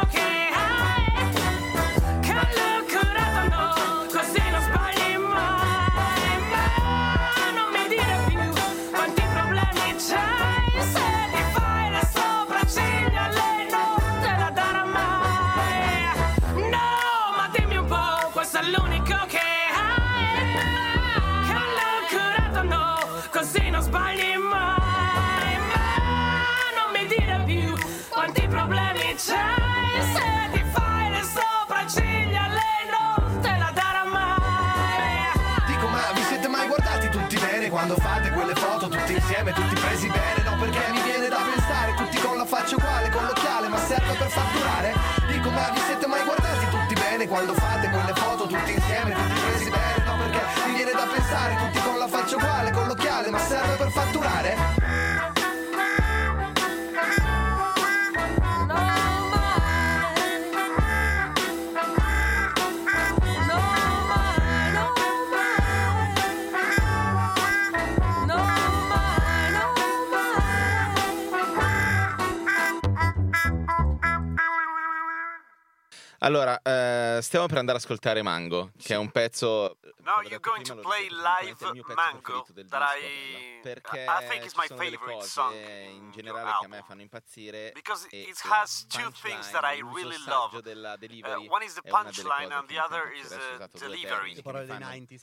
Allora, 76.28 76.60
eh, 76.60 77.22
stiamo 77.22 77.46
per 77.46 77.56
andare 77.56 77.78
ad 77.78 77.84
ascoltare 77.84 78.20
Mango, 78.20 78.72
che 78.76 78.92
è 78.92 78.98
un 78.98 79.10
pezzo. 79.10 79.78
Now 80.08 80.22
you're 80.22 80.40
going 80.40 80.64
to 80.64 80.76
play 80.76 81.10
live 81.10 81.60
Mango 81.94 82.46
that 82.70 82.80
I 82.80 83.60
perché 83.62 84.04
I 84.08 84.26
think 84.26 84.46
is 84.46 84.52
ci 84.52 84.58
my 84.58 84.66
sono 84.66 84.78
delle 84.80 84.96
favorite 84.96 85.18
cose 85.18 85.28
song 85.28 85.52
in 85.54 86.10
generale 86.12 86.50
che 86.60 86.64
a 86.64 86.68
me 86.68 86.82
fanno 86.86 87.02
impazzire 87.02 87.72
because 87.74 88.06
e 88.10 88.20
it 88.22 88.40
la 88.44 88.60
has 88.62 88.86
two 88.86 89.10
things 89.20 89.50
that 89.50 89.64
I 89.64 89.82
punchline, 89.82 89.94
really 89.94 90.16
l'uso 90.16 90.30
love. 90.30 90.48
saggio 90.48 90.60
della 90.62 90.96
delivery 90.96 91.46
Uh, 91.46 91.52
one 91.52 91.62
is 91.64 91.74
the 91.74 91.82
è 91.84 91.90
una 91.90 92.02
delle 92.04 92.12
punchline 92.22 92.48
cose 92.48 92.54
and 92.54 92.66
che 92.68 92.72
the 92.72 92.72
mi 92.72 92.84
other 92.86 93.02
fanno 93.02 93.14
is 93.18 93.30
impazzire. 93.30 93.44
Ho 93.44 93.50
uh, 93.50 93.54
usato 93.58 93.78
due 93.78 93.86
delivery. 93.88 94.08
termini 94.08 94.34
che 94.34 94.42
mi 94.42 94.42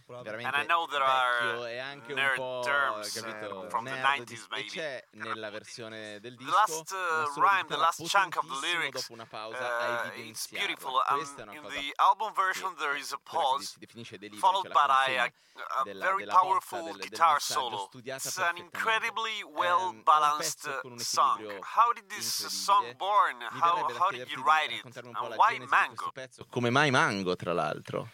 fanno 0.05 0.21
veramente 0.21 0.55
And 0.55 0.63
I 0.63 0.65
know 0.67 0.85
there 0.85 1.03
are 1.03 1.45
vecchio 1.45 1.65
e 1.65 1.77
anche 1.79 2.13
un 2.13 2.19
nerd 2.19 2.35
po' 2.35 2.61
terms 2.63 3.13
capito, 3.21 3.69
from 3.69 3.85
the 3.85 3.91
nerd 3.91 4.05
90s 4.05 4.23
di- 4.25 4.35
e 4.35 4.45
maybe. 4.51 4.69
c'è 4.69 5.05
nella 5.11 5.49
versione 5.49 6.19
del 6.19 6.35
The 6.35 6.43
disco 6.43 6.53
last 6.53 6.91
uh, 6.91 6.95
una 6.95 7.25
solo 7.33 7.47
rhyme, 7.47 7.57
the 7.57 7.63
chitarra 7.65 7.81
last 7.81 8.05
chunk 8.05 8.35
of 8.35 8.41
the 8.43 8.47
potentissimo 8.53 8.77
lyrics, 8.79 9.01
dopo 9.01 9.13
una 9.13 9.25
pausa 9.25 9.57
uh, 9.57 9.63
a 9.65 10.05
it's 10.05 10.13
evidenziarla. 10.13 10.65
beautiful. 10.67 10.93
Um, 11.09 11.15
Questa 11.17 11.39
è 11.39 11.43
una 11.43 11.53
in 11.55 11.61
cosa 11.63 11.73
the 11.79 11.91
album 11.95 12.33
version 12.33 12.75
there 12.75 12.97
is 12.99 13.11
a 13.11 13.17
quella 13.17 13.41
che 13.41 13.49
pause 13.55 13.65
si 13.65 13.79
definisce 13.79 14.17
delivery, 14.19 14.39
followed 14.39 14.71
cioè 14.75 15.15
la 15.15 15.23
by 15.23 15.31
a, 15.79 15.83
della- 15.85 16.05
very 16.05 16.25
della 16.25 16.33
powerful 16.35 16.83
del- 16.83 16.97
del 16.97 17.07
guitar 17.07 17.33
messaggio 17.33 17.59
solo. 17.61 17.77
studiata 17.87 18.27
It's 18.27 18.37
an 18.37 18.57
incredibly 18.57 19.41
well 19.55 19.93
balanced 20.03 20.63
pezzo 20.81 20.97
song. 20.99 21.39
How 21.63 21.93
did 21.93 22.07
this 22.09 22.45
song 22.47 22.93
born? 22.97 23.41
How, 23.41 23.87
how 23.97 24.09
did 24.11 24.27
you 24.29 24.43
write 24.43 24.71
it? 24.73 24.83
raccontarmi 24.83 25.09
un 25.09 25.13
po' 25.15 25.25
And 25.27 25.35
why 25.37 25.65
Mango? 25.65 26.11
Come 26.49 26.69
mai 26.69 26.91
Mango, 26.91 27.35
tra 27.35 27.53
l'altro? 27.53 28.09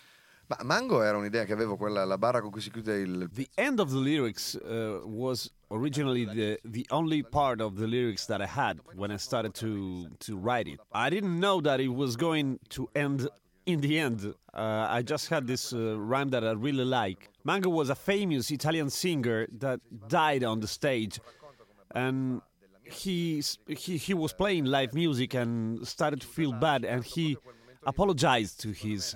Ma 0.47 0.57
Mango 0.63 1.01
era 1.01 1.17
un'idea 1.17 1.45
che 1.45 1.53
avevo, 1.53 1.77
quella 1.77 2.03
la 2.03 2.17
barra 2.17 2.41
con 2.41 2.51
cui 2.51 2.59
si 2.59 2.69
chiude 2.69 2.97
il. 2.99 3.29
The 3.31 3.49
end 3.55 3.79
of 3.79 3.89
the 3.89 3.97
lyrics 3.99 4.53
uh, 4.61 4.99
was 5.05 5.49
originally 5.69 6.25
the 6.25 6.59
the 6.65 6.85
only 6.89 7.23
part 7.23 7.61
of 7.61 7.75
the 7.77 7.87
lyrics 7.87 8.25
that 8.25 8.41
I 8.41 8.47
had 8.47 8.81
when 8.95 9.11
I 9.11 9.17
started 9.17 9.53
to 9.61 10.09
to 10.19 10.35
write 10.37 10.67
it. 10.69 10.81
I 10.91 11.09
didn't 11.09 11.39
know 11.39 11.61
that 11.61 11.79
it 11.79 11.87
was 11.87 12.17
going 12.17 12.59
to 12.75 12.89
end 12.93 13.29
in 13.65 13.81
the 13.81 13.99
end. 13.99 14.33
Uh, 14.53 14.87
I 14.89 15.01
just 15.01 15.29
had 15.29 15.47
this 15.47 15.73
uh, 15.73 15.99
rhyme 15.99 16.29
that 16.29 16.43
I 16.43 16.51
really 16.51 16.85
like. 16.85 17.29
Mango 17.43 17.69
was 17.69 17.89
a 17.89 17.95
famous 17.95 18.51
Italian 18.51 18.89
singer 18.89 19.47
that 19.59 19.79
died 20.07 20.43
on 20.43 20.59
the 20.59 20.67
stage, 20.67 21.19
and 21.95 22.41
he 22.83 23.41
he 23.67 23.97
he 23.97 24.13
was 24.13 24.33
playing 24.33 24.65
live 24.65 24.93
music 24.93 25.33
and 25.33 25.87
started 25.87 26.21
to 26.21 26.27
feel 26.27 26.51
bad, 26.51 26.85
and 26.85 27.03
he 27.03 27.37
apologized 27.85 28.59
to 28.61 28.71
his 28.71 29.15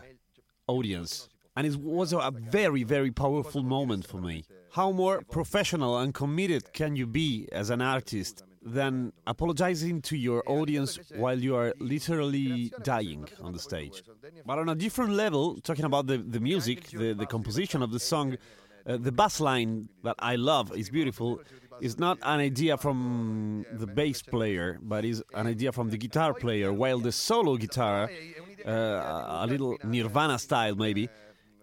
audience. 0.67 1.29
And 1.57 1.65
it 1.65 1.77
was 1.77 2.11
a 2.11 2.31
very, 2.31 2.83
very 2.83 3.11
powerful 3.11 3.63
moment 3.63 4.05
for 4.05 4.19
me. 4.19 4.43
How 4.71 4.91
more 4.91 5.21
professional 5.31 5.99
and 5.99 6.13
committed 6.13 6.73
can 6.73 6.97
you 6.97 7.07
be 7.07 7.47
as 7.53 7.69
an 7.69 7.81
artist 7.81 8.43
than 8.66 9.13
apologizing 9.28 10.01
to 10.01 10.18
your 10.18 10.43
audience 10.47 10.99
while 11.16 11.39
you 11.39 11.55
are 11.55 11.74
literally 11.80 12.74
dying 12.84 13.28
on 13.41 13.53
the 13.53 13.59
stage? 13.59 14.03
But 14.45 14.57
on 14.59 14.70
a 14.70 14.76
different 14.76 15.13
level, 15.13 15.59
talking 15.61 15.86
about 15.86 16.07
the, 16.07 16.18
the 16.18 16.39
music, 16.39 16.89
the, 16.89 17.13
the 17.13 17.28
composition 17.28 17.82
of 17.82 17.91
the 17.91 17.99
song, 17.99 18.38
uh, 18.88 18.97
the 18.97 19.11
bass 19.11 19.39
line 19.39 19.89
that 20.03 20.16
I 20.20 20.36
love 20.36 20.76
is 20.76 20.89
beautiful. 20.89 21.39
Is 21.82 21.99
not 21.99 22.18
an 22.22 22.39
idea 22.39 22.78
from 22.78 23.66
the 23.74 23.86
bass 23.86 24.22
player, 24.22 24.80
but 24.82 25.03
is 25.03 25.22
an 25.34 25.45
idea 25.45 25.74
from 25.74 25.89
the 25.89 25.97
guitar 25.97 26.34
player. 26.34 26.72
While 26.72 26.99
the 26.99 27.11
solo 27.11 27.57
guitar, 27.57 28.09
uh, 28.66 28.72
a 28.72 29.45
little 29.45 29.78
Nirvana 29.84 30.39
style 30.39 30.76
maybe, 30.76 31.09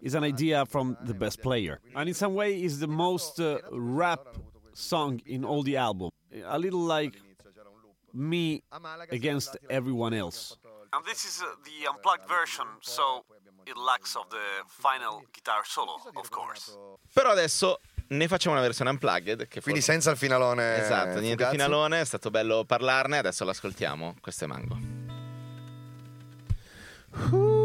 is 0.02 0.14
an 0.14 0.22
idea 0.22 0.66
from 0.66 0.98
the 1.04 1.14
bass 1.14 1.36
player. 1.36 1.80
And 1.96 2.10
in 2.10 2.14
some 2.14 2.34
way, 2.34 2.62
is 2.62 2.78
the 2.78 2.88
most 2.88 3.40
uh, 3.40 3.58
rap 3.72 4.36
song 4.74 5.22
in 5.24 5.46
all 5.46 5.62
the 5.62 5.78
album. 5.78 6.10
A 6.44 6.56
little 6.58 6.86
like 6.86 7.18
me 8.12 8.62
against 9.10 9.58
everyone 9.68 10.14
else. 10.14 10.56
And 10.90 11.04
this 11.04 11.24
is 11.24 11.40
uh, 11.40 11.46
the 11.64 11.86
unplugged 11.88 12.26
version, 12.28 12.66
so 12.80 13.24
it 13.64 13.76
lacks 13.76 14.14
of 14.14 14.28
the 14.28 14.62
final 14.66 15.22
guitar 15.32 15.62
solo, 15.64 15.98
of 16.14 16.28
course. 16.28 16.76
Però 17.12 17.30
adesso 17.30 17.80
ne 18.08 18.28
facciamo 18.28 18.54
una 18.54 18.64
versione 18.64 18.90
unplugged. 18.90 19.48
Che 19.48 19.60
Quindi 19.62 19.80
forse- 19.80 19.92
senza 19.92 20.10
il 20.10 20.16
finalone. 20.18 20.76
Esatto, 20.76 21.18
niente 21.20 21.44
Fugazzi. 21.44 21.52
finalone, 21.52 22.00
è 22.00 22.04
stato 22.04 22.30
bello 22.30 22.64
parlarne, 22.64 23.18
adesso 23.18 23.44
l'ascoltiamo. 23.44 24.16
Questo 24.20 24.44
è 24.44 24.46
Mango. 24.46 24.78
C'è 27.14 27.61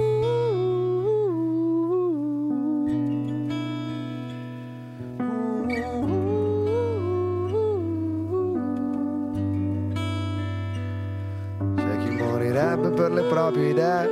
proprie 13.47 13.69
idee, 13.69 14.09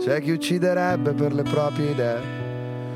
c'è 0.00 0.20
chi 0.20 0.30
ucciderebbe 0.30 1.12
per 1.12 1.34
le 1.34 1.42
proprie 1.42 1.90
idee. 1.90 2.20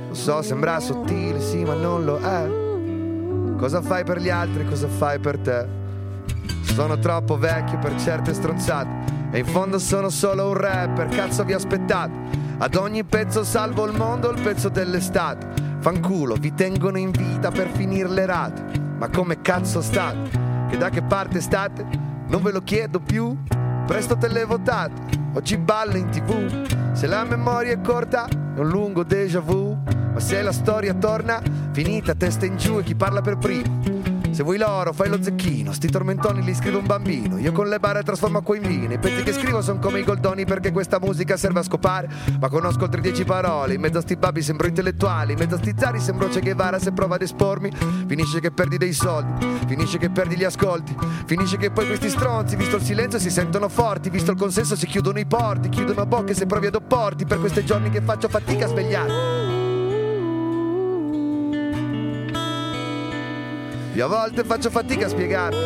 Lo 0.06 0.14
so, 0.14 0.40
sembra 0.40 0.78
sottile, 0.78 1.40
sì, 1.40 1.64
ma 1.64 1.74
non 1.74 2.04
lo 2.04 2.18
è. 2.18 3.56
Cosa 3.59 3.82
fai 3.82 4.04
per 4.04 4.20
gli 4.20 4.30
altri, 4.30 4.64
cosa 4.64 4.86
fai 4.86 5.18
per 5.18 5.38
te? 5.38 5.66
Sono 6.62 6.96
troppo 7.00 7.36
vecchio 7.36 7.78
per 7.78 7.96
certe 7.96 8.34
stronzate. 8.34 9.16
E 9.32 9.38
in 9.40 9.46
fondo 9.46 9.80
sono 9.80 10.11
solo 10.11 10.46
un 10.46 10.54
rapper, 10.54 11.09
cazzo 11.09 11.42
vi 11.42 11.54
aspettate? 11.54 12.12
Ad 12.59 12.76
ogni 12.76 13.02
pezzo 13.02 13.42
salvo 13.42 13.84
il 13.84 13.96
mondo, 13.96 14.30
il 14.30 14.40
pezzo 14.40 14.68
dell'estate. 14.68 15.76
Fanculo, 15.80 16.36
vi 16.36 16.54
tengono 16.54 16.98
in 16.98 17.11
vita 17.11 17.50
per 17.50 17.68
finire 17.70 18.09
le 18.09 18.26
rate. 18.26 18.62
Ma 18.96 19.09
come 19.09 19.40
cazzo 19.40 19.80
state? 19.80 20.30
Che 20.68 20.76
da 20.76 20.88
che 20.88 21.02
parte 21.02 21.40
state? 21.40 21.84
Non 22.28 22.42
ve 22.42 22.52
lo 22.52 22.62
chiedo 22.62 23.00
più. 23.00 23.36
Presto 23.86 24.16
te 24.16 24.28
le 24.28 24.44
votate. 24.44 25.18
Oggi 25.39 25.57
ballo 25.57 25.97
in 25.97 26.09
tv. 26.11 26.66
Se 26.95 27.07
la 27.07 27.22
memoria 27.22 27.72
è 27.72 27.80
corta, 27.80 28.26
è 28.26 28.59
un 28.59 28.68
lungo 28.68 29.05
déjà 29.05 29.39
vu. 29.39 29.78
Ma 30.12 30.18
se 30.18 30.43
la 30.43 30.51
storia 30.51 30.93
torna, 30.95 31.41
finita 31.70 32.16
testa 32.16 32.45
in 32.45 32.57
giù 32.57 32.80
e 32.80 32.82
chi 32.82 32.97
parla 32.97 33.20
per 33.20 33.39
primo. 33.39 33.97
Se 34.39 34.45
vuoi 34.45 34.57
l'oro, 34.57 34.93
fai 34.93 35.09
lo 35.09 35.20
zecchino. 35.20 35.72
Sti 35.72 35.89
tormentoni 35.89 36.45
li 36.45 36.55
scrive 36.55 36.76
un 36.76 36.86
bambino. 36.86 37.39
Io 37.39 37.51
con 37.51 37.66
le 37.66 37.80
barre 37.80 38.05
trasformo 38.05 38.39
acqua 38.39 38.55
in 38.55 38.62
vino. 38.62 38.93
I 38.93 38.99
pezzi 38.99 39.24
che 39.24 39.32
scrivo 39.32 39.61
sono 39.62 39.80
come 39.80 39.99
i 39.99 40.05
goldoni 40.05 40.45
perché 40.45 40.70
questa 40.70 41.01
musica 41.01 41.36
serve 41.36 41.59
a 41.59 41.62
scopare. 41.64 42.09
Ma 42.39 42.49
conosco 42.49 42.84
oltre 42.84 43.01
dieci 43.01 43.24
parole. 43.24 43.74
In 43.74 43.80
mezzo 43.80 43.99
a 43.99 44.01
sti 44.01 44.14
babbi 44.14 44.41
sembro 44.41 44.68
intellettuali. 44.68 45.32
In 45.32 45.39
mezzo 45.41 45.57
a 45.57 45.59
sti 45.59 45.74
zari 45.76 45.99
sembro 45.99 46.28
Che 46.28 46.39
Guevara 46.39 46.78
se 46.78 46.93
prova 46.93 47.16
ad 47.16 47.22
espormi. 47.22 47.72
Finisce 48.07 48.39
che 48.39 48.53
perdi 48.53 48.76
dei 48.76 48.93
soldi. 48.93 49.45
Finisce 49.66 49.99
che 49.99 50.09
perdi 50.09 50.36
gli 50.36 50.45
ascolti. 50.45 50.97
Finisce 51.26 51.57
che 51.57 51.72
poi 51.72 51.89
questi 51.89 52.09
stronzi, 52.09 52.55
visto 52.55 52.76
il 52.76 52.82
silenzio, 52.82 53.18
si 53.18 53.30
sentono 53.30 53.68
forti. 53.68 54.09
Visto 54.09 54.30
il 54.30 54.36
consenso, 54.36 54.76
si 54.76 54.86
chiudono 54.86 55.18
i 55.18 55.26
porti. 55.26 55.68
Chiudono 55.68 56.07
bocche 56.07 56.34
se 56.34 56.47
provi 56.47 56.66
ad 56.68 56.76
opporti. 56.76 57.24
Per 57.24 57.41
questi 57.41 57.64
giorni 57.64 57.91
che 57.91 58.03
faccio 58.03 58.28
fatica 58.28 58.66
a 58.66 58.68
svegliarmi. 58.68 59.38
Io 63.99 64.05
a 64.05 64.09
volte 64.09 64.44
faccio 64.44 64.70
fatica 64.70 65.07
a 65.07 65.09
spiegarmi. 65.09 65.59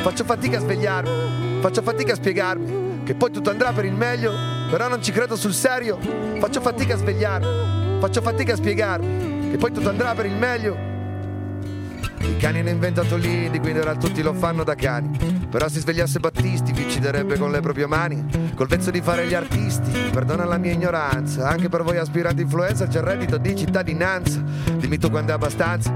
Faccio 0.00 0.24
fatica 0.24 0.56
a 0.56 0.60
svegliarmi, 0.60 1.60
faccio 1.60 1.82
fatica 1.82 2.12
a 2.12 2.16
spiegarmi 2.16 3.02
che 3.04 3.14
poi 3.14 3.30
tutto 3.30 3.50
andrà 3.50 3.72
per 3.72 3.84
il 3.84 3.92
meglio, 3.92 4.32
però 4.70 4.88
non 4.88 5.02
ci 5.02 5.12
credo 5.12 5.36
sul 5.36 5.52
serio. 5.52 5.98
Faccio 6.38 6.62
fatica 6.62 6.94
a 6.94 6.96
svegliarmi, 6.96 8.00
faccio 8.00 8.22
fatica 8.22 8.54
a 8.54 8.56
spiegarmi 8.56 9.50
che 9.50 9.58
poi 9.58 9.72
tutto 9.72 9.90
andrà 9.90 10.14
per 10.14 10.24
il 10.24 10.34
meglio. 10.34 10.91
I 12.22 12.36
cani 12.36 12.60
hanno 12.60 12.70
inventato 12.70 13.16
l'indie, 13.16 13.60
quindi 13.60 13.80
ora 13.80 13.94
tutti 13.94 14.22
lo 14.22 14.32
fanno 14.32 14.64
da 14.64 14.74
cani. 14.74 15.18
Però 15.50 15.68
se 15.68 15.80
svegliasse 15.80 16.18
Battisti 16.18 16.72
vi 16.72 16.82
ucciderebbe 16.82 17.36
con 17.36 17.50
le 17.50 17.60
proprie 17.60 17.86
mani. 17.86 18.24
Col 18.54 18.68
vezzo 18.68 18.90
di 18.90 19.00
fare 19.00 19.26
gli 19.26 19.34
artisti, 19.34 19.90
perdona 20.10 20.44
la 20.44 20.56
mia 20.56 20.72
ignoranza. 20.72 21.48
Anche 21.48 21.68
per 21.68 21.82
voi 21.82 21.98
aspiranti 21.98 22.42
influencer 22.42 22.88
c'è 22.88 22.98
il 22.98 23.04
reddito 23.04 23.38
di 23.38 23.56
cittadinanza. 23.56 24.42
Dimmi 24.76 24.98
tu 24.98 25.10
quando 25.10 25.32
è 25.32 25.34
abbastanza, 25.34 25.92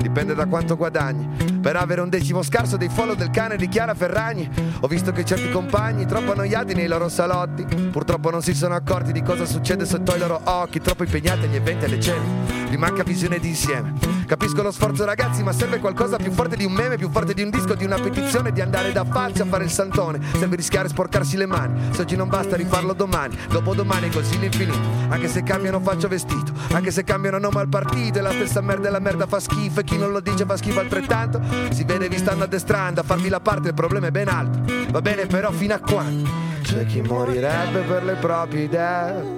dipende 0.00 0.34
da 0.34 0.46
quanto 0.46 0.76
guadagni. 0.76 1.56
Per 1.60 1.74
avere 1.76 2.00
un 2.00 2.08
decimo 2.08 2.42
scarso 2.42 2.76
dei 2.76 2.88
follow 2.88 3.14
del 3.14 3.30
cane 3.30 3.56
di 3.56 3.68
Chiara 3.68 3.94
Ferragni. 3.94 4.48
Ho 4.80 4.86
visto 4.88 5.12
che 5.12 5.24
certi 5.24 5.50
compagni, 5.50 6.06
troppo 6.06 6.32
annoiati 6.32 6.74
nei 6.74 6.86
loro 6.86 7.08
salotti, 7.08 7.64
purtroppo 7.90 8.30
non 8.30 8.42
si 8.42 8.54
sono 8.54 8.74
accorti 8.74 9.12
di 9.12 9.22
cosa 9.22 9.44
succede 9.44 9.84
sotto 9.86 10.14
i 10.14 10.18
loro 10.18 10.40
occhi. 10.44 10.80
Troppo 10.80 11.04
impegnati 11.04 11.46
agli 11.46 11.56
eventi 11.56 11.84
e 11.84 11.86
alle 11.86 12.00
cene. 12.00 12.26
Gli 12.68 12.76
manca 12.76 13.02
visione 13.02 13.38
d'insieme. 13.38 14.17
Capisco 14.28 14.62
lo 14.62 14.70
sforzo 14.70 15.06
ragazzi, 15.06 15.42
ma 15.42 15.52
serve 15.52 15.78
qualcosa 15.78 16.18
più 16.18 16.30
forte 16.32 16.54
di 16.54 16.66
un 16.66 16.72
meme, 16.72 16.98
più 16.98 17.08
forte 17.10 17.32
di 17.32 17.40
un 17.40 17.48
disco, 17.48 17.74
di 17.74 17.86
una 17.86 17.98
petizione, 17.98 18.52
di 18.52 18.60
andare 18.60 18.92
da 18.92 19.02
falsi 19.02 19.40
a 19.40 19.46
fare 19.46 19.64
il 19.64 19.70
santone. 19.70 20.20
Serve 20.36 20.54
rischiare 20.54 20.86
e 20.86 20.90
sporcarsi 20.90 21.38
le 21.38 21.46
mani. 21.46 21.94
Se 21.94 22.02
oggi 22.02 22.14
non 22.14 22.28
basta 22.28 22.54
rifarlo 22.54 22.92
domani, 22.92 23.38
dopodomani 23.48 24.10
così 24.10 24.38
l'infinito. 24.38 24.78
Anche 25.08 25.28
se 25.28 25.42
cambiano 25.42 25.80
faccio 25.80 26.08
vestito, 26.08 26.52
anche 26.72 26.90
se 26.90 27.04
cambiano 27.04 27.38
nome 27.38 27.60
al 27.60 27.68
partito, 27.68 28.18
è 28.18 28.20
la 28.20 28.32
stessa 28.32 28.60
merda 28.60 28.88
e 28.88 28.90
la 28.90 28.98
merda 28.98 29.26
fa 29.26 29.40
schifo. 29.40 29.80
E 29.80 29.84
chi 29.84 29.96
non 29.96 30.12
lo 30.12 30.20
dice 30.20 30.44
fa 30.44 30.58
schifo 30.58 30.80
altrettanto. 30.80 31.40
Si 31.70 31.84
vede 31.84 32.10
vi 32.10 32.18
stanno 32.18 32.44
addestrando, 32.44 33.00
a 33.00 33.04
farvi 33.04 33.30
la 33.30 33.40
parte, 33.40 33.68
il 33.68 33.74
problema 33.74 34.08
è 34.08 34.10
ben 34.10 34.28
altro. 34.28 34.60
Va 34.90 35.00
bene 35.00 35.24
però 35.24 35.50
fino 35.52 35.72
a 35.72 35.78
quando? 35.78 36.28
C'è 36.60 36.84
chi 36.84 37.00
morirebbe 37.00 37.80
per 37.80 38.04
le 38.04 38.14
proprie 38.16 38.64
idee. 38.64 39.37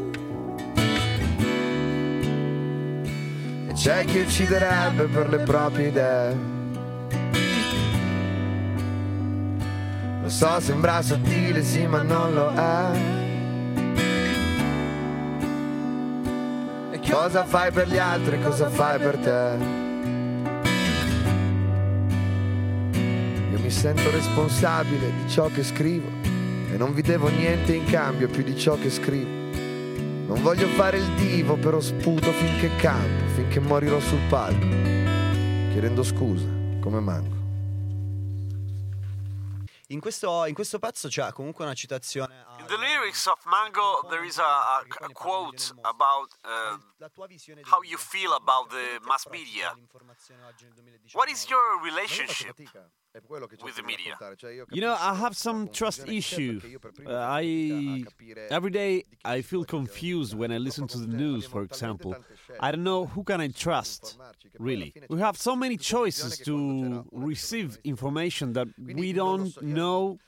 C'è 3.81 4.05
chi 4.05 4.19
ucciderebbe 4.19 5.05
per 5.05 5.31
le 5.31 5.39
proprie 5.39 5.89
idee. 5.89 6.37
so, 10.27 10.61
sembra 10.61 11.01
sottile, 11.01 11.63
sì, 11.63 11.87
ma 11.87 12.03
non 12.03 12.35
lo 12.35 12.53
è. 12.53 13.19
Cosa 17.11 17.45
fai 17.45 17.73
per 17.73 17.89
gli 17.89 17.97
altri, 17.97 18.39
cosa 18.41 18.69
fai 18.69 18.99
per 18.99 19.17
te? 19.17 19.57
Io 23.51 23.59
mi 23.59 23.71
sento 23.71 24.11
responsabile 24.11 25.11
di 25.23 25.29
ciò 25.29 25.49
che 25.49 25.65
scrivo 25.65 26.09
e 26.71 26.77
non 26.77 26.93
vi 26.93 27.01
devo 27.03 27.29
niente 27.29 27.75
in 27.75 27.85
cambio 27.87 28.29
più 28.29 28.45
di 28.45 28.57
ciò 28.57 28.79
che 28.79 28.91
scrivo. 28.91 29.31
Non 30.27 30.43
voglio 30.43 30.69
fare 30.69 30.99
il 30.99 31.09
divo, 31.17 31.57
però 31.57 31.81
sputo 31.81 32.31
finché 32.31 32.71
campo, 32.77 33.30
finché 33.51 33.59
morirò 33.67 33.99
sul 33.99 34.21
palco, 34.29 34.65
chiedendo 35.73 36.05
scusa, 36.05 36.47
come 36.81 37.01
manco. 37.01 37.39
In 39.89 39.99
questo, 39.99 40.47
in 40.47 40.55
questo 40.55 40.79
pezzo 40.79 41.09
c'è 41.09 41.33
comunque 41.33 41.65
una 41.65 41.75
citazione 41.75 42.47
In 42.61 42.67
the 42.67 42.77
lyrics 42.77 43.27
of 43.27 43.45
Mango, 43.47 44.07
there 44.09 44.25
is 44.25 44.39
a, 44.39 44.45
a, 44.45 44.85
a 45.01 45.09
quote 45.13 45.75
about 45.83 46.33
uh, 46.45 46.79
how 47.65 47.83
you 47.83 47.99
feel 47.99 48.33
about 48.35 48.69
the 48.71 49.01
mass 49.05 49.27
media. 49.27 49.75
What 51.13 51.29
is 51.29 51.45
your 51.49 51.83
relationship 51.83 52.55
with 53.65 53.77
the 53.77 53.83
media? 53.83 54.17
You 54.71 54.81
know, 54.81 54.97
I 54.99 55.15
have 55.15 55.37
some 55.37 55.69
trust 55.69 56.09
issue. 56.09 56.61
Uh, 57.07 57.15
I 57.15 58.05
every 58.51 58.71
day 58.71 59.05
I 59.25 59.43
feel 59.43 59.65
confused 59.65 60.35
when 60.35 60.53
I 60.53 60.59
listen 60.59 60.87
to 60.89 60.99
the 60.99 61.07
news, 61.07 61.45
for 61.47 61.63
example. 61.63 62.15
I 62.61 62.71
don't 62.71 62.85
know 62.85 63.07
who 63.07 63.25
can 63.25 63.41
I 63.41 63.49
trust. 63.49 64.17
Really, 64.59 64.95
we 65.09 65.21
have 65.21 65.37
so 65.37 65.57
many 65.57 65.77
choices 65.77 66.39
to 66.39 67.05
receive 67.13 67.79
information 67.85 68.53
that 68.53 68.69
we 68.79 69.13
don't 69.13 69.61
know 69.63 70.19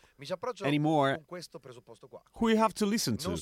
anymore 0.65 1.19
who 2.35 2.49
you 2.49 2.57
have 2.57 2.75
to 2.75 2.87
listen 2.87 3.17
to. 3.17 3.37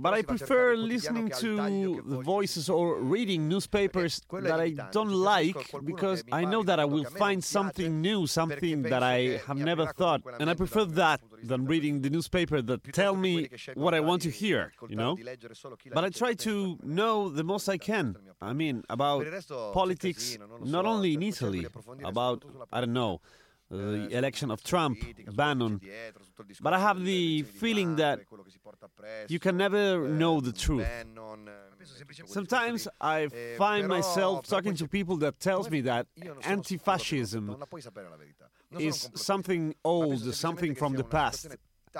But 0.00 0.14
I 0.14 0.22
prefer 0.22 0.76
listening 0.76 1.30
to 1.38 2.02
the 2.06 2.20
voices 2.22 2.68
or 2.68 3.00
reading 3.00 3.48
newspapers 3.48 4.20
that 4.32 4.60
I 4.60 4.70
don't 4.90 5.12
like 5.12 5.56
because 5.84 6.24
I 6.32 6.44
know 6.44 6.62
that 6.62 6.78
I 6.80 6.84
will 6.84 7.04
find 7.04 7.42
something 7.42 8.00
new, 8.00 8.26
something 8.26 8.82
that 8.82 9.02
I 9.02 9.40
have 9.46 9.56
never 9.58 9.86
thought. 9.86 10.22
And 10.38 10.50
I 10.50 10.54
prefer 10.54 10.84
that 10.84 11.20
than 11.42 11.66
reading 11.66 12.02
the 12.02 12.10
newspaper 12.10 12.60
that 12.62 12.92
tell 12.92 13.16
me 13.16 13.48
what 13.74 13.94
I 13.94 14.00
want 14.00 14.22
to 14.22 14.30
hear, 14.30 14.72
you 14.88 14.96
know? 14.96 15.16
But 15.92 16.04
I 16.04 16.10
try 16.10 16.34
to 16.34 16.78
know 16.82 17.28
the 17.28 17.44
most 17.44 17.68
I 17.68 17.78
can. 17.78 18.16
I 18.40 18.52
mean, 18.52 18.84
about 18.88 19.26
politics, 19.72 20.38
not 20.62 20.84
only 20.86 21.14
in 21.14 21.22
Italy, 21.22 21.66
about, 22.04 22.44
I 22.72 22.80
don't 22.80 22.92
know, 22.92 23.20
the 23.70 24.08
election 24.10 24.50
of 24.50 24.62
Trump, 24.62 24.98
Bannon. 25.34 25.80
But 26.60 26.72
I 26.72 26.78
have 26.78 27.04
the 27.04 27.42
feeling 27.42 27.96
that 27.96 28.20
you 29.28 29.38
can 29.38 29.56
never 29.56 30.08
know 30.08 30.40
the 30.40 30.52
truth. 30.52 30.88
Sometimes 32.26 32.88
I 33.00 33.28
find 33.56 33.88
myself 33.88 34.46
talking 34.46 34.74
to 34.74 34.88
people 34.88 35.16
that 35.18 35.38
tells 35.40 35.70
me 35.70 35.80
that 35.82 36.06
anti-fascism 36.42 37.56
is 38.78 39.08
something 39.14 39.74
old, 39.84 40.34
something 40.34 40.74
from 40.74 40.94
the 40.94 41.04
past. 41.04 41.48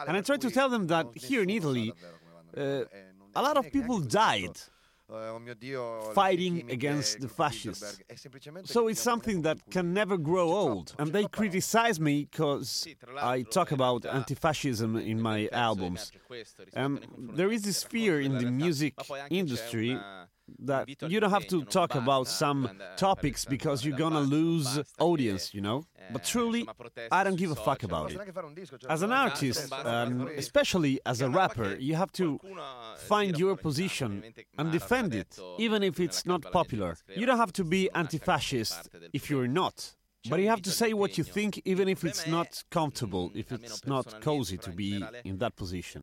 And 0.07 0.17
I 0.17 0.21
try 0.21 0.37
to 0.37 0.51
tell 0.51 0.69
them 0.69 0.87
that 0.89 1.07
here 1.15 1.43
in 1.43 1.51
Italy, 1.51 1.93
uh, 2.57 2.85
a 3.35 3.43
lot 3.43 3.57
of 3.57 3.71
people 3.73 4.01
died 4.01 4.59
fighting 6.15 6.71
against 6.71 7.21
the 7.21 7.29
fascists. 7.29 8.01
So 8.65 8.89
it's 8.89 9.01
something 9.01 9.43
that 9.43 9.59
can 9.71 9.93
never 9.93 10.17
grow 10.17 10.53
old. 10.53 10.95
And 10.99 11.13
they 11.13 11.25
criticize 11.27 11.99
me 12.01 12.29
because 12.31 12.87
I 13.21 13.43
talk 13.43 13.73
about 13.73 14.07
anti 14.07 14.35
fascism 14.35 14.97
in 14.97 15.21
my 15.21 15.49
albums. 15.53 16.13
Um, 16.75 17.01
there 17.19 17.51
is 17.51 17.63
this 17.63 17.83
fear 17.83 18.21
in 18.21 18.39
the 18.39 18.51
music 18.51 18.95
industry 19.31 19.99
that 20.59 20.89
you 21.09 21.21
don't 21.21 21.31
have 21.31 21.47
to 21.49 21.65
talk 21.65 21.95
about 21.95 22.27
some 22.29 22.71
topics 22.97 23.45
because 23.45 23.85
you're 23.85 23.99
gonna 23.99 24.21
lose 24.21 24.81
audience, 24.99 25.55
you 25.55 25.61
know? 25.61 25.85
But 26.13 26.25
truly, 26.25 26.67
I 27.13 27.25
don't 27.25 27.37
give 27.37 27.51
a 27.51 27.55
fuck 27.55 27.83
about 27.83 28.13
it. 28.13 28.21
As 28.89 29.03
an 29.03 29.13
artist, 29.13 29.73
um, 29.73 30.29
especially 30.37 31.01
as 31.07 31.21
a 31.21 31.31
rapper, 31.31 31.77
you 31.79 31.95
have 31.95 32.13
to 32.13 32.41
find 32.97 33.39
your 33.39 33.57
position 33.57 34.25
and 34.59 34.73
defend 34.73 35.15
it, 35.15 35.39
even 35.59 35.83
if 35.83 36.01
it's 36.01 36.27
not 36.27 36.43
popular. 36.53 36.97
You 37.15 37.27
don't 37.27 37.39
have 37.39 37.53
to 37.55 37.65
be 37.65 37.91
anti 37.95 38.19
fascist 38.19 38.89
if 39.13 39.31
you're 39.31 39.49
not. 39.49 39.95
But 40.29 40.41
you 40.41 40.49
have 40.49 40.61
to 40.63 40.71
say 40.71 40.93
what 40.93 41.17
you 41.17 41.25
think, 41.25 41.63
even 41.65 41.89
if 41.89 42.05
it's 42.05 42.27
not 42.27 42.63
comfortable, 42.71 43.31
if 43.35 43.51
it's 43.53 43.87
not 43.87 44.21
cozy 44.21 44.59
to 44.59 44.71
be 44.71 45.03
in 45.25 45.39
that 45.39 45.57
position. 45.57 46.03